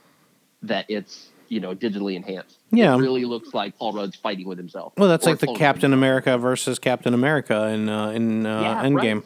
[0.63, 2.59] that it's you know digitally enhanced.
[2.73, 2.95] Yeah.
[2.95, 4.93] it really looks like Paul Rudd's fighting with himself.
[4.97, 5.99] well, that's Or like the clone Captain himself.
[5.99, 9.15] America versus Captain America in uh, in uh, Yeah, Endgame.
[9.17, 9.25] right.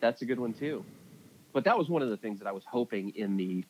[0.00, 0.84] That's a good one too.
[1.52, 3.64] But that was one of the things that I was hoping in the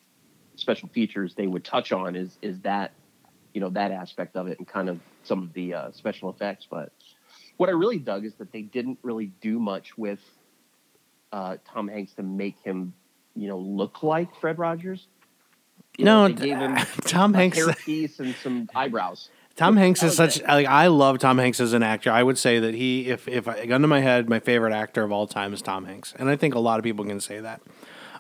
[0.57, 2.93] special features they would touch on is is that
[3.55, 6.67] you know that aspect of it and kind of some of the uh, special effects.
[6.71, 6.93] But
[7.57, 10.21] what I really dug is that they didn't really do much with
[11.33, 12.93] uh, Tom Hanks to make him
[13.35, 15.07] you know look like Fred Rogers.
[15.99, 17.59] You No, know, they gave him Tom a Hanks.
[17.59, 19.29] hairpiece and some eyebrows.
[19.57, 22.11] Tom Hanks is such like I love Tom Hanks as an actor.
[22.11, 25.03] I would say that he, if if I gun to my head, my favorite actor
[25.03, 27.41] of all time is Tom Hanks, and I think a lot of people can say
[27.41, 27.61] that.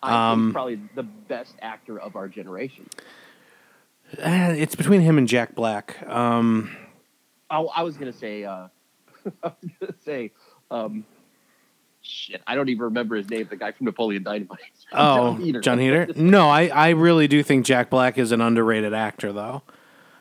[0.02, 2.88] I think Um, he's probably the best actor of our generation.
[4.18, 5.96] Eh, It's between him and Jack Black.
[6.08, 6.70] Um,
[7.52, 8.44] Oh, I was gonna say.
[8.44, 8.68] Uh,
[9.42, 10.30] I was gonna say.
[10.70, 11.04] Um,
[12.00, 13.46] shit, I don't even remember his name.
[13.50, 14.60] The guy from Napoleon Dynamite.
[14.92, 15.60] oh, Heder.
[15.60, 16.08] Jon Heder.
[16.16, 19.62] No, I I really do think Jack Black is an underrated actor, though.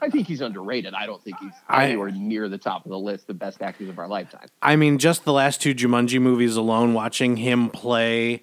[0.01, 0.93] I think he's underrated.
[0.93, 3.89] I don't think he's I- anywhere near the top of the list of best actors
[3.89, 4.47] of our lifetime.
[4.61, 8.41] I mean, just the last two Jumanji movies alone, watching him play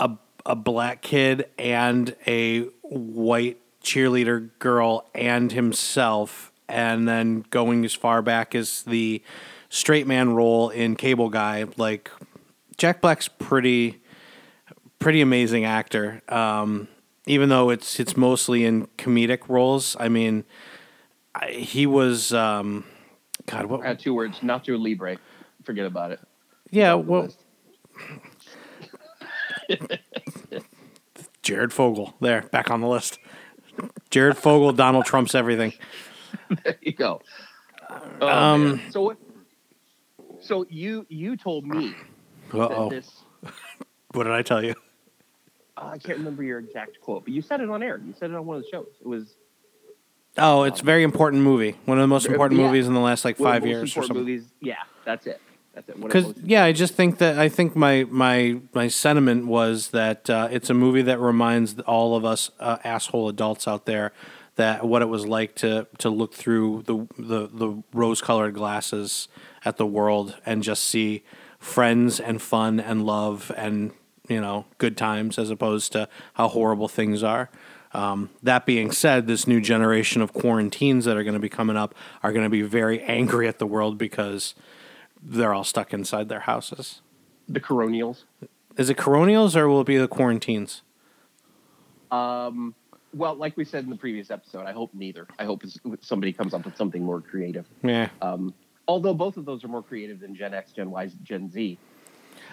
[0.00, 0.10] a
[0.44, 8.20] a black kid and a white cheerleader girl and himself, and then going as far
[8.20, 9.22] back as the
[9.68, 12.10] straight man role in Cable Guy, like
[12.76, 14.02] Jack Black's pretty
[14.98, 16.20] pretty amazing actor.
[16.28, 16.88] Um,
[17.26, 20.44] even though it's it's mostly in comedic roles, I mean,
[21.34, 22.34] I, he was.
[22.34, 22.84] Um,
[23.46, 23.80] God, what?
[23.80, 25.18] I got two words: Nacho Libre.
[25.62, 26.20] Forget about it.
[26.70, 27.28] Yeah, well.
[31.42, 32.14] Jared Fogle.
[32.20, 33.20] There, back on the list.
[34.10, 35.72] Jared Fogle, Donald Trump's everything.
[36.64, 37.20] there you go.
[38.20, 38.90] Oh, Um, man.
[38.90, 39.16] so what?
[40.40, 41.94] So you you told me
[42.52, 42.90] uh-oh.
[42.90, 43.10] this.
[44.12, 44.74] What did I tell you?
[45.76, 48.00] Uh, I can't remember your exact quote, but you said it on air.
[48.02, 48.86] You said it on one of the shows.
[48.98, 49.34] It was
[50.38, 51.76] Oh, it's a very important movie.
[51.86, 52.66] One of the most important yeah.
[52.66, 54.18] movies in the last like five years or something.
[54.18, 54.44] Movies.
[54.60, 55.40] Yeah, that's it.
[55.76, 55.98] That's it.
[55.98, 59.90] One of Because yeah, I just think that I think my my my sentiment was
[59.90, 64.12] that uh, it's a movie that reminds all of us uh, asshole adults out there
[64.56, 69.28] that what it was like to to look through the the, the rose colored glasses
[69.66, 71.22] at the world and just see
[71.58, 73.92] friends and fun and love and
[74.28, 77.50] you know good times as opposed to how horrible things are.
[77.92, 81.76] Um, that being said, this new generation of quarantines that are going to be coming
[81.76, 84.54] up are going to be very angry at the world because
[85.28, 87.00] they're all stuck inside their houses.
[87.48, 88.24] the Coronials.
[88.76, 90.82] Is it Coronials or will it be the Quarantines?
[92.10, 92.74] Um,
[93.14, 95.26] well, like we said in the previous episode, I hope neither.
[95.38, 95.62] I hope
[96.00, 97.66] somebody comes up with something more creative.
[97.82, 98.08] Yeah.
[98.22, 98.54] Um,
[98.86, 101.78] although both of those are more creative than Gen X, Gen Y, Gen Z.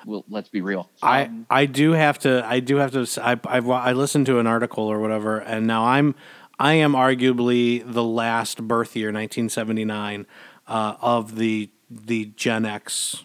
[0.05, 0.89] Well, let's be real.
[1.01, 4.39] I, Um, I do have to I do have to I I I listened to
[4.39, 6.15] an article or whatever and now I'm
[6.59, 10.25] I am arguably the last birth year 1979
[10.67, 13.23] uh, of the the Gen X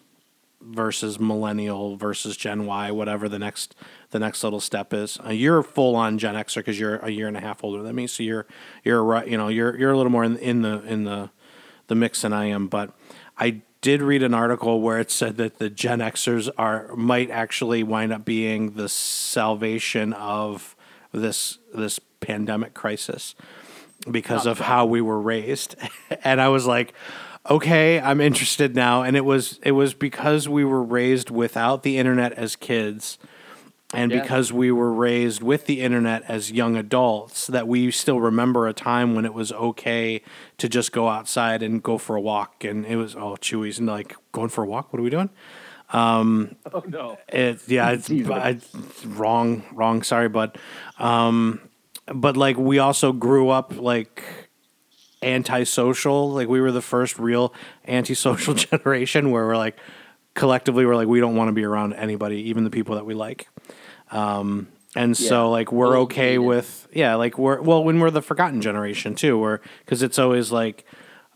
[0.60, 3.74] versus millennial versus Gen Y whatever the next
[4.10, 5.18] the next little step is.
[5.24, 7.94] Uh, you're full on Gen Xer because you're a year and a half older than
[7.94, 8.46] me so you're
[8.84, 11.30] you're right you know you're you're a little more in, in the in the
[11.88, 12.92] the mix than I am, but
[13.36, 17.82] I did read an article where it said that the Gen Xers are might actually
[17.82, 20.76] wind up being the salvation of
[21.12, 23.34] this this pandemic crisis
[24.10, 25.74] because of how we were raised.
[26.24, 26.94] and I was like,
[27.48, 29.02] okay, I'm interested now.
[29.02, 33.18] And it was it was because we were raised without the internet as kids
[33.94, 34.20] and Yeah.
[34.20, 38.74] because we were raised with the internet as young adults that we still remember a
[38.74, 40.20] time when it was okay
[40.58, 43.88] to just go outside and go for a walk and it was oh chewy's and
[43.88, 45.30] like going for a walk what are we doing
[45.94, 47.16] um, oh no.
[47.28, 50.58] it yeah it's, it's wrong wrong sorry but
[50.98, 51.58] um
[52.12, 54.22] but like we also grew up like
[55.22, 57.52] antisocial like we were the first real
[57.86, 59.76] antisocial generation where we're like
[60.34, 63.14] collectively we're like we don't want to be around anybody even the people that we
[63.14, 63.48] like
[64.10, 65.28] um and Yeah.
[65.28, 69.38] so like we're okay with yeah like we're well when we're the forgotten generation too
[69.38, 70.84] we're because it's always like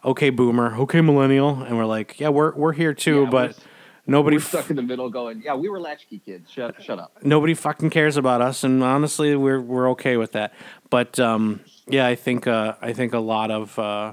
[0.05, 3.59] okay boomer okay millennial and we're like yeah we're we're here too Yeah, but
[4.07, 6.51] nobody We're stuck in the middle going, yeah, we were latchkey kids.
[6.51, 7.19] Shut, shut up.
[7.23, 10.53] nobody fucking cares about us and honestly we're we're okay with that
[10.91, 14.13] but um yeah i think uh i think a lot of uh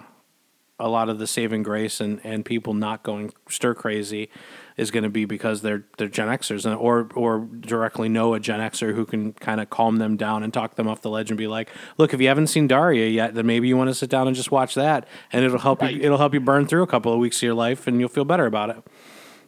[0.82, 4.30] a lot of the saving grace and and people not going stir crazy
[4.78, 8.40] is going to be because they're they're Gen Xers and or or directly know a
[8.40, 11.30] Gen Xer who can kind of calm them down and talk them off the ledge
[11.30, 13.94] and be like, look, if you haven't seen Daria yet, then maybe you want to
[13.94, 15.96] sit down and just watch that, and it'll help Right.
[15.96, 18.08] you it'll help you burn through a couple of weeks of your life, and you'll
[18.08, 18.78] feel better about it.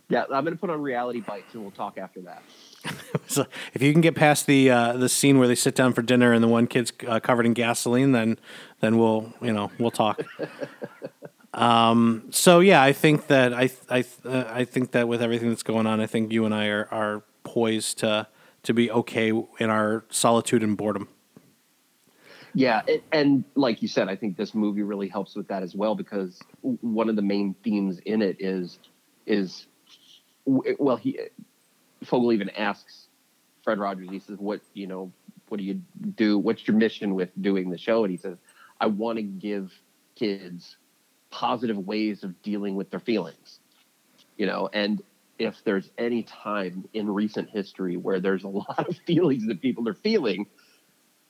[0.09, 2.43] Yeah, I'm going to put on reality bites and we'll talk after that.
[3.27, 6.01] So if you can get past the uh, the scene where they sit down for
[6.01, 8.37] dinner and the one kid's uh, covered in gasoline, then
[8.81, 10.21] then we'll you know we'll talk.
[11.53, 15.63] um, so yeah, I think that I I uh, I think that with everything that's
[15.63, 18.27] going on, I think you and I are are poised to
[18.63, 19.29] to be okay
[19.59, 21.07] in our solitude and boredom.
[22.53, 25.73] Yeah, it, and like you said, I think this movie really helps with that as
[25.73, 28.77] well because one of the main themes in it is
[29.25, 29.67] is
[30.45, 31.17] well, he
[32.03, 33.07] Fogel even asks
[33.63, 34.09] Fred Rogers.
[34.09, 35.11] He says, "What you know?
[35.49, 35.81] What do you
[36.15, 36.37] do?
[36.37, 38.37] What's your mission with doing the show?" And he says,
[38.79, 39.71] "I want to give
[40.15, 40.77] kids
[41.29, 43.59] positive ways of dealing with their feelings."
[44.37, 45.01] You know, and
[45.37, 49.87] if there's any time in recent history where there's a lot of feelings that people
[49.87, 50.47] are feeling,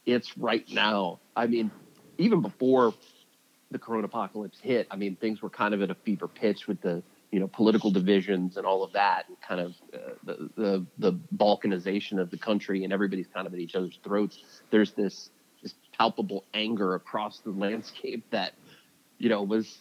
[0.05, 1.19] it's right now.
[1.35, 1.71] I mean,
[2.17, 2.93] even before
[3.71, 6.81] the corona apocalypse hit, I mean, things were kind of at a fever pitch with
[6.81, 10.85] the you know political divisions and all of that, and kind of uh, the, the
[10.97, 14.37] the balkanization of the country, and everybody's kind of at each other's throats.
[14.69, 15.29] There's this
[15.61, 18.53] this palpable anger across the landscape that
[19.17, 19.79] you know was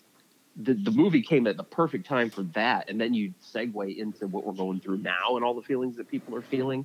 [0.57, 4.27] the, the movie came at the perfect time for that and then you segue into
[4.27, 6.85] what we're going through now and all the feelings that people are feeling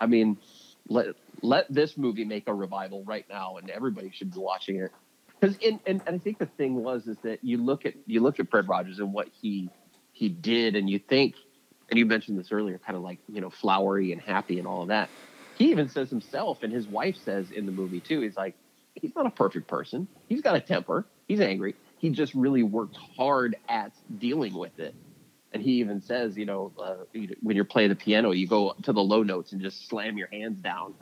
[0.00, 0.36] i mean
[0.88, 1.06] let
[1.42, 4.90] let this movie make a revival right now and everybody should be watching it
[5.38, 8.40] because and, and i think the thing was is that you look at you look
[8.40, 9.70] at fred rogers and what he
[10.14, 11.34] he did and you think
[11.90, 14.82] and you mentioned this earlier kind of like you know flowery and happy and all
[14.82, 15.10] of that.
[15.56, 18.54] He even says himself and his wife says in the movie too he's like
[18.94, 20.08] he's not a perfect person.
[20.28, 21.04] He's got a temper.
[21.28, 21.74] He's angry.
[21.98, 24.94] He just really worked hard at dealing with it.
[25.52, 26.94] And he even says you know uh,
[27.42, 30.28] when you're playing the piano you go to the low notes and just slam your
[30.28, 30.94] hands down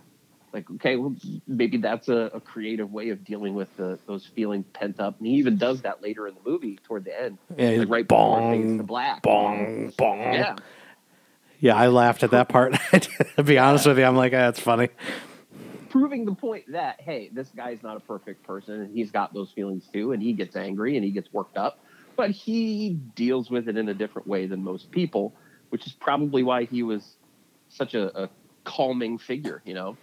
[0.52, 1.14] like okay well
[1.46, 5.26] maybe that's a, a creative way of dealing with the, those feelings pent up and
[5.26, 8.40] he even does that later in the movie toward the end Yeah, like right before
[8.50, 10.34] fades to black bong, bong.
[10.34, 10.56] yeah
[11.60, 12.74] Yeah, I laughed at that part.
[13.36, 14.88] to be honest with you, I'm like, ah, that's funny.
[15.90, 19.50] proving the point that hey, this guy's not a perfect person and he's got those
[19.52, 21.78] feelings too, and he gets angry and he gets worked up,
[22.16, 25.34] but he deals with it in a different way than most people,
[25.68, 27.16] which is probably why he was
[27.68, 28.28] such a, a
[28.64, 29.96] calming figure, you know.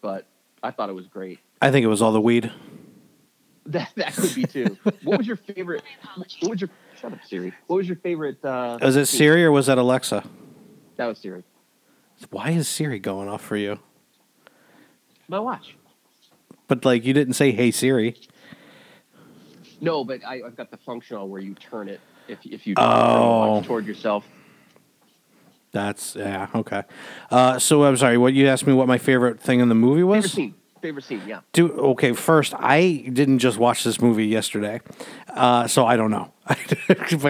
[0.00, 0.26] But
[0.62, 1.38] I thought it was great.
[1.60, 2.50] I think it was all the weed.
[3.66, 4.78] That that could be too.
[5.04, 5.82] what was your favorite?
[6.16, 7.52] What was your shut up Siri?
[7.66, 8.42] What was your favorite?
[8.42, 9.04] Uh, Was it?
[9.04, 10.24] Siri or was that Alexa?
[10.96, 11.44] That was Siri.
[12.30, 13.78] Why is Siri going off for you?
[15.28, 15.76] My watch.
[16.66, 18.16] But like, you didn't say, "Hey Siri."
[19.82, 22.74] No, but I, I've got the function on where you turn it if if you
[22.74, 23.44] turn Oh.
[23.44, 24.24] the watch toward yourself.
[25.78, 26.82] That's yeah okay.
[27.30, 28.18] Uh, so I'm sorry.
[28.18, 28.72] What you asked me?
[28.72, 30.24] What my favorite thing in the movie was?
[30.24, 30.54] Favorite scene.
[30.82, 31.22] Favorite scene.
[31.26, 31.40] Yeah.
[31.52, 32.12] Do okay.
[32.12, 34.80] First, I didn't just watch this movie yesterday,
[35.28, 36.32] uh, so I don't know.
[36.48, 36.54] I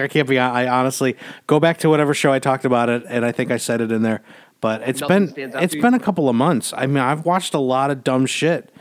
[0.07, 0.39] can't be.
[0.39, 3.57] I honestly go back to whatever show I talked about it, and I think I
[3.57, 4.21] said it in there.
[4.61, 6.73] But it's Nothing been it's been a couple of months.
[6.75, 8.73] I mean, I've watched a lot of dumb shit.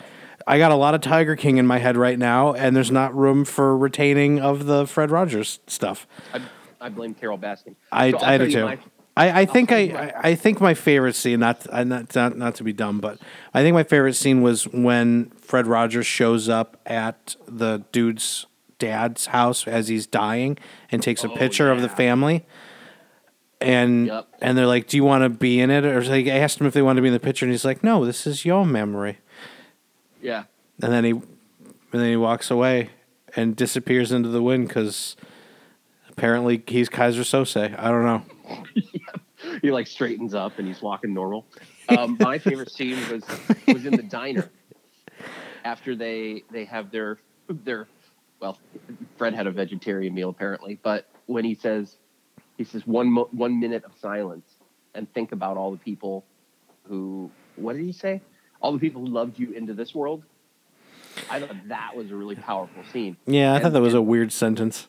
[0.47, 3.15] I got a lot of Tiger King in my head right now, and there's not
[3.15, 6.07] room for retaining of the Fred Rogers stuff.
[6.33, 6.41] I,
[6.81, 7.75] I blame Carole Baskin.
[7.93, 8.65] I, So I do too.
[8.65, 8.79] my-
[9.19, 12.37] I, I think I, my- I I think my favorite scene not, uh, not not
[12.37, 13.19] not to be dumb, but
[13.53, 18.47] I think my favorite scene was when Fred Rogers shows up at the dude's
[18.79, 20.57] dad's house as he's dying
[20.93, 21.95] and takes a Oh, picture of the yeah.
[21.97, 22.47] family.
[23.61, 24.29] And Yep.
[24.41, 26.67] and they're like, "Do you want to be in it?" Or like, I asked him
[26.69, 28.65] if they wanted to be in the picture, and he's like, "No, this is your
[28.65, 29.19] memory."
[30.23, 30.45] Yeah.
[30.81, 31.23] And then he and
[31.91, 32.91] then he walks away
[33.35, 35.17] and disappears into the wind because
[36.09, 37.77] apparently he's Keyser Söze.
[37.79, 38.23] I don't know.
[39.63, 41.47] he like straightens up and he's walking normal.
[41.89, 43.23] Um, my favorite scene was
[43.67, 44.51] was in the diner
[45.65, 47.19] after they they have their
[47.49, 47.87] their
[48.41, 48.59] well,
[49.17, 51.97] Fred had a vegetarian meal apparently, but when he says
[52.57, 54.47] he says one mo- one minute of silence
[54.95, 56.25] and think about all the people
[56.85, 58.21] who what did he say?
[58.61, 60.23] All the people who loved you into this world.
[61.31, 63.17] I thought that was a really powerful scene.
[63.27, 64.87] Yeah, I And- thought that was a weird sentence.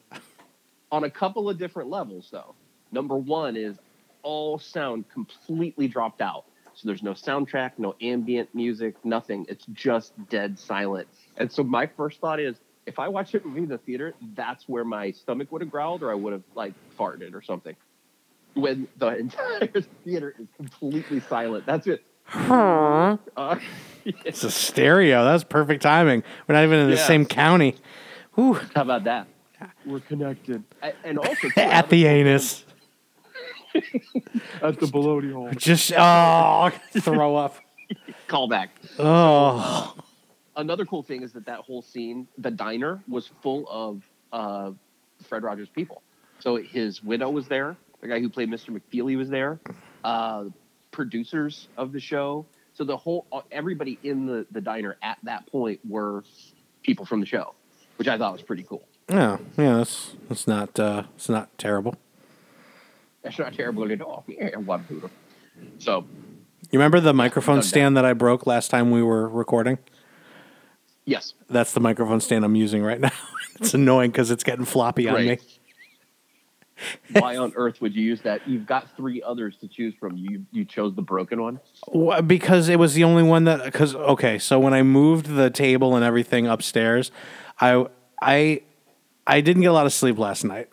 [0.91, 2.55] on a couple of different levels though
[2.91, 3.77] number one is
[4.23, 10.13] all sound completely dropped out so there's no soundtrack no ambient music nothing it's just
[10.29, 13.77] dead silent and so my first thought is if i watched it movie in the
[13.79, 17.41] theater that's where my stomach would have growled or i would have like farted or
[17.41, 17.75] something
[18.55, 19.69] when the entire
[20.03, 22.03] theater is completely silent that's it
[22.35, 23.15] uh,
[24.05, 25.23] It's a stereo.
[25.25, 26.23] That's perfect timing.
[26.47, 27.05] We're not even in the Yeah.
[27.07, 27.75] same county.
[28.35, 28.59] Whew.
[28.75, 29.27] how about that
[29.85, 32.63] we're connected A- and also too, At the anus.
[33.75, 37.55] At the baloney hole Just oh, throw up.
[38.27, 39.95] callback Oh,
[40.55, 44.71] another cool thing is that that whole scene, the diner, was full of uh,
[45.27, 46.01] Fred Rogers people.
[46.39, 47.75] So his widow was there.
[48.01, 48.69] The guy who played Mr.
[48.69, 49.59] McFeely was there.
[50.03, 50.45] Uh,
[50.91, 52.45] producers of the show.
[52.73, 56.23] So the whole uh, everybody in the the diner at that point were
[56.83, 57.53] people from the show,
[57.97, 58.87] which I thought was pretty cool.
[59.09, 59.77] yeah, yeah.
[59.77, 61.95] That's that's not uh, it's not terrible.
[63.21, 64.23] That's not terrible at all.
[64.27, 65.09] Yeah, one poodle.
[65.77, 66.05] So
[66.71, 69.77] You remember the microphone stand that I broke last time we were recording?
[71.05, 73.11] yes, That's the microphone stand I'm using right now.
[73.59, 75.37] it's annoying because it's getting floppy on me.
[77.11, 78.47] Why on earth would you use that?
[78.47, 80.15] You've got three others to choose from.
[80.15, 81.59] You you chose the broken one.
[82.25, 85.95] Because it was the only one that because okay, so when I moved the table
[85.97, 87.11] and everything upstairs,
[87.59, 87.85] I
[88.21, 88.61] I
[89.29, 90.67] I didn't get a lot of sleep last night.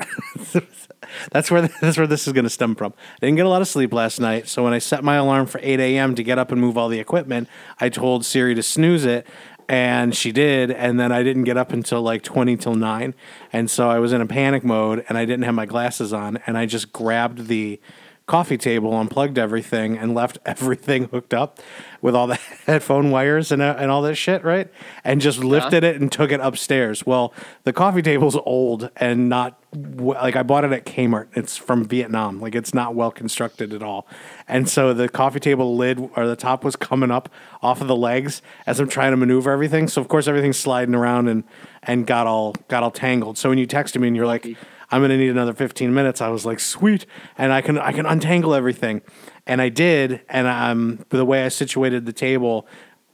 [1.31, 2.95] that's where that's where this is going to stem from.
[2.97, 5.47] I didn't get a lot of sleep last night, so when I set my alarm
[5.47, 6.15] for eight a.m.
[6.15, 7.49] to get up and move all the equipment,
[7.79, 9.27] I told Siri to snooze it,
[9.69, 13.15] and she did, and then I didn't get up until like twenty till nine,
[13.53, 16.39] and so I was in a panic mode, and I didn't have my glasses on,
[16.47, 17.79] and I just grabbed the
[18.27, 21.61] coffee table, unplugged everything, and left everything hooked up
[22.03, 22.35] with all the
[22.67, 24.69] headphone wires and, uh, and all that shit, right?
[25.05, 27.07] And just lifted it and took it upstairs.
[27.07, 27.33] Well,
[27.65, 31.29] the coffee table's old and not like I bought it at Kmart.
[31.35, 32.41] It's from Vietnam.
[32.41, 34.07] Like it's not well constructed at all.
[34.49, 37.29] And so the coffee table lid or the top was coming up
[37.63, 39.89] off of the legs as I'm trying to maneuver everything.
[39.89, 41.45] So of course everything's sliding around and
[41.83, 43.37] and got all got all tangled.
[43.37, 44.57] So when you texted me and you're like,
[44.97, 46.23] I'm gonna need another 15 minutes.
[46.23, 47.05] I was like, sweet,
[47.37, 49.03] and I can I can untangle everything,
[49.47, 50.23] and I did.
[50.27, 52.67] And um, the way I situated the table,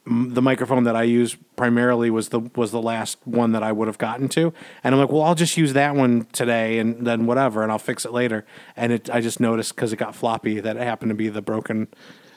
[0.07, 3.73] m- the microphone that I used primarily was the was the last one that I
[3.73, 4.53] would have gotten to.
[4.85, 7.81] And I'm like, well, I'll just use that one today, and then whatever, and I'll
[7.81, 8.47] fix it later.
[8.77, 11.43] And it I just noticed because it got floppy that it happened to be the
[11.43, 11.89] broken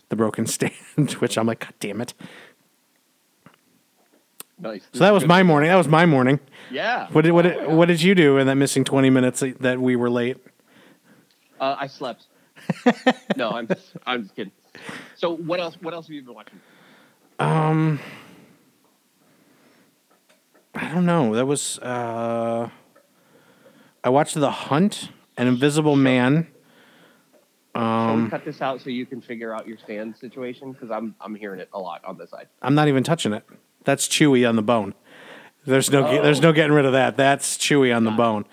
[0.10, 2.16] the broken stand, which I'm like, god damn it.
[4.58, 4.84] Nice.
[4.94, 5.70] So that was my morning.
[5.70, 6.40] That was my morning.
[6.72, 7.08] yeah.
[7.12, 9.96] What did what did, what did you do in that missing 20 minutes that we
[9.96, 10.38] were late?
[11.60, 12.26] Uh, I slept.
[13.36, 14.52] no, I'm just, I'm just kidding.
[15.16, 15.78] So what else?
[15.82, 16.60] What else have you been watching?
[17.38, 18.00] Um,
[20.74, 21.36] I don't know.
[21.36, 22.70] That was uh,
[24.04, 26.48] I watched The Hunt and Invisible Man.
[27.76, 30.72] Shall Um, we cut this out so you can figure out your stand situation?
[30.72, 32.48] Because I'm I'm hearing it a lot on this side.
[32.62, 33.44] I'm not even touching it.
[33.86, 34.94] That's chewy on the bone.
[35.66, 37.18] There's no ge- there's no getting rid of that.
[37.18, 38.46] That's chewy on the bone.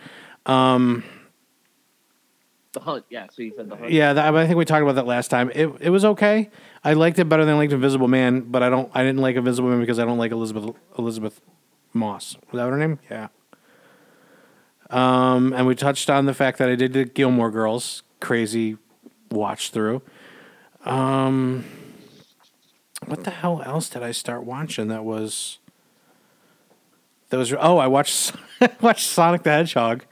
[2.73, 3.27] The hunt, yeah.
[3.31, 3.91] So you said the hunt.
[3.91, 5.51] Yeah, that, I think we talked about that last time.
[5.55, 6.51] It it was okay.
[6.83, 8.91] I liked it better than I liked Invisible Man, but I don't.
[8.95, 11.41] I didn't like Invisible Man because I don't like Elisabeth Elisabeth
[11.93, 12.37] Moss.
[12.51, 12.99] Was that her name?
[13.11, 13.29] Yeah.
[14.89, 18.79] Um, and we touched on the fact that I did the Gilmore Girls, crazy
[19.31, 20.03] watch through.
[20.85, 21.65] Um,
[23.07, 25.59] what the hell else did I start watching that was
[27.31, 28.33] that was oh I watched
[28.81, 30.05] watched Sonic the Hedgehog.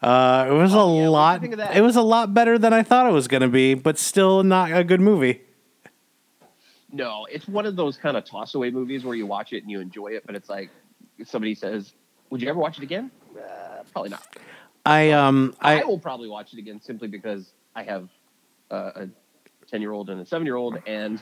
[0.00, 1.40] Uh, it was a Oh, yeah, lot.
[1.40, 1.76] think of that?
[1.76, 4.42] It was a lot better than I thought it was going to be, but still
[4.42, 5.42] not a good movie.
[6.92, 9.70] No, it's one of those kind of toss away movies where you watch it and
[9.70, 10.70] you enjoy it, but it's like
[11.24, 11.92] somebody says,
[12.30, 14.26] "Would you ever watch it again?" Uh, probably not.
[14.84, 18.08] I um I, I will probably watch it again simply because I have
[18.72, 19.08] uh, a
[19.68, 21.20] ten year old and a seven year old, and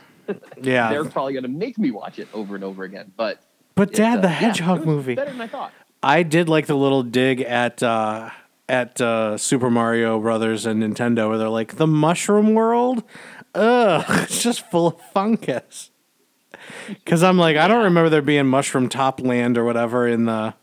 [0.62, 0.90] yeah.
[0.90, 3.12] they're probably going to make me watch it over and over again.
[3.16, 3.40] But
[3.74, 5.14] But Dad, uh, the Hedgehog was movie.
[5.14, 5.72] better than I thought.
[6.02, 8.30] I did like the little dig at uh,
[8.68, 13.02] at uh, Super Mario Brothers and Nintendo, where they're like the Mushroom World.
[13.54, 15.90] Ugh, it's just full of fungus.
[16.88, 20.54] Because I'm like, I don't remember there being Mushroom Top Land or whatever in the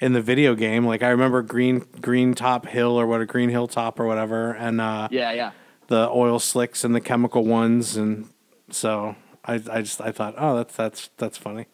[0.00, 0.84] in the video game.
[0.84, 4.52] Like I remember Green Green Top Hill or what a Green Hill Top or whatever,
[4.52, 5.52] and uh, Yeah, yeah.
[5.86, 8.28] the oil slicks and the chemical ones, and
[8.72, 11.66] so I I just I thought, oh, that's that's that's funny.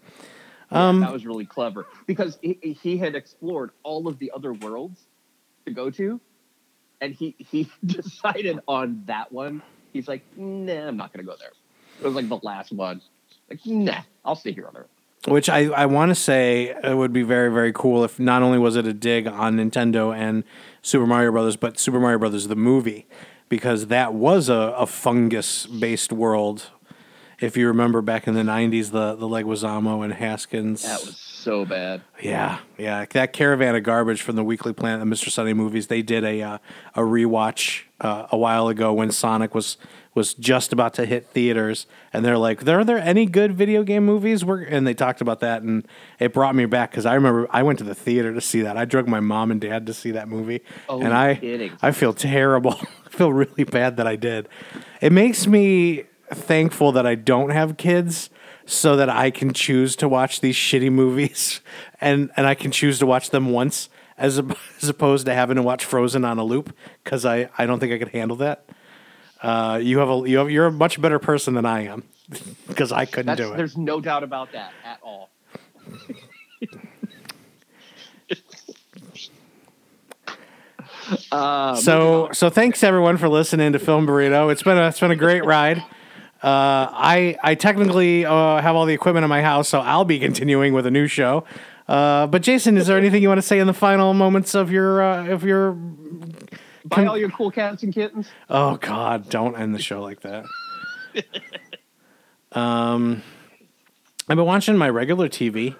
[0.71, 5.01] Um, that was really clever because he, he had explored all of the other worlds
[5.65, 6.21] to go to,
[7.01, 9.63] and he he decided on that one.
[9.93, 11.53] He's like, nah, I'm not going to go there.
[12.01, 13.01] It was like the last one.
[13.49, 14.89] Like, nah, I'll stay here on Earth.
[15.27, 18.59] Which I, I want to say it would be very, very cool if not only
[18.59, 20.45] was it a dig on Nintendo and
[20.83, 23.07] Super Mario Brothers, but Super Mario Brothers the movie,
[23.49, 26.71] because that was a, a fungus based world.
[27.41, 30.83] If you remember back in the 90s, the, the Leguizamo and Hoskins.
[30.83, 32.03] That was so bad.
[32.21, 33.05] Yeah, yeah.
[33.11, 35.31] That caravan of garbage from the Weekly Planet and Mr.
[35.31, 35.87] Sunday movies.
[35.87, 36.59] They did a uh,
[36.97, 39.77] a rewatch uh, a while ago when Sonic was
[40.15, 44.05] was just about to hit theaters, and they're like, "Are there any good video game
[44.05, 45.87] movies?" We're, and they talked about that, and
[46.19, 48.77] it brought me back because I remember I went to the theater to see that.
[48.77, 51.71] I drug my mom and dad to see that movie, Oh, and I kidding.
[51.81, 52.75] I feel terrible.
[53.07, 54.49] I feel really bad that I did.
[55.01, 58.31] It makes me thankful that I don't have kids
[58.67, 61.61] so that I can choose to watch these shitty movies
[62.01, 64.39] and and I can choose to watch them once as
[64.83, 66.75] as opposed to having to watch Frozen on a loop
[67.05, 68.65] cuz I I don't think I could handle that.
[69.41, 72.03] Uh, you have a you have, you're a much better person than I am
[72.69, 73.57] because I couldn't That's, do it.
[73.57, 75.31] there's no doubt about that at all.
[81.33, 84.51] uh, So so thanks everyone for listening to Film Burrito.
[84.53, 85.83] It's been a, it's been a great ride.
[86.43, 90.19] Uh, I I technically uh, have all the equipment in my house, so I'll be
[90.19, 91.45] continuing with a new show.
[91.89, 94.71] Uh, but Jason, is there anything you want to say in the final moments of
[94.71, 95.77] your uh, of your?
[96.85, 98.29] buy all your cool cats and kittens.
[98.49, 100.45] Oh God, don't end the show like that.
[102.53, 103.23] um,
[104.29, 105.77] I've been watching my regular TV,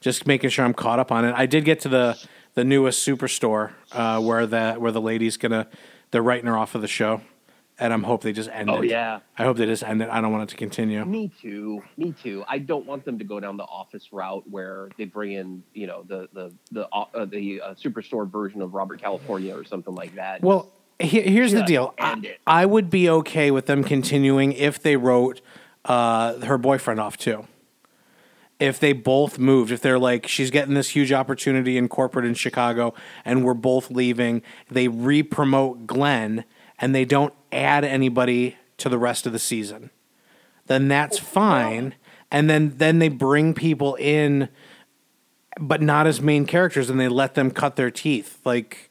[0.00, 1.34] just making sure I'm caught up on it.
[1.36, 5.68] I did get to the the newest Superstore uh, where the where the lady's gonna
[6.10, 7.20] they're writing her off of the show,
[7.78, 8.90] and I'm hope they just end Oh it.
[8.90, 10.08] yeah, I hope they just end it.
[10.10, 11.04] I don't want it to continue.
[11.04, 11.82] me too.
[11.96, 12.44] Me too.
[12.48, 15.86] I don't want them to go down the office route where they bring in, you
[15.86, 20.14] know, the the the uh, the uh, superstore version of Robert California or something like
[20.14, 20.42] that.
[20.42, 21.94] Well, he- here's the Just deal.
[21.98, 22.36] I.
[22.46, 25.40] I would be okay with them continuing if they wrote
[25.84, 27.46] uh, her boyfriend off too.
[28.58, 32.32] If they both moved, if they're like, she's getting this huge opportunity in corporate in
[32.32, 36.44] Chicago and we're both leaving, they re promote Glenn
[36.78, 39.90] and they don't add anybody to the rest of the season,
[40.66, 41.94] then that's fine.
[42.30, 44.48] And then, then they bring people in,
[45.60, 48.38] but not as main characters and they let them cut their teeth.
[48.44, 48.90] Like,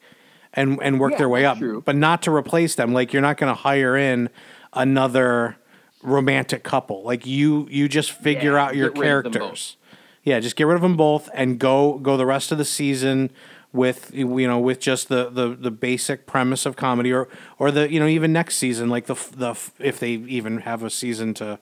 [0.57, 1.81] and and work Yeah, their way up, true.
[1.86, 2.93] but not to replace them.
[2.93, 4.29] Like you're not going to hire in
[4.71, 5.57] another
[6.01, 7.03] romantic couple.
[7.03, 9.75] Like you you just figure Yeah, out your get rid of them characters.
[10.23, 13.31] Yeah, just get rid of them both and go go the rest of the season
[13.76, 17.28] with you know with just the the, the basic premise of comedy or
[17.59, 20.89] or the you know even next season like the the if they even have a
[20.89, 21.59] season to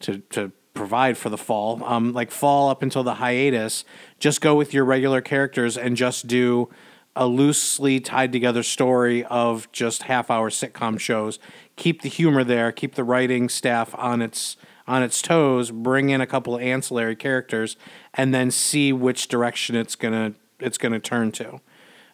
[0.00, 1.82] to to provide for the fall.
[1.82, 3.84] Um, like fall up until the hiatus,
[4.20, 6.68] just go with your regular characters and just do
[7.16, 11.40] a loosely tied together story of just half hour sitcom shows.
[11.74, 16.20] Keep the humor there, keep the writing staff on its on its toes, bring in
[16.20, 17.76] a couple of ancillary characters,
[18.14, 21.60] and then see which direction it's gonna it's gonna turn to.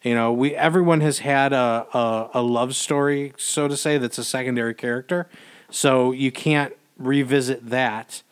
[0.03, 4.18] You know, we everyone has had a, a, a love story, so to say, that's
[4.18, 5.28] a secondary character.
[5.70, 8.22] So you can't revisit that,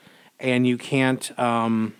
[0.40, 1.94] and you can't um,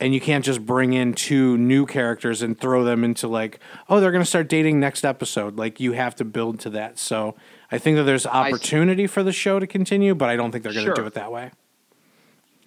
[0.00, 4.00] and you can't just bring in two new characters and throw them into like, oh,
[4.00, 5.56] they're going to start dating next episode.
[5.56, 6.98] Like you have to build to that.
[6.98, 7.36] So
[7.70, 10.72] I think that there's opportunity for the show to continue, but I don't think they're
[10.72, 11.50] going to do it that way.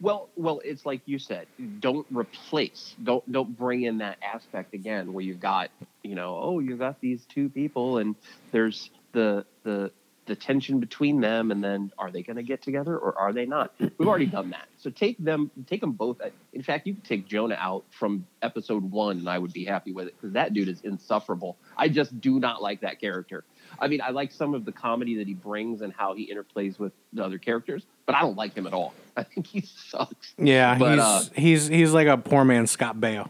[0.04, 1.47] Well, well, it's like you said.
[1.80, 2.93] Don't replace.
[3.01, 5.72] Don't don't bring in that aspect again where you've got
[6.04, 8.16] you know oh you've got these two people and
[8.51, 9.93] there's the the
[10.26, 13.45] the tension between them, and then are they going to get together or are they
[13.45, 13.74] not?
[13.80, 14.68] We've already done that.
[14.78, 16.22] So take them, take them both.
[16.54, 19.91] In fact, you could take Jonah out from episode one, and I would be happy
[19.91, 21.58] with it because that dude is insufferable.
[21.78, 23.43] I just do not like that character.
[23.80, 26.80] I mean, I like some of the comedy that he brings and how he interplays
[26.80, 28.93] with the other characters, but I don't like him at all.
[29.18, 30.34] I think he sucks.
[30.38, 33.30] Yeah, But, he's uh, he's he's like a poor man Scott Baio.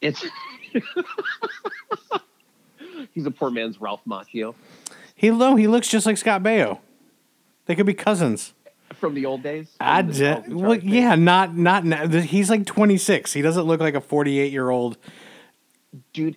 [0.00, 0.24] It's
[3.14, 4.54] he's a poor man's Ralph Macchio
[5.14, 6.78] He no, he looks just like Scott Baio.
[7.66, 8.54] They could be cousins.
[8.94, 9.68] from the old days.
[9.80, 12.06] I from the d- Charles and well, yeah, not not now.
[12.08, 13.32] He's like 26.
[13.32, 14.96] He doesn't look like a 48 year old.
[16.12, 16.36] dude.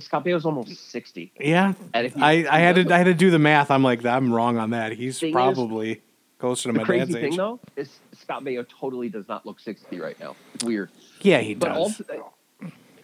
[0.00, 1.30] Scott Baio's almost sixty.
[1.38, 3.70] Yeah, And if you- I, I had to I had to do the math.
[3.70, 4.90] I'm like I'm wrong on that.
[4.92, 6.02] He's Thing is- probably
[6.44, 7.36] closer to The my crazy dad's thing age.
[7.38, 10.36] though is Scott Baio totally does not look sixty right now.
[10.54, 10.90] It's weird.
[11.22, 11.76] Yeah, he But does.
[11.78, 12.32] also,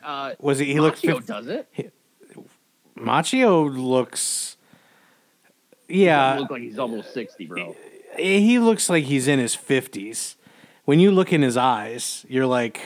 [0.04, 0.66] uh, Was he?
[0.66, 1.00] He looked.
[1.02, 1.92] Macchio 50, does it.
[2.98, 4.56] Macchio looks.
[5.88, 7.74] He Yeah, look like he's almost sixty, bro.
[8.18, 10.36] he looks like he's in his 50s.
[10.84, 12.80] When you look in his eyes, you're like,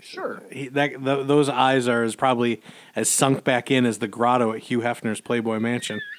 [0.00, 0.40] Sure.
[0.52, 2.60] he, that th- those eyes are as probably
[2.94, 6.00] as sunk back in as the grotto at Hugh Hefner's Playboy Mansion.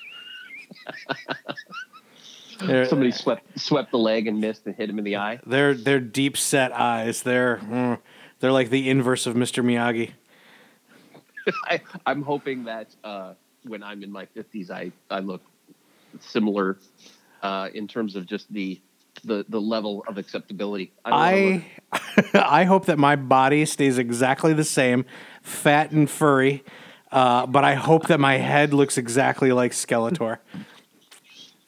[2.60, 5.40] Somebody swept swept the leg and missed and hit him in the eye.
[5.46, 7.22] they're they're deep set eyes.
[7.24, 8.00] They're mm,
[8.40, 9.64] they're like the inverse of Mr.
[9.64, 10.12] Miyagi.
[11.66, 13.34] I, I'm hoping that uh,
[13.64, 15.42] when I'm in my fifties, I I look
[16.20, 16.78] similar
[17.44, 18.82] uh, in terms of just the
[19.24, 20.92] the the level of acceptability.
[21.06, 25.06] I, don't wanna look- I I hope that my body stays exactly the same,
[25.42, 26.64] fat and furry.
[27.12, 30.40] Uh, but I hope that my head looks exactly like Skeletor.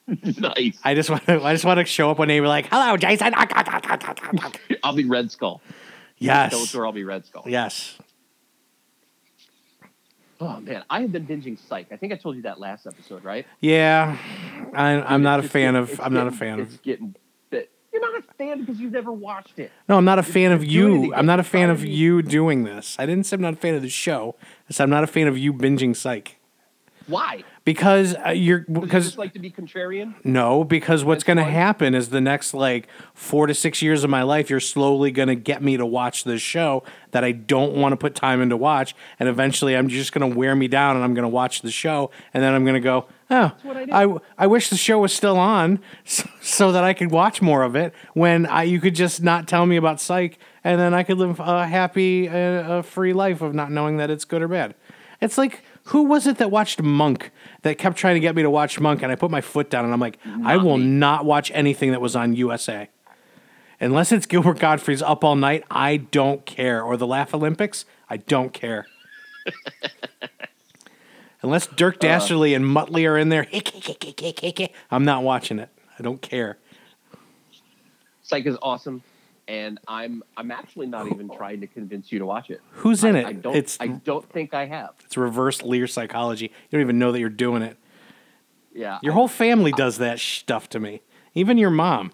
[0.40, 0.80] nice.
[0.84, 1.44] I just want to.
[1.44, 3.34] I just want to show up one day and be like, "Hello, Jason."
[4.84, 5.62] I'll be Red Skull.
[6.18, 7.44] yes, Skeletor, I'll be Red Skull.
[7.48, 7.98] yes.
[10.42, 11.88] Oh man, I have been binging Psych.
[11.92, 13.46] I think I told you that last episode, right?
[13.60, 14.18] Yeah,
[14.74, 16.00] I, I'm not a fan getting- of.
[16.02, 16.82] I'm not a getting- fan It's of.
[16.82, 17.16] getting.
[17.50, 19.70] bit- You're not a fan because you've never watched it.
[19.90, 21.14] No, I'm not a fan of it's you.
[21.14, 22.96] I'm not a fan of you doing this.
[22.98, 24.36] I didn't say I'm not a fan of the show.
[24.70, 26.38] I said I'm not a fan of you binging Psych
[27.08, 27.44] Why?
[27.70, 30.16] Because uh, you're Because like to be contrarian.
[30.24, 34.10] No, because what's going to happen is the next like four to six years of
[34.10, 37.76] my life, you're slowly going to get me to watch this show that I don't
[37.76, 40.96] want to put time into watch, and eventually I'm just going to wear me down,
[40.96, 43.78] and I'm going to watch the show, and then I'm going to go, oh, what
[43.78, 44.04] I.
[44.06, 47.62] I, I wish the show was still on, so, so that I could watch more
[47.62, 47.94] of it.
[48.14, 51.40] When I you could just not tell me about Psych, and then I could live
[51.40, 54.74] a happy, uh, a free life of not knowing that it's good or bad.
[55.22, 55.64] It's like.
[55.90, 57.32] Who was it that watched Monk
[57.64, 59.02] that kept trying to get me to watch Monk?
[59.02, 60.86] And I put my foot down and I'm like, I will me.
[60.86, 62.90] not watch anything that was on USA.
[63.82, 66.84] Unless it's Gilbert Gottfried's Up All Night, I don't care.
[66.84, 68.86] Or the Laff-A-Lympics, I don't care.
[71.42, 72.00] Unless Dirk Uh.
[72.00, 73.48] Dastardly and Muttley are in there,
[74.92, 75.70] I'm not watching it.
[75.98, 76.58] I don't care.
[78.22, 79.02] Psych is awesome,
[79.50, 81.36] and I'm I'm actually not even oh.
[81.36, 82.62] trying to convince you to watch it.
[82.72, 83.26] Who's in I, it?
[83.26, 83.56] I don't.
[83.56, 84.92] it's I don't think I have.
[85.04, 86.46] it's reverse Lear psychology.
[86.46, 87.76] You don't even know that you're doing it.
[88.74, 89.00] Yeah.
[89.02, 91.02] Your whole family does that stuff to me.
[91.34, 92.12] Even your mom.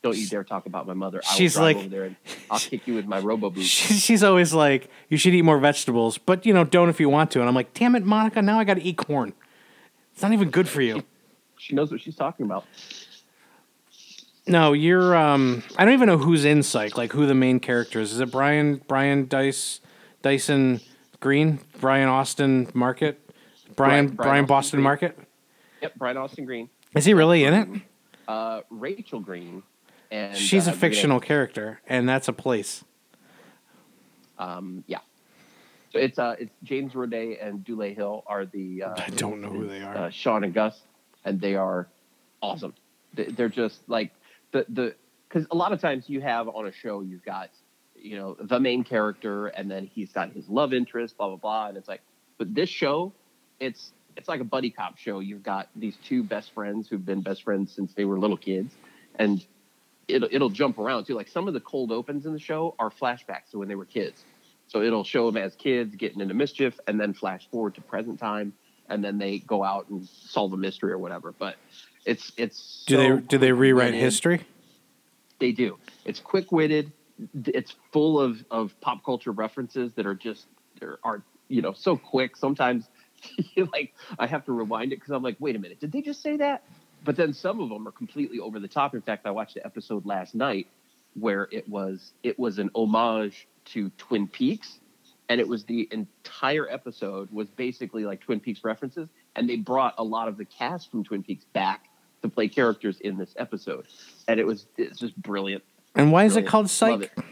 [0.00, 1.20] Don't you dare talk about my mother.
[1.28, 2.16] I She's like- over there and
[2.50, 3.66] I'll kick you with my robo boots.
[3.66, 7.32] She's always like, you should eat more vegetables, but you know, don't if you want
[7.32, 7.40] to.
[7.40, 9.32] And I'm like, damn it, Monica, now I got to eat corn.
[10.12, 11.02] It's not even good for you.
[11.60, 12.66] She knows what she's talking about.
[14.48, 15.14] No, you're.
[15.16, 18.12] Um, I don't even know who's in Psych, like who the main character is.
[18.12, 19.80] Is it Brian Brian Dice
[20.22, 20.80] Dyson
[21.20, 23.20] Green, Brian Austin Market,
[23.76, 24.84] Brian Brian- Brian, Brian Boston Green.
[24.84, 25.18] Market?
[25.82, 27.68] Yep, Brian Austin Green, Is he really in it?
[28.26, 29.62] uh, Rachel Green,
[30.10, 32.84] and She's uh, a fictional character, and that's a place.
[34.38, 34.98] Um, yeah.
[35.92, 39.48] So it's uh it's James Roday and Dule Hill are the uh, I don't know
[39.48, 39.96] who they are.
[39.96, 40.80] uh, Sean and Gus,
[41.24, 41.88] and they are
[42.42, 42.74] awesome.
[43.14, 44.12] They're just like
[44.52, 44.94] the the
[45.28, 47.50] because a lot of times you have on a show you've got
[47.94, 51.68] you know the main character and then he's got his love interest, blah blah blah,
[51.68, 52.00] and it's like,
[52.38, 53.12] but this show,
[53.60, 55.20] it's it's like a buddy cop show.
[55.20, 58.74] You've got these two best friends who've been best friends since they were little kids,
[59.16, 59.44] and
[60.06, 61.14] it'll it'll jump around too.
[61.14, 63.84] Like some of the cold opens in the show are flashbacks to when they were
[63.84, 64.24] kids.
[64.66, 68.18] So it'll show them as kids getting into mischief, and then flash forward to present
[68.18, 68.52] time,
[68.88, 71.32] and then they go out and solve a mystery or whatever.
[71.38, 71.56] But
[72.08, 74.40] it's it's Do so they do they rewrite history?
[75.38, 75.78] They do.
[76.04, 76.92] It's quick witted.
[77.44, 80.46] It's full of of pop culture references that are just
[81.04, 82.36] are you know so quick.
[82.36, 82.88] Sometimes
[83.72, 86.22] like I have to rewind it because I'm like, wait a minute, did they just
[86.22, 86.64] say that?
[87.04, 88.94] But then some of them are completely over the top.
[88.94, 90.66] In fact, I watched the episode last night
[91.14, 94.80] where it was it was an homage to Twin Peaks,
[95.28, 99.94] and it was the entire episode was basically like Twin Peaks references, and they brought
[99.98, 101.87] a lot of the cast from Twin Peaks back
[102.22, 103.86] to play characters in this episode,
[104.26, 105.62] and it was it's just brilliant.
[105.94, 107.02] And why is it called Psych?
[107.02, 107.24] it.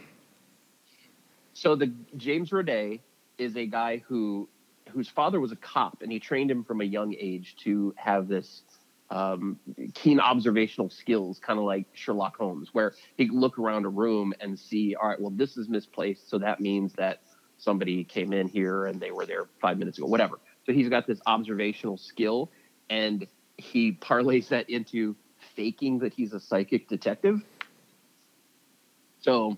[1.53, 3.01] So the James Roday
[3.39, 4.49] is a guy who
[4.91, 8.29] whose father was a cop, and he trained him from a young age to have
[8.29, 8.63] this
[9.11, 9.59] um,
[9.95, 14.33] keen observational skills, kind of like Sherlock Holmes, where he can look around a room
[14.41, 17.21] and see, all right, well, this is misplaced, so that means that
[17.59, 20.39] somebody came in here and they were there five minutes ago, whatever.
[20.65, 22.51] So he's got this observational skill,
[22.91, 23.27] and
[23.59, 25.17] he parlays that into
[25.55, 27.43] faking that he's a psychic detective.
[29.21, 29.57] So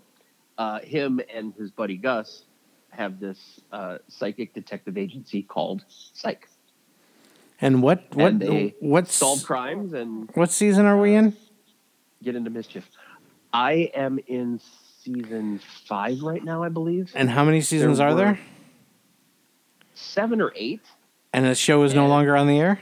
[0.56, 2.44] uh, him and his buddy Gus
[2.90, 6.48] have this uh, psychic detective agency called Psych.
[7.60, 11.36] And what what and they what solve crimes and what season are we in?
[12.22, 12.88] get into mischief.
[13.52, 14.60] I am in
[15.02, 17.12] season five right now, I believe.
[17.14, 18.38] And how many seasons are there?
[19.94, 20.80] Seven or eight,
[21.32, 22.80] And the show is no longer on the air.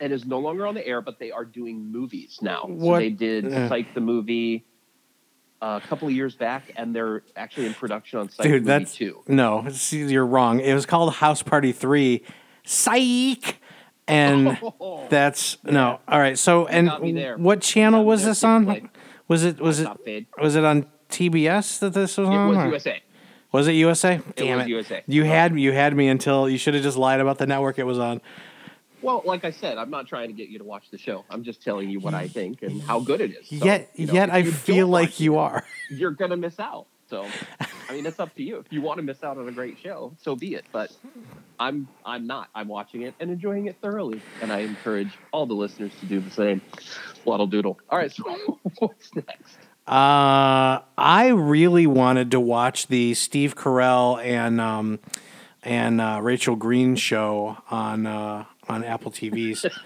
[0.00, 2.68] And is no longer on the air, but they are doing movies now.
[2.80, 3.68] So they did uh.
[3.68, 4.66] Psych the movie
[5.62, 8.64] uh, a couple of years back, and they're actually in production on Psych Dude, movie
[8.66, 9.22] that's two.
[9.26, 9.66] no.
[9.70, 10.60] See, you're wrong.
[10.60, 12.22] It was called House Party Three.
[12.64, 13.58] Psych.
[14.08, 14.56] And
[15.10, 15.98] that's no.
[16.06, 16.38] All right.
[16.38, 17.36] So and got me there.
[17.36, 18.66] what channel was there, this on?
[18.66, 18.90] Chick-fil-A.
[19.28, 20.26] Was it was it fade.
[20.40, 22.48] was it on TBS that this was It on?
[22.50, 23.02] was or- USA.
[23.52, 24.20] Was it USA?
[24.36, 24.70] Damn was it.
[24.70, 25.02] USA.
[25.08, 27.84] You had you had me until you should have just lied about the network it
[27.84, 28.20] was on.
[29.06, 31.24] Well, like I said, I'm not trying to get you to watch the show.
[31.30, 33.48] I'm just telling you what I think and how good it is.
[33.48, 35.64] So, yet you know, yet I feel like you it, are.
[35.90, 36.86] You're gonna miss out.
[37.08, 37.24] So,
[37.88, 38.56] I mean, it's up to you.
[38.56, 40.64] If you want to miss out on a great show, so be it.
[40.72, 40.90] But
[41.60, 42.48] I'm I'm not.
[42.52, 46.18] I'm watching it and enjoying it thoroughly, and I encourage all the listeners to do
[46.18, 46.60] the same.
[47.24, 47.78] Waddle doodle.
[47.88, 48.10] All right.
[48.10, 48.24] So
[48.80, 49.58] what's next?
[49.86, 54.98] Uh, I really wanted to watch the Steve Carell and um,
[55.62, 59.64] and uh, Rachel Green show on uh, on Apple TVs.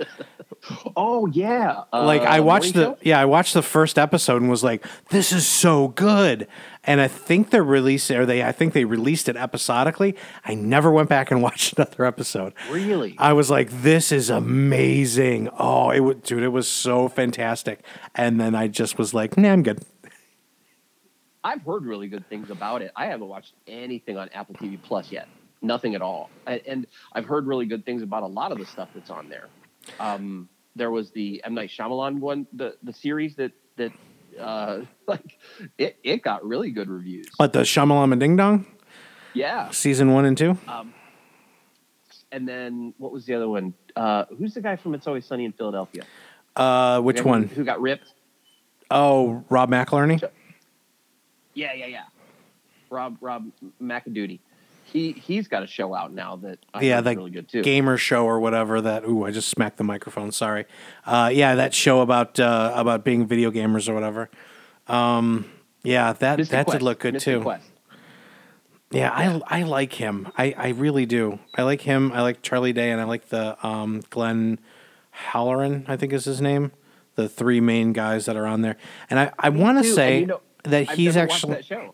[0.95, 1.85] Oh yeah.
[1.91, 2.99] like Uh, I watched the show?
[3.01, 6.47] yeah I watched the first episode and was like this is so good
[6.85, 10.91] and I think they're releasing or they I think they released it episodically I never
[10.91, 13.15] went back and watched another episode Really?
[13.17, 17.81] I was like this is amazing oh it would dude it was so fantastic
[18.15, 19.83] and then I just was like nah I'm good
[21.43, 22.93] I've heard really good things about it.
[22.95, 25.27] I haven't watched anything on Apple TV Plus yet.
[25.63, 26.31] Nothing at all.
[26.47, 29.49] And, I've heard really good things about a lot of the stuff that's on there.
[29.99, 33.93] Um, there was the M Night Shyamalan one, the the series that that
[34.39, 35.39] uh, like
[35.77, 37.29] it it got really good reviews.
[37.39, 38.65] but the Shamalama Ding Dong
[39.35, 39.71] Yeah.
[39.71, 40.95] season one and two Um,
[42.33, 43.75] and then what was the other one?
[43.97, 46.05] Uh, who's the guy from It's Always Sunny in Philadelphia?
[46.57, 48.15] uh which The guy who- one Who got ripped?
[48.91, 50.23] oh Rob McElhenney
[51.55, 52.05] Yeah, yeah, yeah.
[52.91, 53.51] Rob Rob
[53.83, 54.39] McAdoody.
[54.93, 57.63] He he's got a show out now that I yeah, that really good too.
[57.63, 58.81] gamer show or whatever.
[58.81, 60.33] That ooh, I just smacked the microphone.
[60.33, 60.67] Sorry.
[61.07, 64.31] Uh, yeah, that show about uh, about being video gamers or whatever.
[64.89, 65.51] Um,
[65.85, 66.79] yeah, that Mythic that Quest.
[66.79, 67.41] did look good Mythic too.
[67.43, 67.67] Quest.
[68.91, 70.29] Yeah, I I like him.
[70.37, 71.39] I I really do.
[71.55, 72.11] I like him.
[72.13, 74.59] I like Charlie Day, and I like the um, Glenn
[75.11, 75.85] Halloran.
[75.87, 76.73] I think is his name.
[77.15, 78.77] The three main guys that are on there,
[79.09, 81.63] and I I want to say you know, that I've he's actually.
[81.69, 81.93] that.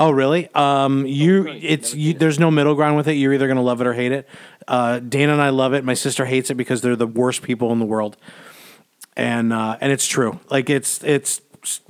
[0.00, 0.48] Oh, really?
[0.54, 3.14] Um, you, it's you, there's no middle ground with it.
[3.14, 4.28] You're either gonna love it or hate it.
[4.68, 5.84] Uh, Dana and I love it.
[5.84, 8.16] My sister hates it because they're the worst people in the world,
[9.16, 10.38] and uh, and it's true.
[10.50, 11.40] Like it's it's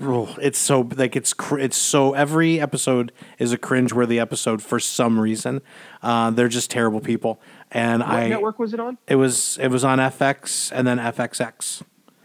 [0.00, 4.80] oh, it's so like it's cr- it's so every episode is a cringe-worthy episode for
[4.80, 5.60] some reason.
[6.02, 7.40] Uh, they're just terrible people,
[7.70, 8.96] and What I network was it on?
[9.06, 11.82] it was it was on FX and then FXX,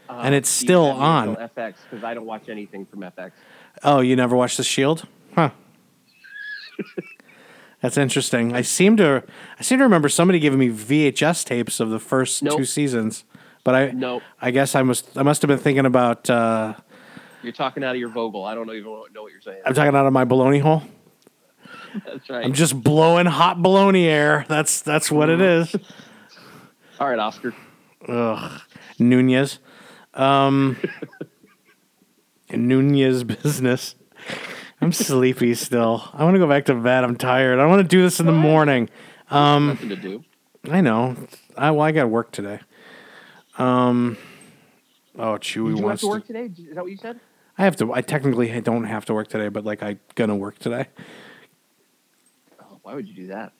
[0.08, 1.26] Uh, and it's see, still that means on.
[1.34, 3.32] no FX because I don't watch anything from FX.
[3.82, 5.06] Oh, you never watched The Shield?
[5.34, 5.50] Huh.
[7.80, 8.54] That's interesting.
[8.54, 9.22] I seem to
[9.58, 12.56] I seem to remember somebody giving me VHS tapes of the first Nope.
[12.58, 13.24] two seasons.
[13.62, 14.22] But I Nope.
[14.40, 16.74] I guess I must I must have been thinking about uh,
[17.42, 18.44] You're talking out of your Fogle.
[18.44, 19.60] I don't know even know what you're saying.
[19.66, 20.82] I'm talking out of my baloney hole.
[22.06, 22.44] That's right.
[22.44, 24.46] I'm just blowing hot baloney air.
[24.48, 25.74] That's that's what it is.
[27.00, 27.54] All right, Oscar.
[28.08, 28.60] Ugh.
[28.98, 29.58] Nunez.
[30.14, 30.76] Um
[32.50, 33.94] Nunez business.
[34.84, 36.08] I'm sleepy still.
[36.12, 37.04] I want to go back to bed.
[37.04, 37.58] I'm tired.
[37.58, 38.90] I want to do this in the morning.
[39.30, 40.24] Um, Nothing to do.
[40.70, 41.16] I know.
[41.56, 42.60] I well, I got work today.
[43.56, 44.16] Um.
[45.18, 46.10] Oh, Chewy Did you have wants to to.
[46.10, 46.44] work today?
[46.46, 47.18] Is that what you said?
[47.56, 47.92] I have to.
[47.94, 50.86] I technically don't have to work today, but like I gonna work today
[52.60, 53.52] Oh, why would you do that?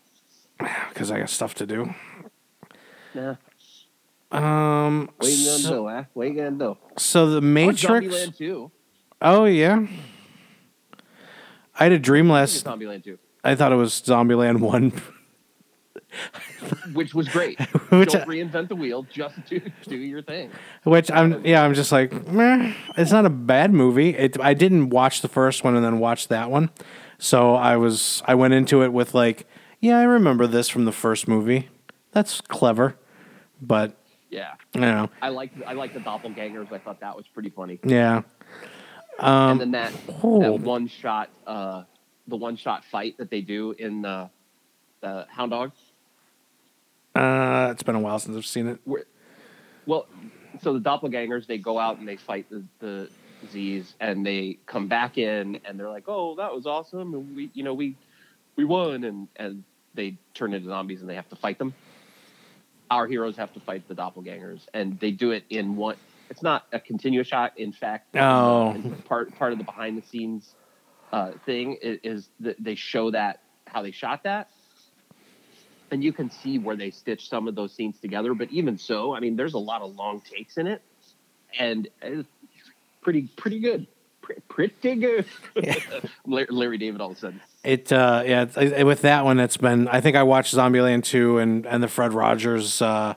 [0.89, 1.95] because I got stuff to do.
[3.15, 3.37] Nah.
[4.33, 5.11] Um.
[5.17, 6.05] What you gonna So, do, huh?
[6.13, 6.77] What you gonna do?
[6.99, 8.07] so the Matrix.
[8.07, 8.71] Zombieland 2.
[9.23, 9.87] Oh yeah.
[11.79, 12.65] I had a dream last.
[12.65, 13.19] Zombieland 2.
[13.43, 14.93] I thought it was Zombieland one.
[16.93, 17.61] which was great.
[17.91, 19.05] Which Don't reinvent the wheel.
[19.11, 20.51] Just do do your thing.
[20.85, 24.11] Which I'm yeah, I'm just like, meh, it's not a bad movie.
[24.11, 26.71] It I didn't watch the first one and then watch that one.
[27.19, 29.47] So I was I went into it with like,
[29.81, 31.69] yeah, I remember this from the first movie.
[32.13, 32.97] That's clever.
[33.61, 33.97] But
[34.31, 35.11] Yeah, I don't know.
[35.21, 36.73] I like I like the doppelgangers.
[36.73, 37.79] I thought that was pretty funny.
[37.85, 38.23] Yeah.
[39.19, 39.93] And then that
[40.23, 40.41] oh.
[40.41, 41.85] that one shot, uh,
[42.27, 44.31] the one shot fight that they do in the
[45.01, 45.73] the Hound Dog.
[47.15, 48.81] Uh it's been a while since I've seen it.
[48.85, 49.05] Where,
[49.87, 50.07] well,
[50.63, 53.09] so the doppelgangers they go out and they fight the the
[53.51, 57.51] Z's and they come back in and they're like, oh, that was awesome, and we
[57.55, 57.97] you know we
[58.57, 59.65] we won and and
[59.95, 61.75] they turn into zombies and they have to fight them.
[62.91, 65.97] Our heroes have to fight the doppelgangers and they do it in one.
[66.31, 67.53] It's not a continuous shot.
[67.59, 68.75] In fact, Oh.
[69.07, 70.55] part part of the behind the scenes
[71.13, 74.49] uh, thing is, is that they show that how they shot that
[75.91, 78.35] and you can see where they stitched some of those scenes together.
[78.35, 80.83] But even so, I mean, there's a lot of long takes in it,
[81.59, 82.29] and it's
[83.01, 83.87] pretty pretty good,
[84.49, 85.25] pretty good.
[86.27, 87.41] Larry, Larry David all of a sudden.
[87.63, 91.67] It uh yeah, with that one it's been I think I watched Zombieland 2 and
[91.67, 93.15] and the Fred Rogers uh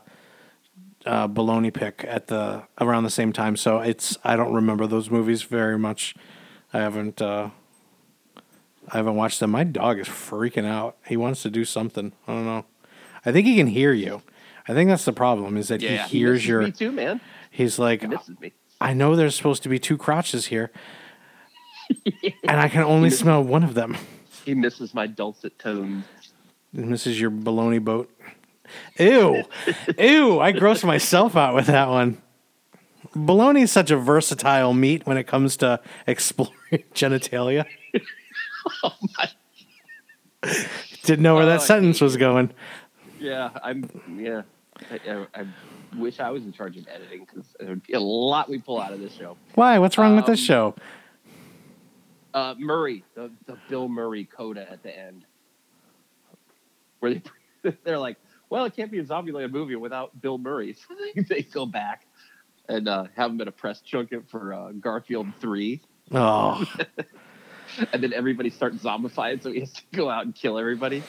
[1.07, 3.55] uh baloney pick at the around the same time.
[3.55, 6.15] So it's I don't remember those movies very much.
[6.73, 7.49] I haven't uh
[8.89, 9.51] I haven't watched them.
[9.51, 10.97] My dog is freaking out.
[11.07, 12.13] He wants to do something.
[12.27, 12.65] I don't know.
[13.25, 14.21] I think he can hear you.
[14.67, 17.21] I think that's the problem is that Yeah, he hears misses your me too, man.
[17.49, 18.53] he's like He misses me.
[18.79, 20.71] I know there's supposed to be two crotches here.
[22.43, 23.95] and I can only smell one of them.
[24.45, 26.05] He misses my dulcet tones.
[26.71, 28.09] This is your baloney boat.
[28.99, 29.43] Ew.
[29.97, 30.39] Ew.
[30.39, 32.21] I grossed myself out with that one.
[33.15, 36.53] Bologna is such a versatile meat when it comes to exploring
[36.93, 37.65] genitalia.
[38.83, 39.29] Oh my.
[41.03, 42.51] Didn't know where Oh, that I sentence was going.
[43.19, 43.89] Yeah, I'm.
[44.15, 44.41] Yeah,
[44.91, 45.45] I, I, I
[45.97, 48.79] wish I was in charge of editing because there would be a lot we pull
[48.79, 49.37] out of this show.
[49.55, 49.79] Why?
[49.79, 50.75] What's wrong with this Um, show?
[52.33, 55.25] Uh, Murray, the, the Bill Murray coda at the end,
[56.99, 57.21] where they
[57.83, 58.17] they're like,
[58.49, 62.05] "Well, it can't be a Zombieland movie without Bill Murray." So they, they go back
[62.69, 66.65] and uh, have him at a press junket for uh, Garfield Three, Oh,
[67.93, 71.03] and then everybody starts zombified, so he has to go out and kill everybody.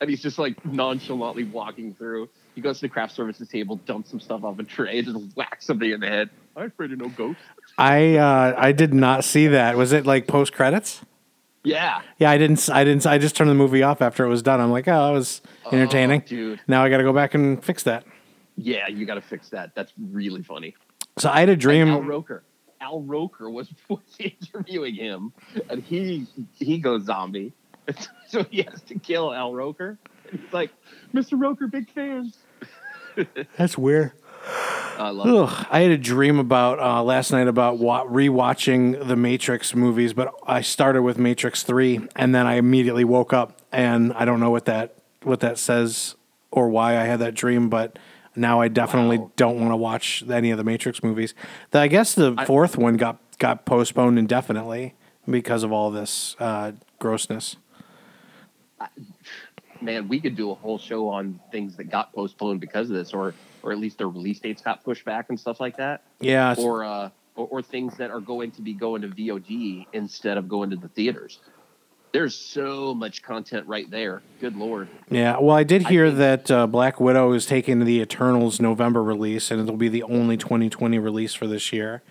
[0.00, 2.28] And he's just like nonchalantly walking through.
[2.54, 5.36] He goes to the craft services table, dumps some stuff off a tray, and just
[5.36, 6.30] whacks somebody in the head.
[6.56, 7.42] I'm afraid of no ghosts.
[7.76, 9.76] I uh, I did not see that.
[9.76, 11.02] Was it like post credits?
[11.68, 12.68] Yeah, Yeah, I didn't.
[12.70, 13.06] I didn't.
[13.06, 14.60] I just turned the movie off after it was done.
[14.60, 16.22] I'm like, oh, that was oh, entertaining.
[16.24, 16.60] Oh, dude.
[16.66, 18.04] Now I got to go back and fix that.
[18.56, 19.74] Yeah, you got to fix that.
[19.74, 20.74] That's really funny.
[21.18, 21.88] So I had a dream.
[21.88, 22.42] Al Roker.
[22.80, 25.32] Al Roker was, was interviewing him,
[25.68, 27.52] and he he goes zombie,
[28.28, 29.98] so he has to kill Al Roker.
[30.30, 30.70] And he's like,
[31.14, 31.40] "Mr.
[31.40, 32.38] Roker, big fans."
[33.56, 34.12] That's weird.
[34.98, 35.26] I love.
[35.50, 40.12] Ugh, I had a dream about uh, last night about wa- rewatching the Matrix movies,
[40.12, 44.40] but I started with Matrix Three, and then I immediately woke up, and I don't
[44.40, 46.14] know what that what that says
[46.50, 47.98] or why I had that dream, but
[48.34, 49.32] now I definitely Wow.
[49.36, 51.34] don't want to watch any of the Matrix movies.
[51.70, 54.94] The, I guess the fourth one got got postponed indefinitely
[55.28, 57.56] because of all this uh, grossness.
[59.80, 63.12] Man, we could do a whole show on things that got postponed because of this,
[63.12, 63.32] or
[63.68, 66.84] or at least their release dates got pushed back and stuff like that, Yeah, or
[66.84, 70.70] uh, or, or things that are going to be going to VOD instead of going
[70.70, 71.38] to the theaters.
[72.12, 74.22] There's so much content right there.
[74.40, 74.88] Good lord.
[75.10, 78.58] Yeah, well, I did I hear think- that uh, Black Widow is taking the Eternals
[78.60, 82.02] November release, and it'll be the only 2020 release for this year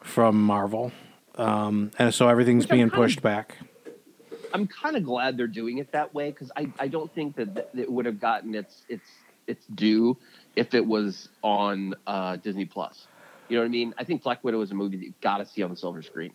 [0.00, 0.92] from Marvel.
[1.34, 3.58] Um, and so everything's Which being kind of- pushed back.
[4.54, 7.54] I'm kind of glad they're doing it that way because I, I don't think that
[7.54, 9.04] th- it would have gotten its its
[9.46, 10.16] its due
[10.56, 13.06] if it was on uh, Disney Plus.
[13.48, 13.94] You know what I mean?
[13.96, 16.02] I think Black Widow is a movie that you got to see on the silver
[16.02, 16.32] screen.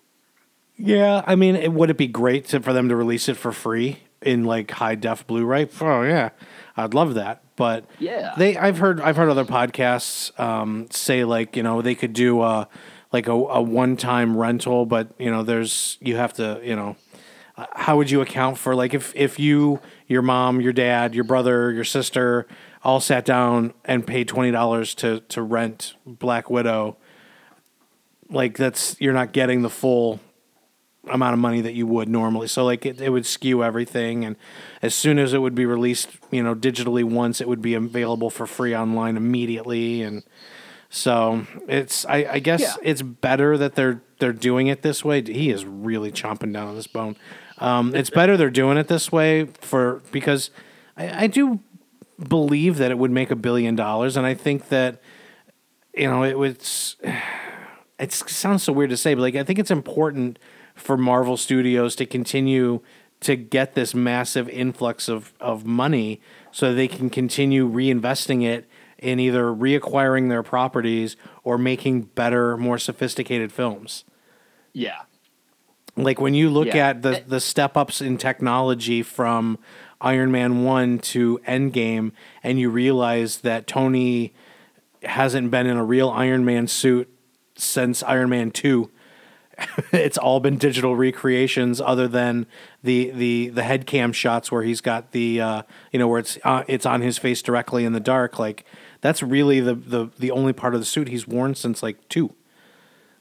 [0.78, 3.52] Yeah, I mean, it, would it be great to, for them to release it for
[3.52, 5.68] free in like high def Blu-ray?
[5.82, 6.30] Oh yeah,
[6.78, 7.44] I'd love that.
[7.58, 8.34] But Yeah.
[8.38, 12.40] they I've heard I've heard other podcasts um, say like you know they could do
[12.42, 12.66] uh,
[13.12, 16.96] like a, a one time rental, but you know there's you have to you know
[17.58, 21.26] uh, how would you account for like if if you your mom your dad your
[21.26, 22.48] brother your sister
[22.84, 26.98] all sat down and paid twenty dollars to to rent Black Widow
[28.30, 30.20] like that's you're not getting the full
[31.10, 32.48] amount of money that you would normally.
[32.48, 34.36] So like it, it would skew everything and
[34.82, 38.30] as soon as it would be released, you know, digitally once it would be available
[38.30, 40.24] for free online immediately and
[40.90, 42.76] so it's I, I guess Yeah.
[42.84, 45.22] it's better that they're they're doing it this way.
[45.24, 47.16] He is really chomping down on this bone.
[47.58, 50.52] Um, it's better they're doing it this way for because
[50.96, 51.60] I, I do
[52.28, 55.02] believe that it would make a billion dollars, and I think that
[55.96, 56.96] you know it was.
[58.00, 60.40] It sounds so weird to say, but like I think it's important
[60.74, 62.82] for Marvel Studios to continue
[63.20, 66.20] to get this massive influx of of money
[66.52, 68.68] so they can continue reinvesting it
[68.98, 74.04] in either reacquiring their properties or making better, more sophisticated films.
[74.74, 75.02] Yeah.
[75.96, 76.88] Like when you look Yeah.
[76.90, 77.24] at the eh.
[77.28, 79.60] the step ups in technology from
[80.02, 82.12] Iron Man 1 to Endgame
[82.44, 84.34] and you realize that Tony
[85.04, 87.10] hasn't been in a real Iron Man suit
[87.56, 88.90] since Iron Man 2.
[89.92, 92.48] it's all been digital recreations other than
[92.84, 95.62] the the the head cam shots where he's got the uh,
[95.92, 98.66] you know where it's uh, it's on his face directly in the dark like
[99.02, 102.34] that's really the the the only part of the suit he's worn since like 2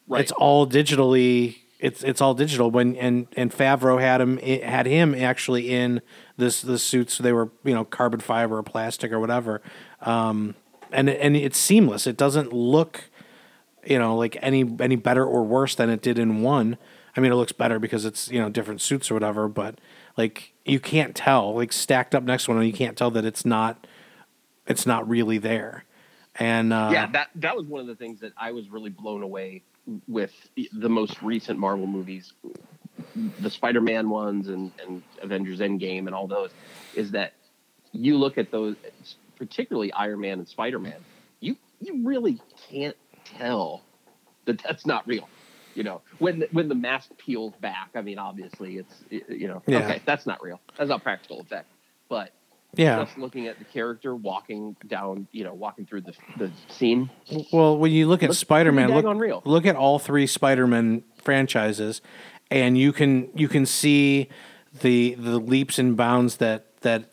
[0.09, 0.23] Right.
[0.23, 5.15] it's all digitally it's it's all digital when and and Favreau had him had him
[5.15, 6.01] actually in
[6.41, 9.63] this the suits they were you know carbon fiber or plastic or whatever.
[10.01, 10.55] Um
[10.91, 12.07] and and it's seamless.
[12.07, 13.05] It doesn't look
[13.85, 16.77] you know like any any better or worse than it did in one.
[17.17, 19.81] I mean it looks better because it's you know different suits or whatever but
[20.17, 23.45] like you can't tell like stacked up next to one you can't tell that it's
[23.45, 23.87] not
[24.67, 25.85] it's not really there.
[26.37, 29.23] And uh yeah, that that was one of the things that I was really blown
[29.23, 29.63] away
[30.07, 30.33] with
[30.73, 32.33] the most recent Marvel movies,
[33.41, 36.51] the Spider-Man ones and and Avengers Endgame and all those,
[36.95, 37.33] is that
[37.93, 38.77] you look at those,
[39.37, 41.01] particularly Iron Man and Spider-Man,
[41.41, 42.41] you you really
[42.71, 43.83] can't tell
[44.45, 45.29] that that's not real.
[45.75, 49.79] You know, when when the mask peels back, I mean, obviously it's you know, Yeah.
[49.79, 50.61] okay, that's not real.
[50.77, 51.67] That's not practical effect,
[52.09, 52.33] but
[52.75, 57.11] yeah just looking at the character walking down, you know, walking through the the scene.
[57.53, 62.01] Well, when you look at Spider Man, look, look at all three Spider Man franchises,
[62.51, 64.29] and you can you can see
[64.81, 67.11] the the leaps and bounds that that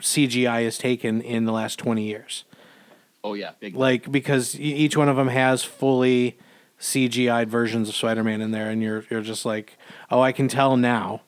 [0.00, 2.44] CGI has taken in the last twenty years.
[3.24, 3.76] Oh yeah, big.
[3.76, 6.38] Like because each one of them has fully
[6.80, 9.78] CGI'd versions of Spider Man in there, and you're you're just like,
[10.10, 11.22] oh, I can tell now.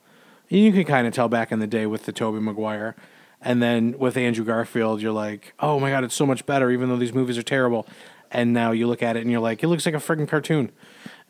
[0.47, 2.95] You can kind of tell back in the day with the Tobey Maguire.
[3.41, 6.89] And then with Andrew Garfield, you're like, oh my God, it's so much better, even
[6.89, 7.87] though these movies are terrible.
[8.31, 10.71] And now you look at it and you're like, it looks like a freaking cartoon.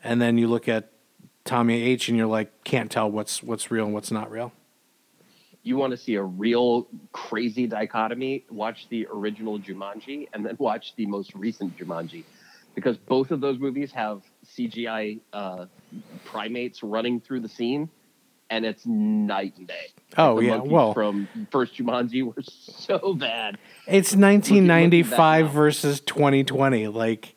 [0.02, 0.90] And then you look at
[1.46, 4.52] Tommy H and you're like, can't tell what's what's real and what's not real.
[5.62, 8.44] you want to see a real crazy dichotomy?
[8.50, 12.24] Watch the original Jumanji and then watch the most recent Jumanji,
[12.74, 15.66] because both of those movies have CGI uh,
[16.24, 17.88] primates running through the scene,
[18.50, 19.86] and it's night and day.
[20.16, 23.58] Oh, yeah, well- from first Jumanji were so bad.
[23.88, 26.86] It's looking back 1995 versus 2020.
[26.88, 27.34] Like,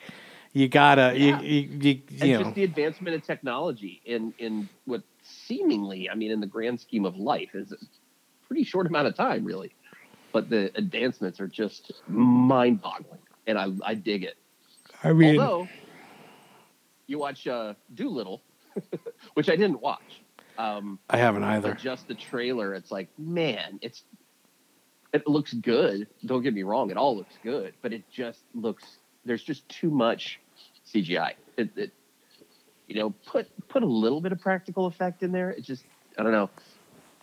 [0.54, 1.42] you gotta, Yeah.
[1.42, 2.44] you, you, you, and you know.
[2.44, 7.06] just the advancement of technology in in what seemingly, I mean, in the grand scheme
[7.06, 7.78] of life, is a
[8.48, 9.72] pretty short amount of time, really.
[10.32, 14.38] But the advancements are just mind-boggling, and I I dig it.
[15.04, 15.68] I mean, Although
[17.08, 18.42] you watch uh, Dolittle,
[19.34, 20.22] which I didn't watch,
[20.58, 21.74] um, I haven't either.
[21.74, 24.04] just the trailer, it's like, man, it's
[25.14, 26.08] it looks good.
[26.26, 29.90] Don't get me wrong, it all looks good, but it just looks there's just too
[29.90, 30.40] much
[30.94, 31.34] CGI.
[31.58, 31.92] It, it
[32.88, 35.52] you know, put put a little bit of practical effect in there.
[35.52, 35.84] It just
[36.18, 36.50] I don't know,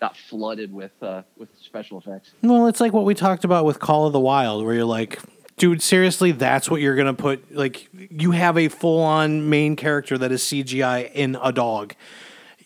[0.01, 2.33] got flooded with uh with special effects.
[2.43, 5.21] Well, it's like what we talked about with Call of the Wild, where you're like,
[5.57, 7.55] dude, seriously, that's what you're gonna put.
[7.55, 11.95] Like, you have a full on main character that is CGI in a dog.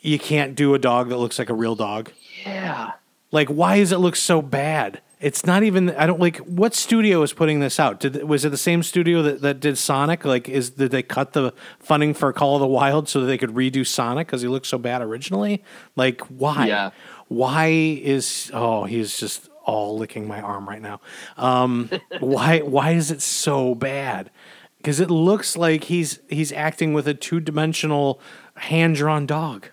[0.02, 2.10] You can't do a dog that looks like a real dog.
[2.44, 2.92] Yeah.
[3.32, 5.00] Like, why does it look so bad?
[5.20, 5.90] It's not even.
[5.90, 6.38] I don't like.
[6.38, 8.00] What studio is putting this out?
[8.00, 10.24] Did was it the same studio that, that did Sonic?
[10.24, 13.36] Like, is did they cut the funding for Call of the Wild so that they
[13.36, 15.62] could redo Sonic because he looked so bad originally?
[15.94, 16.68] Like, why?
[16.68, 16.90] Yeah.
[17.28, 18.50] Why is?
[18.54, 21.02] Oh, he's just all licking my arm right now.
[21.36, 21.90] Um,
[22.20, 22.60] why?
[22.60, 24.30] Why is it so bad?
[24.78, 28.20] Because it looks like he's he's acting with a two dimensional
[28.54, 29.68] hand drawn dog.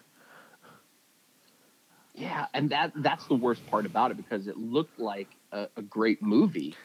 [2.18, 5.82] Yeah, and that that's the worst part about it because it looked like a, a
[5.82, 6.76] great movie,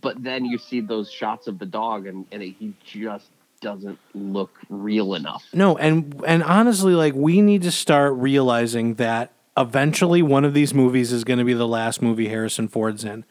[0.00, 3.28] but then you see those shots of the dog and, and it, he just
[3.60, 5.44] doesn't look real enough.
[5.52, 10.74] No, and and honestly, like we need to start realizing that eventually one of these
[10.74, 13.24] movies is going to be the last movie Harrison Ford's in,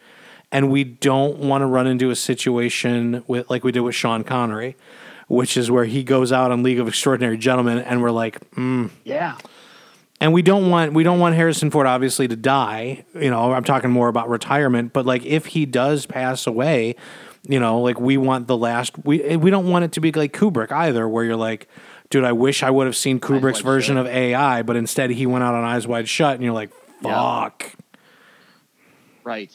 [0.52, 4.24] and we don't want to run into a situation with like we did with Sean
[4.24, 4.76] Connery,
[5.28, 8.90] which is where he goes out on League of Extraordinary Gentlemen, and we're like, mm.
[9.04, 9.38] Yeah,
[10.22, 13.06] and we don't want we don't want Harrison Ford obviously to die.
[13.14, 16.96] You know, I'm talking more about retirement, but like if he does pass away,
[17.48, 20.34] you know, like we want the last we we don't want it to be like
[20.34, 21.68] Kubrick either, where you're like
[22.10, 24.06] dude, I wish I would have seen Kubrick's version Shut.
[24.06, 26.70] of AI, but instead he went out on Eyes Wide Shut, and you're like,
[27.02, 27.42] Yeah.
[27.42, 27.72] fuck.
[29.24, 29.52] Right.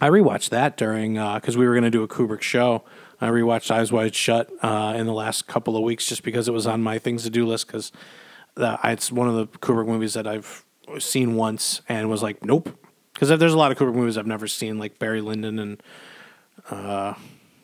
[0.00, 2.82] I rewatched that during because we were going to do a Kubrick show.
[3.20, 6.52] I rewatched Eyes Wide Shut uh, in the last couple of weeks just because it
[6.52, 7.92] was on my things to do list because
[8.56, 10.64] it's one of the Kubrick movies that I've
[10.98, 12.78] seen once and was like, nope.
[13.14, 15.82] Because there's a lot of Kubrick movies I've never seen, like Barry Lyndon and
[16.70, 17.14] uh,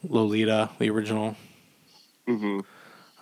[0.02, 1.36] Lolita, the original.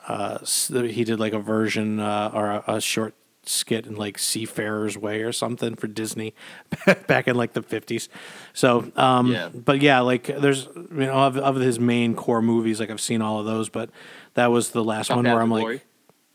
[0.09, 3.15] Uh, s- he did like a version uh, or a, a short
[3.45, 6.35] skit in like Seafarer's Way or something for Disney
[7.07, 8.09] back in like the 50s.
[8.53, 9.49] So, um, Yeah.
[9.51, 13.23] but yeah, like there's, you know, of, of his main core movies, like I've seen
[13.23, 13.91] all of those, but
[14.35, 15.83] that was the last one where I'm like, Glory.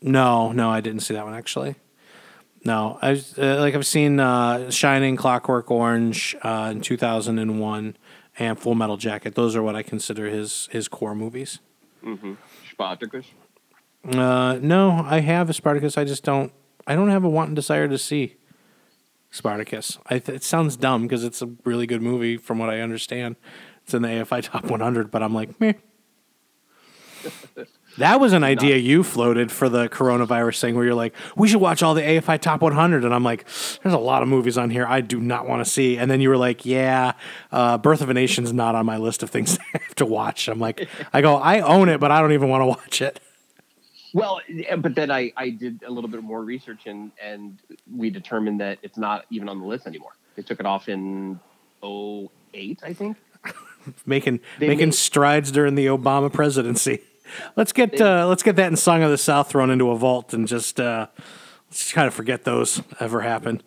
[0.02, 1.76] No, no, I didn't see that one actually.
[2.64, 7.96] No, I uh, like I've seen uh, Shining, Clockwork Orange uh, in 2001,
[8.38, 9.34] and Full Metal Jacket.
[9.34, 11.58] Those are what I consider his his core movies.
[12.70, 13.26] Spartacus.
[14.08, 15.96] Uh, no, I have a Spartacus.
[15.98, 16.52] I just don't.
[16.86, 18.36] I don't have a wanting desire to see
[19.30, 19.98] Spartacus.
[20.06, 23.36] I th- it sounds dumb because it's a really good movie from what I understand.
[23.84, 25.74] It's in the AFI Top 100, but I'm like, meh.
[27.98, 31.60] That was an idea you floated for the coronavirus thing where you're like, we should
[31.60, 33.04] watch all the AFI Top 100.
[33.04, 33.44] And I'm like,
[33.82, 35.98] there's a lot of movies on here I do not want to see.
[35.98, 37.12] And then you were like, yeah,
[37.50, 40.48] uh, Birth of a Nation's not on my list of things I have to watch.
[40.48, 43.20] I'm like, I go, I own it, but I don't even want to watch it.
[44.14, 44.40] Well,
[44.78, 47.58] but then I, I did a little bit more research and and
[47.94, 50.12] we determined that it's not even on the list anymore.
[50.36, 51.40] They took it off in
[51.82, 53.16] 08, I think.
[54.06, 57.00] making They making made- strides during the Obama presidency.
[57.56, 60.34] Let's get uh, let's get that in Song of the South thrown into a vault
[60.34, 61.06] and just uh,
[61.68, 63.62] let's kind of forget those ever happened.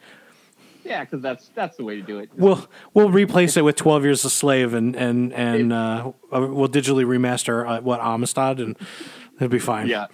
[0.83, 2.29] Yeah, because that's that's the way to do it.
[2.35, 7.05] We'll we'll replace it with Twelve Years a Slave and and and uh, we'll digitally
[7.05, 8.77] remaster uh, what Amistad and
[9.37, 9.87] it'll be fine.
[9.87, 10.07] yeah.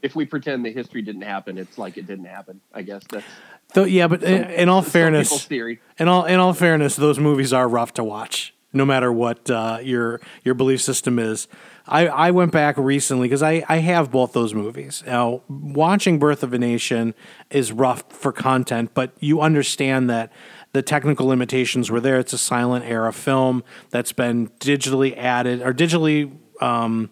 [0.00, 2.60] If we pretend the history didn't happen, it's like it didn't happen.
[2.72, 3.26] I guess that's
[3.74, 5.80] Though, yeah, but in, in all fairness, theory.
[5.98, 9.78] in all in all fairness, those movies are rough to watch, no matter what uh,
[9.82, 11.48] your your belief system is.
[11.88, 15.02] I, I went back recently because I, I have both those movies.
[15.06, 17.14] Now, watching Birth of a Nation
[17.50, 20.32] is rough for content, but you understand that
[20.72, 22.18] the technical limitations were there.
[22.18, 27.10] It's a silent era film that's been digitally added or digitally um,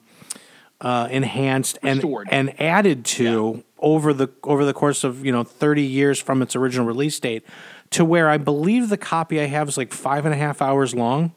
[0.80, 2.28] uh, enhanced and Restored.
[2.30, 6.54] and added to over the over the course of you know 30 years from its
[6.56, 7.44] original release date
[7.90, 10.94] to where I believe the copy I have is like five and a half hours
[10.94, 11.32] long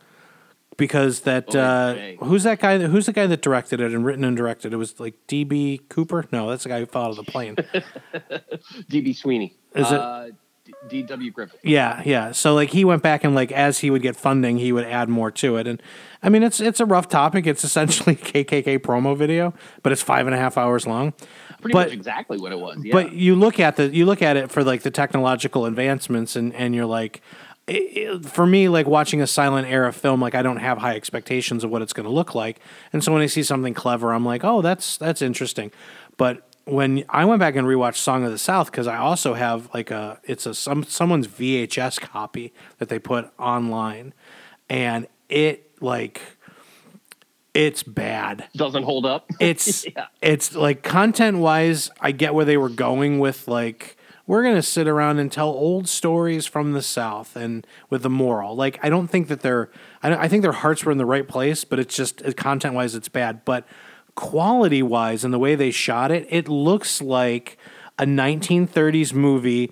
[0.80, 1.94] because that uh,
[2.26, 5.00] who's that guy who's the guy that directed it and written and directed it was
[5.00, 7.56] like DB Cooper no that's the guy who fell out of the plane
[8.90, 9.56] DB Sweeney.
[9.76, 10.30] Is it- uh,
[10.88, 11.60] D- DW Griffith?
[11.64, 12.32] Yeah, yeah.
[12.32, 15.10] So like he went back and like as he would get funding, he would add
[15.10, 15.66] more to it.
[15.66, 15.82] And
[16.22, 17.48] I mean, it's it's a rough topic.
[17.48, 21.14] It's essentially KKK promo video, but it's five and a half hours long.
[21.62, 22.78] Pretty But- much exactly what it was.
[22.84, 22.94] Yeah.
[22.94, 26.54] But you look at the you look at it for like the technological advancements, and
[26.54, 27.22] and you're like,
[27.70, 30.96] it, it- for me, like watching a silent era film, like I don't have high
[30.96, 32.60] expectations of what it's going to look like,
[32.94, 35.72] and so when I see something clever, I'm like, oh, that's that's interesting.
[36.18, 39.70] But when I went back and rewatched Song of the South because I also have
[39.74, 44.14] like a it's a some someone's VHS copy that they put online,
[44.70, 46.22] and it like
[47.54, 49.26] it's bad doesn't hold up.
[49.40, 50.06] it's Yeah.
[50.22, 53.98] it's like content wise i get where they were going with like
[54.30, 58.56] we're gonna sit around and tell old stories from the south and with the moral.
[58.56, 59.70] Like i don't think that they're
[60.04, 62.94] i, I think their hearts were in the right place but it's just content wise
[62.96, 63.44] it's bad.
[63.44, 63.66] But
[64.16, 67.58] quality wise and the way they shot it it looks like
[67.98, 69.72] a 1930s movie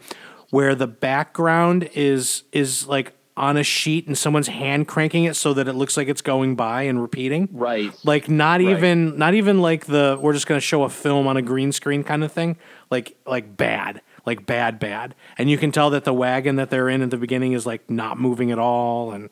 [0.50, 5.54] where the background is is like on a sheet and someone's hand cranking it so
[5.54, 7.48] that it looks like it's going by and repeating.
[7.52, 7.92] Right.
[8.04, 8.76] like not Right.
[8.76, 11.72] even not even like the we're just going to show a film on a green
[11.72, 12.58] screen kind of thing.
[12.90, 16.90] Like like bad like bad bad and you can tell that the wagon that they're
[16.90, 19.30] in at the beginning is like not moving at all and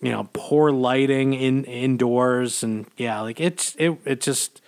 [0.00, 4.60] you know poor lighting in indoors and yeah like it's it it just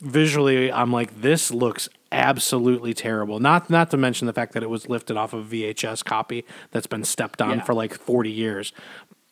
[0.00, 4.70] visually I'm like this looks absolutely terrible not not to mention the fact that it
[4.70, 7.64] was lifted off of VHS copy that's been stepped on Yeah.
[7.64, 8.72] for like 40 years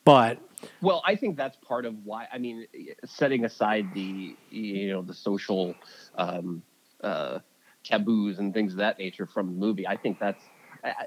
[0.03, 0.39] but
[0.81, 2.27] Well, I think that's part of why.
[2.31, 2.65] I mean,
[3.05, 5.73] setting aside the you know the social
[6.15, 6.61] um,
[7.01, 7.39] uh,
[7.85, 10.43] taboos and things of that nature from the movie, I think that's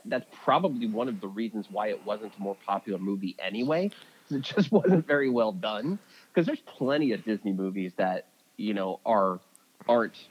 [0.06, 3.90] that's probably one of the reasons why it wasn't a more popular movie anyway.
[4.30, 5.98] It just wasn't very well done.
[6.32, 8.26] Because there's plenty of Disney movies that
[8.56, 9.40] you know are
[9.88, 10.28] aren't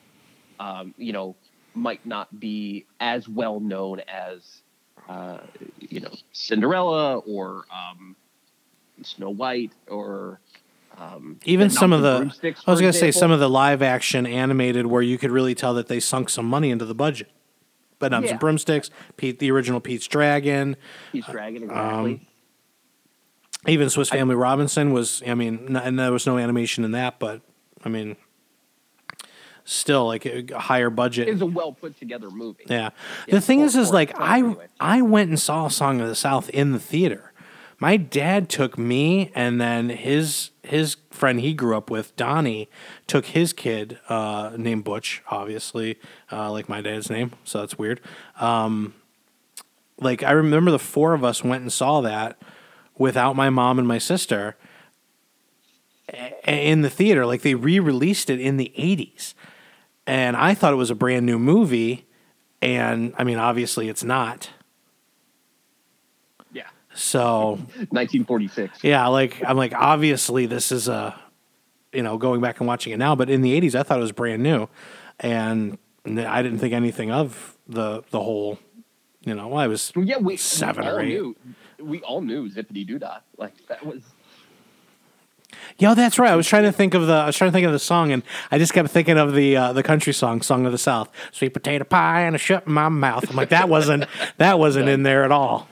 [0.59, 1.35] um, you know
[1.73, 4.61] might not be as well known as
[5.07, 5.39] uh,
[5.79, 8.15] you know Cinderella or um,
[9.03, 10.39] Snow White or
[10.99, 12.33] Um, Even some of the,
[12.65, 15.75] I was gonna say some of the live action animated where you could really tell
[15.75, 17.29] that they sunk some money into the budget.
[17.99, 18.31] But um, Yeah.
[18.31, 20.75] some broomsticks, Pete, the original Pete's Dragon,
[21.11, 21.69] Pete's Dragon um,
[22.07, 22.27] exactly.
[23.67, 25.21] even Swiss Family Robinson was.
[25.27, 27.41] I mean, n- and there was no animation in that, but
[27.83, 28.15] I mean,
[29.65, 31.27] still like a higher budget.
[31.27, 32.63] It was a well put together movie.
[32.67, 32.89] Yeah.
[33.27, 34.67] Yeah, the thing is, is like I anyway.
[34.79, 37.26] I went and saw Song of the South in the theater.
[37.79, 42.69] My dad took me, and then his his friend he grew up with, Donnie,
[43.05, 45.97] took his kid uh, named Butch, obviously,
[46.31, 47.31] uh, like my dad's name.
[47.43, 48.01] So that's weird.
[48.39, 48.95] Um,
[49.99, 52.41] like I remember the four of us went and saw that
[52.97, 54.55] without my mom and my sister
[56.45, 57.25] in the theater.
[57.25, 59.35] Like they re-released it in the '80s,
[60.07, 62.07] and I thought it was a brand new movie.
[62.59, 64.49] And I mean, obviously, it's not.
[66.97, 67.59] So
[67.91, 68.83] 1946.
[68.83, 71.15] yeah, like I'm like, obviously, this is a,
[71.93, 73.15] you know, going back and watching it now.
[73.15, 74.67] But in the '80s, I thought it was brand new,
[75.19, 78.59] and I didn't think anything of the the whole.
[79.21, 81.07] You know, I was Well, yeah, we Seven we or all eight.
[81.09, 81.35] Knew,
[81.79, 83.21] we all knew Zippity Doodah.
[83.37, 84.01] Like that was
[85.77, 86.31] Yeah, that's right.
[86.31, 88.11] I was trying to think of the I was trying to think of the song,
[88.11, 91.09] and I just kept thinking of the uh, the country song, "Song of the South,"
[91.31, 94.05] "Sweet potato pie and a shut in my mouth." I'm like, that wasn't
[94.37, 95.67] that wasn't in there at all.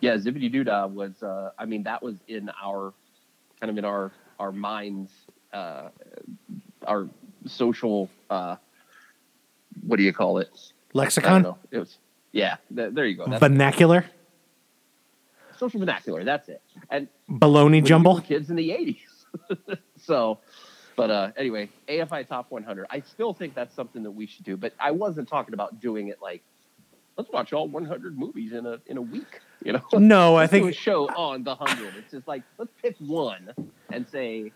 [0.00, 1.22] Yeah, Zippity Doodah was.
[1.22, 2.92] Uh, I mean, that was in our
[3.60, 5.10] kind of in our our minds,
[5.52, 5.88] uh,
[6.86, 7.08] our
[7.46, 8.08] social.
[8.30, 8.56] Uh,
[9.86, 10.48] what do you call it?
[10.52, 11.58] I don't Lexicon, know.
[11.70, 11.98] It was.
[12.32, 13.26] Yeah, th- there you go.
[13.26, 14.04] That's vernacular,
[15.58, 16.24] social vernacular.
[16.24, 16.62] That's it.
[16.90, 18.20] And baloney jumble.
[18.20, 19.78] kids in the 80s.
[20.00, 20.38] so,
[20.96, 22.86] but uh, anyway, AFI Top 100.
[22.90, 26.08] I still think that's something that we should do, but I wasn't talking about doing
[26.08, 26.42] it like,
[27.18, 29.40] let's watch all 100 movies in a in a week.
[29.64, 31.94] You know, No, I Let's do a think show on the hundred.
[31.98, 33.52] It's just like let's pick one
[33.92, 34.52] and say,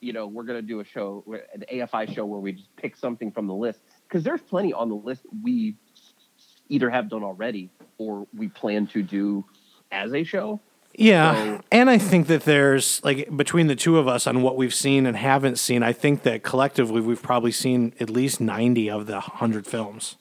[0.00, 1.24] you know, we're gonna do a show,
[1.54, 4.88] an AFI show where we just pick something from the list because there's plenty on
[4.88, 5.76] the list we
[6.68, 9.44] either have done already or we plan to do
[9.92, 10.60] as a show.
[10.94, 14.56] Yeah, So- and I think that there's like between the two of us on what
[14.56, 15.82] we've seen and haven't seen.
[15.82, 20.16] I think that collectively we've probably seen at least ninety of the hundred films.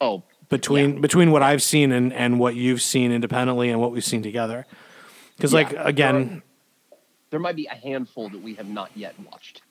[0.00, 4.04] Oh, between between what I've seen and, and what you've seen independently and what we've
[4.04, 4.66] seen together.
[5.36, 5.88] Because like Yeah.
[5.88, 6.42] again,
[7.30, 9.62] there might be a handful that we have not yet watched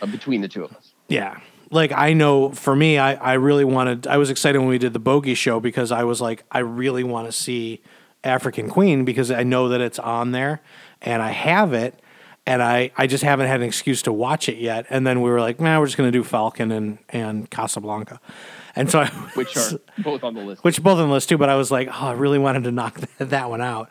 [0.00, 0.92] uh, between the two of us.
[1.08, 1.40] yeah.
[1.72, 4.92] Like I know for me, I, I really wanted I was excited when we did
[4.92, 7.80] the bogey show because I was like, I really want to see
[8.24, 10.62] African Queen because I know that it's on there
[11.00, 12.00] and I have it
[12.50, 14.84] and I, I just haven't had an excuse to watch it yet.
[14.90, 18.20] And then we were like, man, we're just gonna do Falcon and, and Casablanca.
[18.74, 20.64] And so I Which are both on the list.
[20.64, 21.38] which are both on the list too.
[21.38, 23.88] But I was like, oh, I really wanted to knock that, that one out,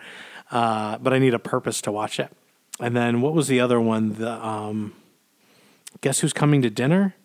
[0.52, 2.34] uh, but I need a purpose to watch it.
[2.81, 4.15] And then what was the other one?
[4.15, 4.94] The um,
[6.02, 7.15] guess who's coming to dinner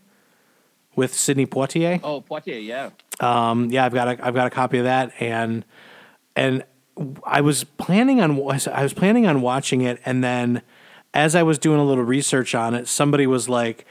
[0.94, 1.98] with Sidney Poitier?
[2.04, 2.90] oh, Poitier, yeah.
[3.18, 5.64] Um, yeah, I've got a, I've got a copy of that, and
[6.36, 6.62] and
[7.24, 8.38] I was planning on
[8.68, 10.62] I was planning on watching it, and then
[11.14, 13.86] as I was doing a little research on it, somebody was like,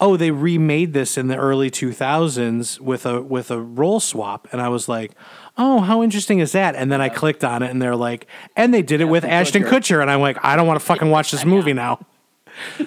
[0.00, 4.60] "Oh, they remade this in the early 2000s with a with a role swap," and
[4.62, 5.12] I was like,
[5.58, 8.26] "Oh, how interesting is that?" And then I clicked on it, and they're like,
[8.56, 9.68] "And they did it with Ashton Kutcher.
[9.98, 11.98] Kutcher," and I'm like, "I don't want to fucking watch this movie now."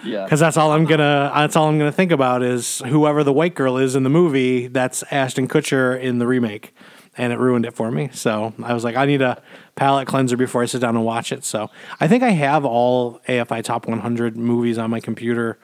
[0.03, 0.26] Yeah.
[0.26, 3.55] because that's all I'm gonna that's all I'm gonna think about is whoever the white
[3.55, 4.68] girl is in the movie.
[4.68, 6.76] That's Ashton Kutcher in the remake,
[7.18, 8.10] and it ruined it for me.
[8.14, 9.42] So I was like, I need a
[9.76, 11.44] palate cleanser before I sit down and watch it.
[11.44, 11.70] So
[12.00, 15.60] I think I have all AFI Top 100 movies on my computer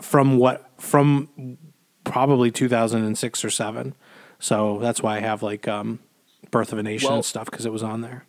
[0.00, 1.58] from what from
[2.04, 3.94] probably 2006 or seven.
[4.38, 5.98] So that's why I have like um,
[6.50, 8.24] Birth of a Nation Well- and stuff because it was on there.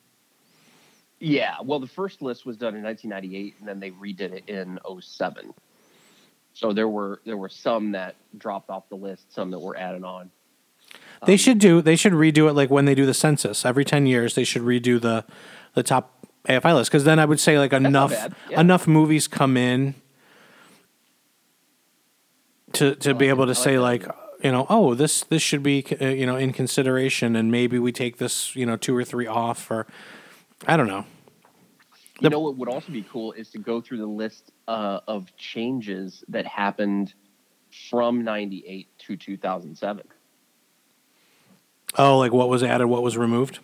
[1.21, 4.79] Yeah, well, the first list was done in 1998, and then they redid it in
[5.01, 5.53] 07.
[6.53, 10.05] So there were there were some that dropped off the list, some that were added
[10.05, 10.31] on.
[11.25, 11.81] They should do.
[11.81, 14.35] They should redo it like when they do the census every ten years.
[14.35, 15.25] They should redo the
[15.73, 18.11] the top AFI list because then I would say like enough
[18.49, 18.59] yeah.
[18.59, 19.95] enough movies come in
[22.73, 25.63] to to be able to I say like like you know oh this this should
[25.63, 29.03] be uh, you know in consideration and maybe we take this you know two or
[29.03, 29.85] three off or
[30.67, 31.05] I don't know.
[32.19, 34.99] You The- know what would also be cool is to go through the list uh,
[35.07, 37.13] of changes that happened
[37.89, 40.03] from 98 to 2007.
[41.97, 43.59] Oh, like what was added, what was removed?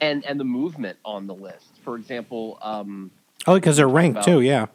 [0.00, 1.66] And and the movement on the list.
[1.84, 3.10] For example, um,
[3.46, 4.40] Oh, because they're ranked about- too.
[4.40, 4.66] Yeah.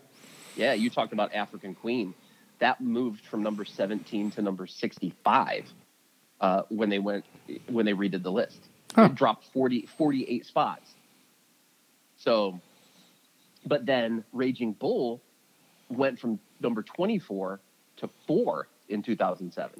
[0.55, 2.13] yeah, you talked about African Queen.
[2.59, 5.71] That moved from number 17 to number 65
[6.41, 7.25] uh, when they went
[7.67, 8.59] when they redid the list.
[8.95, 9.03] Huh.
[9.05, 10.91] It dropped 40, 48 spots.
[12.17, 12.59] So,
[13.65, 15.21] but then Raging Bull
[15.89, 17.59] went from number 24
[17.97, 19.71] to four in 2007.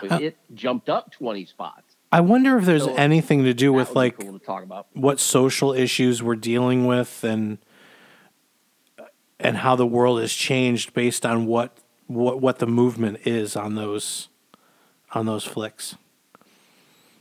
[0.00, 1.87] So Uh, it jumped up 20 spots.
[2.10, 4.86] I wonder if there's So, anything to do with like cool to talk about.
[4.94, 7.58] what social issues we're dealing with and
[9.40, 11.76] and how the world has changed based on what
[12.06, 14.28] what what the movement is on those
[15.12, 15.96] on those flicks.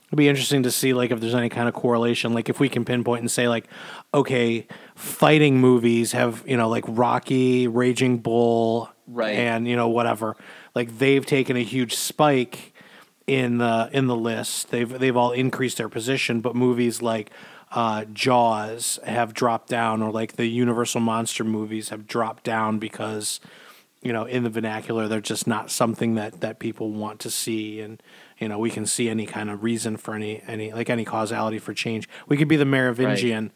[0.07, 2.69] It'd be interesting to see like if there's any kind of correlation, like if we
[2.69, 3.67] can pinpoint and say like,
[4.13, 4.65] okay,
[4.95, 9.35] fighting movies have you know like Rocky, Raging Bull, Right.
[9.35, 10.37] and you know whatever,
[10.73, 12.73] like they've taken a huge spike
[13.27, 14.71] in the in the list.
[14.71, 17.29] They've they've all increased their position, but movies like
[17.71, 23.41] uh, Jaws have dropped down, or like the Universal monster movies have dropped down because
[24.01, 27.81] you know in the vernacular they're just not something that that people want to see,
[27.81, 28.01] and
[28.39, 31.59] you know we can see any kind of reason for any any like any causality
[31.59, 32.07] for change.
[32.29, 33.51] We could be the Merovingian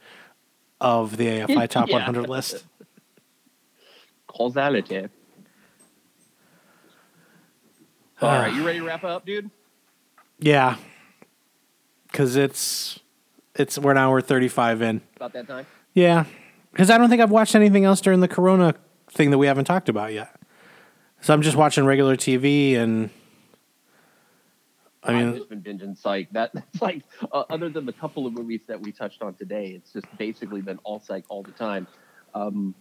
[0.82, 1.96] of the AFI Top Yeah.
[1.96, 2.66] 100 list.
[4.28, 5.04] Causality.
[8.22, 9.50] All right, you ready to wrap up, dude?
[10.42, 10.76] Yeah,
[12.12, 13.00] because it's
[13.56, 15.02] it's we're now we're 35 in.
[15.16, 15.66] About that time?
[15.94, 16.26] Yeah,
[16.72, 18.74] because I don't think I've watched anything else during the Corona
[19.12, 20.36] thing that we haven't talked about yet.
[21.22, 23.12] So I'm just watching regular TV, and
[25.04, 26.32] I I've mean, just been binging Psych.
[26.32, 29.68] That, that's like, uh, other than the couple of movies that we touched on today,
[29.68, 31.86] it's just basically been all Psych all the time.
[32.34, 32.74] Um,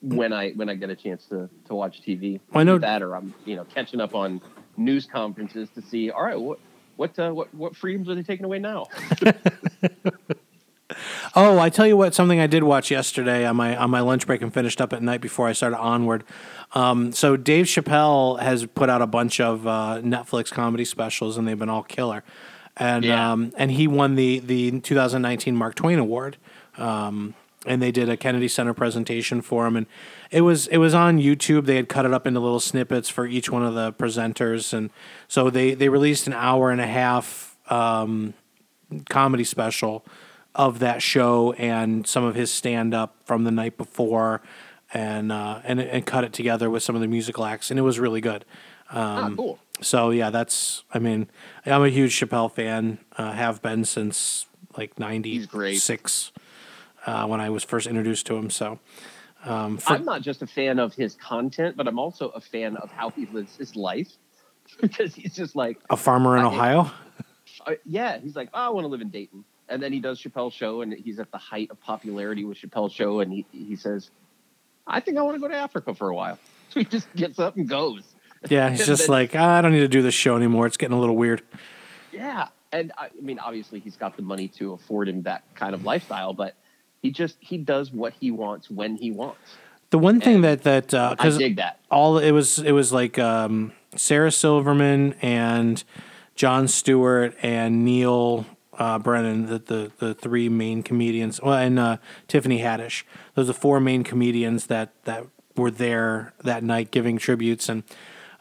[0.00, 3.16] when I when I get a chance to to watch TV, I know- that, or
[3.16, 4.40] I'm you know catching up on
[4.76, 6.12] news conferences to see.
[6.12, 6.60] All right, what
[6.98, 8.86] what uh, what what freedoms are they taking away now?
[11.36, 14.26] oh, I tell you what, something I did watch yesterday on my on my lunch
[14.26, 16.24] break and finished up at night before I started onward.
[16.72, 21.46] Um, so Dave Chappelle has put out a bunch of uh, Netflix comedy specials, and
[21.46, 22.24] they've been all killer.
[22.76, 23.32] And Yeah.
[23.32, 26.36] um, and he won the the 2019 Mark Twain Award.
[26.76, 27.34] Um,
[27.68, 29.86] and they did a Kennedy Center presentation for him, and
[30.30, 31.66] it was it was on YouTube.
[31.66, 34.90] They had cut it up into little snippets for each one of the presenters, and
[35.28, 38.34] so they they released an hour and a half um,
[39.08, 40.04] comedy special
[40.54, 44.40] of that show and some of his stand up from the night before,
[44.92, 47.82] and uh, and and cut it together with some of the musical acts, and it
[47.82, 48.44] was really good.
[48.90, 49.58] ah, cool.
[49.80, 51.28] So yeah, that's I mean
[51.66, 52.98] I'm a huge Chappelle fan.
[53.16, 54.46] Uh, have been since
[54.76, 56.32] like '96
[57.08, 58.50] uh, when I was first introduced to him.
[58.50, 58.78] So
[59.44, 62.76] um, for, I'm not just a fan of his content, but I'm also a fan
[62.76, 64.10] of how he lives his life
[64.80, 66.90] because he's just like, a farmer in I- Ohio.
[67.66, 69.44] uh, yeah, he's like, oh, I want to live in Dayton.
[69.70, 72.92] And then he does Chappelle's show, and he's at the height of popularity with Chappelle's
[72.92, 74.10] show, and he, he says,
[74.86, 76.38] I think I want to go to Africa for a while.
[76.70, 78.02] So he just gets up and goes.
[78.48, 80.66] Yeah, he's just then- like "Ah, I don't need to do this show anymore.
[80.66, 81.42] It's getting a little weird.
[82.12, 82.48] Yeah.
[82.72, 85.84] And I, I mean, obviously, he's got the money to afford him that kind of
[85.84, 86.54] lifestyle, but
[87.02, 89.38] he just, he does what he wants when he wants.
[89.90, 91.78] The one thing And that that I because dig that.
[91.90, 95.82] all it was it was like um, Sarah Silverman and
[96.34, 98.44] Jon Stewart and Neal
[98.74, 101.96] uh, Brennan, the, the the three main comedians, well, and uh,
[102.28, 103.04] Tiffany Haddish.
[103.34, 105.24] Those are the four main comedians that that
[105.56, 107.82] were there that night giving tributes, and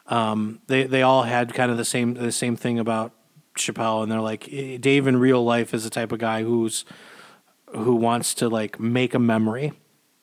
[0.07, 3.13] um, they they all had kind of the same the same thing about
[3.57, 6.85] Chappelle, and they're like eh, Dave in real life is the type of guy who's
[7.75, 9.73] who wants to like make a memory.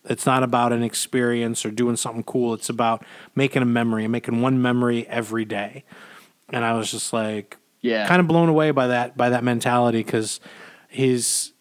[0.07, 2.53] It's not about an experience or doing something cool.
[2.55, 3.05] It's about
[3.35, 5.85] making a memory and making one memory every day.
[6.51, 8.07] And I was just like, Yeah.
[8.07, 10.41] kind of blown away by that by that mentality because
[10.89, 11.53] he's.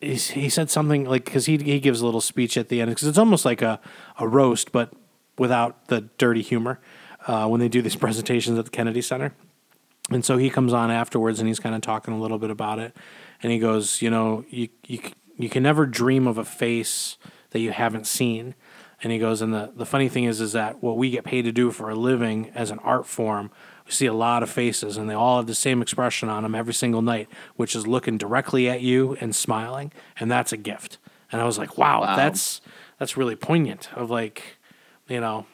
[0.00, 2.90] He's, he said something like because he he gives a little speech at the end
[2.90, 3.78] because it's almost like a,
[4.18, 4.92] a roast but
[5.38, 6.80] without the dirty humor
[7.28, 9.32] uh, when they do these presentations at the Kennedy Center.
[10.10, 12.80] And so he comes on afterwards and he's kind of talking a little bit about
[12.80, 12.96] it.
[13.42, 15.00] And he goes, you know, you you
[15.36, 17.16] you can never dream of a face
[17.50, 18.54] that you haven't seen.
[19.02, 21.42] And he goes, and the, the funny thing is, is that what we get paid
[21.42, 23.50] to do for a living as an art form,
[23.84, 26.54] we see a lot of faces, and they all have the same expression on them
[26.54, 29.90] every single night, which is looking directly at you and smiling,
[30.20, 30.98] and that's a gift.
[31.32, 32.14] And I was like, wow, Wow.
[32.14, 32.60] that's
[33.00, 33.88] that's really poignant.
[33.96, 34.58] Of like,
[35.08, 35.46] you know,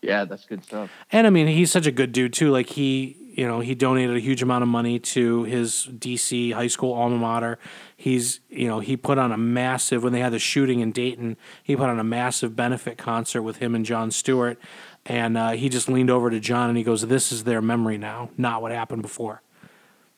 [0.00, 0.90] Yeah, that's good stuff.
[1.12, 2.50] and I mean, he's such a good dude too.
[2.50, 6.66] Like he, you know, he donated a huge amount of money to his DC high
[6.66, 7.58] school alma mater.
[7.96, 11.38] He's, you know, he put on a massive when they had the shooting in Dayton.
[11.62, 14.58] He put on a massive benefit concert with him and Jon Stewart,
[15.06, 17.96] and uh, he just leaned over to Jon and he goes, "This is their memory
[17.96, 19.40] now, not what happened before."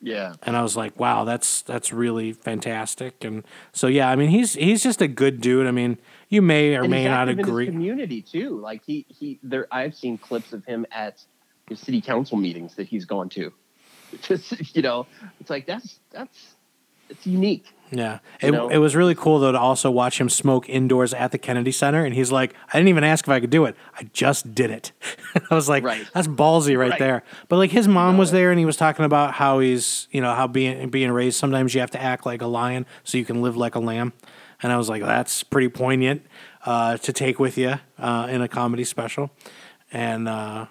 [0.01, 0.33] Yeah.
[0.43, 4.55] And I was like, "Wow, that's that's really fantastic." And so, yeah, I mean, he's
[4.55, 5.65] he's just a good dude.
[5.65, 5.97] I mean,
[6.27, 7.65] you may or and may not active in his agree.
[7.67, 8.59] community too.
[8.59, 11.23] Like he he there I've seen clips of him at
[11.73, 13.51] city council meetings that he's gone to.
[14.21, 15.07] Just you know,
[15.39, 16.55] it's like that's that's
[17.09, 17.65] it's unique.
[17.91, 18.69] Yeah, You it, know?
[18.69, 22.03] it was really cool though to also watch him smoke indoors at the Kennedy Center,
[22.03, 23.75] and he's like, "I didn't even ask if I could do it.
[23.99, 24.91] I just did it."
[25.51, 26.07] I was like, Right.
[26.13, 26.99] "That's ballsy right, Right.
[26.99, 30.21] there." But like his mom was there, and he was talking about how he's, you
[30.21, 31.37] know, how being being raised.
[31.37, 34.13] Sometimes you have to act like a lion so you can live like a lamb,
[34.63, 36.23] and I was like, "That's pretty poignant
[36.65, 39.29] uh, to take with you uh, in a comedy special,"
[39.91, 40.65] and uh,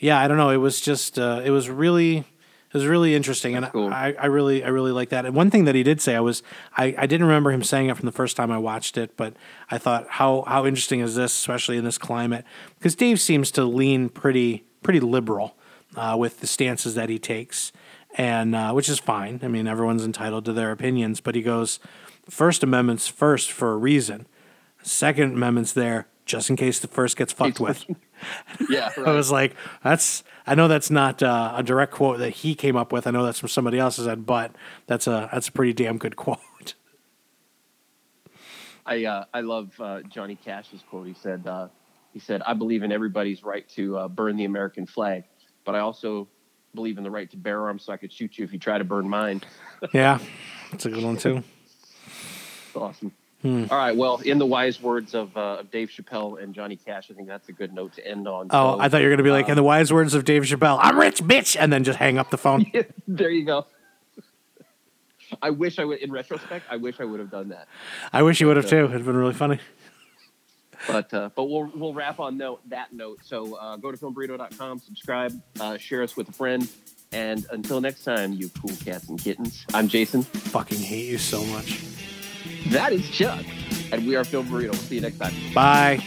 [0.00, 0.50] yeah, I don't know.
[0.50, 3.88] It was just uh, it was really it was really interesting, and cool.
[3.88, 5.26] I, I really I really like that.
[5.26, 6.42] And one thing that he did say, I was
[6.76, 9.34] I, I didn't remember him saying it from the first time I watched it, but
[9.70, 12.44] I thought how how interesting is this, especially in this climate,
[12.78, 15.54] because Dave seems to lean pretty pretty liberal
[15.96, 17.70] uh, with the stances that he takes,
[18.16, 19.40] and uh, which is fine.
[19.42, 21.78] I mean, everyone's entitled to their opinions, but he goes
[22.28, 24.26] First Amendment's first for a reason.
[24.82, 27.84] Second Amendment's there just in case the first gets fucked with.
[28.68, 30.22] Yeah, I was like, that's.
[30.46, 33.06] I know that's not uh, a direct quote that he came up with.
[33.06, 34.52] I know that's from somebody else's head, but
[34.86, 36.74] that's a that's a pretty damn good quote.
[38.86, 41.06] I uh, I love uh, Johnny Cash's quote.
[41.06, 41.68] He said uh,
[42.12, 45.24] he said I believe in everybody's right to uh, burn the American flag,
[45.64, 46.28] but I also
[46.74, 48.78] believe in the right to bear arms so I could shoot you if you try
[48.78, 49.42] to burn mine.
[49.92, 50.18] yeah,
[50.70, 51.42] that's a good one too.
[52.72, 53.10] Awesome.
[53.42, 53.64] Hmm.
[53.70, 53.96] All right.
[53.96, 57.26] Well, in the wise words of, uh, of Dave Chappelle and Johnny Cash, I think
[57.26, 58.48] that's a good note to end on.
[58.50, 60.24] Oh, So, I thought you were gonna be like, uh, in the wise words of
[60.24, 62.70] Dave Chappelle, "I'm rich, bitch," and then just hang up the phone.
[63.08, 63.66] there you go.
[65.40, 65.98] I wish I would.
[66.00, 67.68] In retrospect, I wish I would have done that.
[68.12, 68.84] I wish you would have too.
[68.86, 69.58] It'd been really funny.
[70.86, 73.20] But uh, but we'll we'll wrap on note that note.
[73.22, 76.68] So uh, go to filmburrito.com, subscribe, uh, share us with a friend,
[77.12, 79.64] and until next time, you cool cats and kittens.
[79.72, 80.22] I'm Jason.
[80.22, 81.80] Fucking hate you so much.
[82.68, 83.44] That is Chuck,
[83.92, 84.70] and we are Film Burrito.
[84.70, 85.34] We'll see you next time.
[85.54, 86.02] Bye.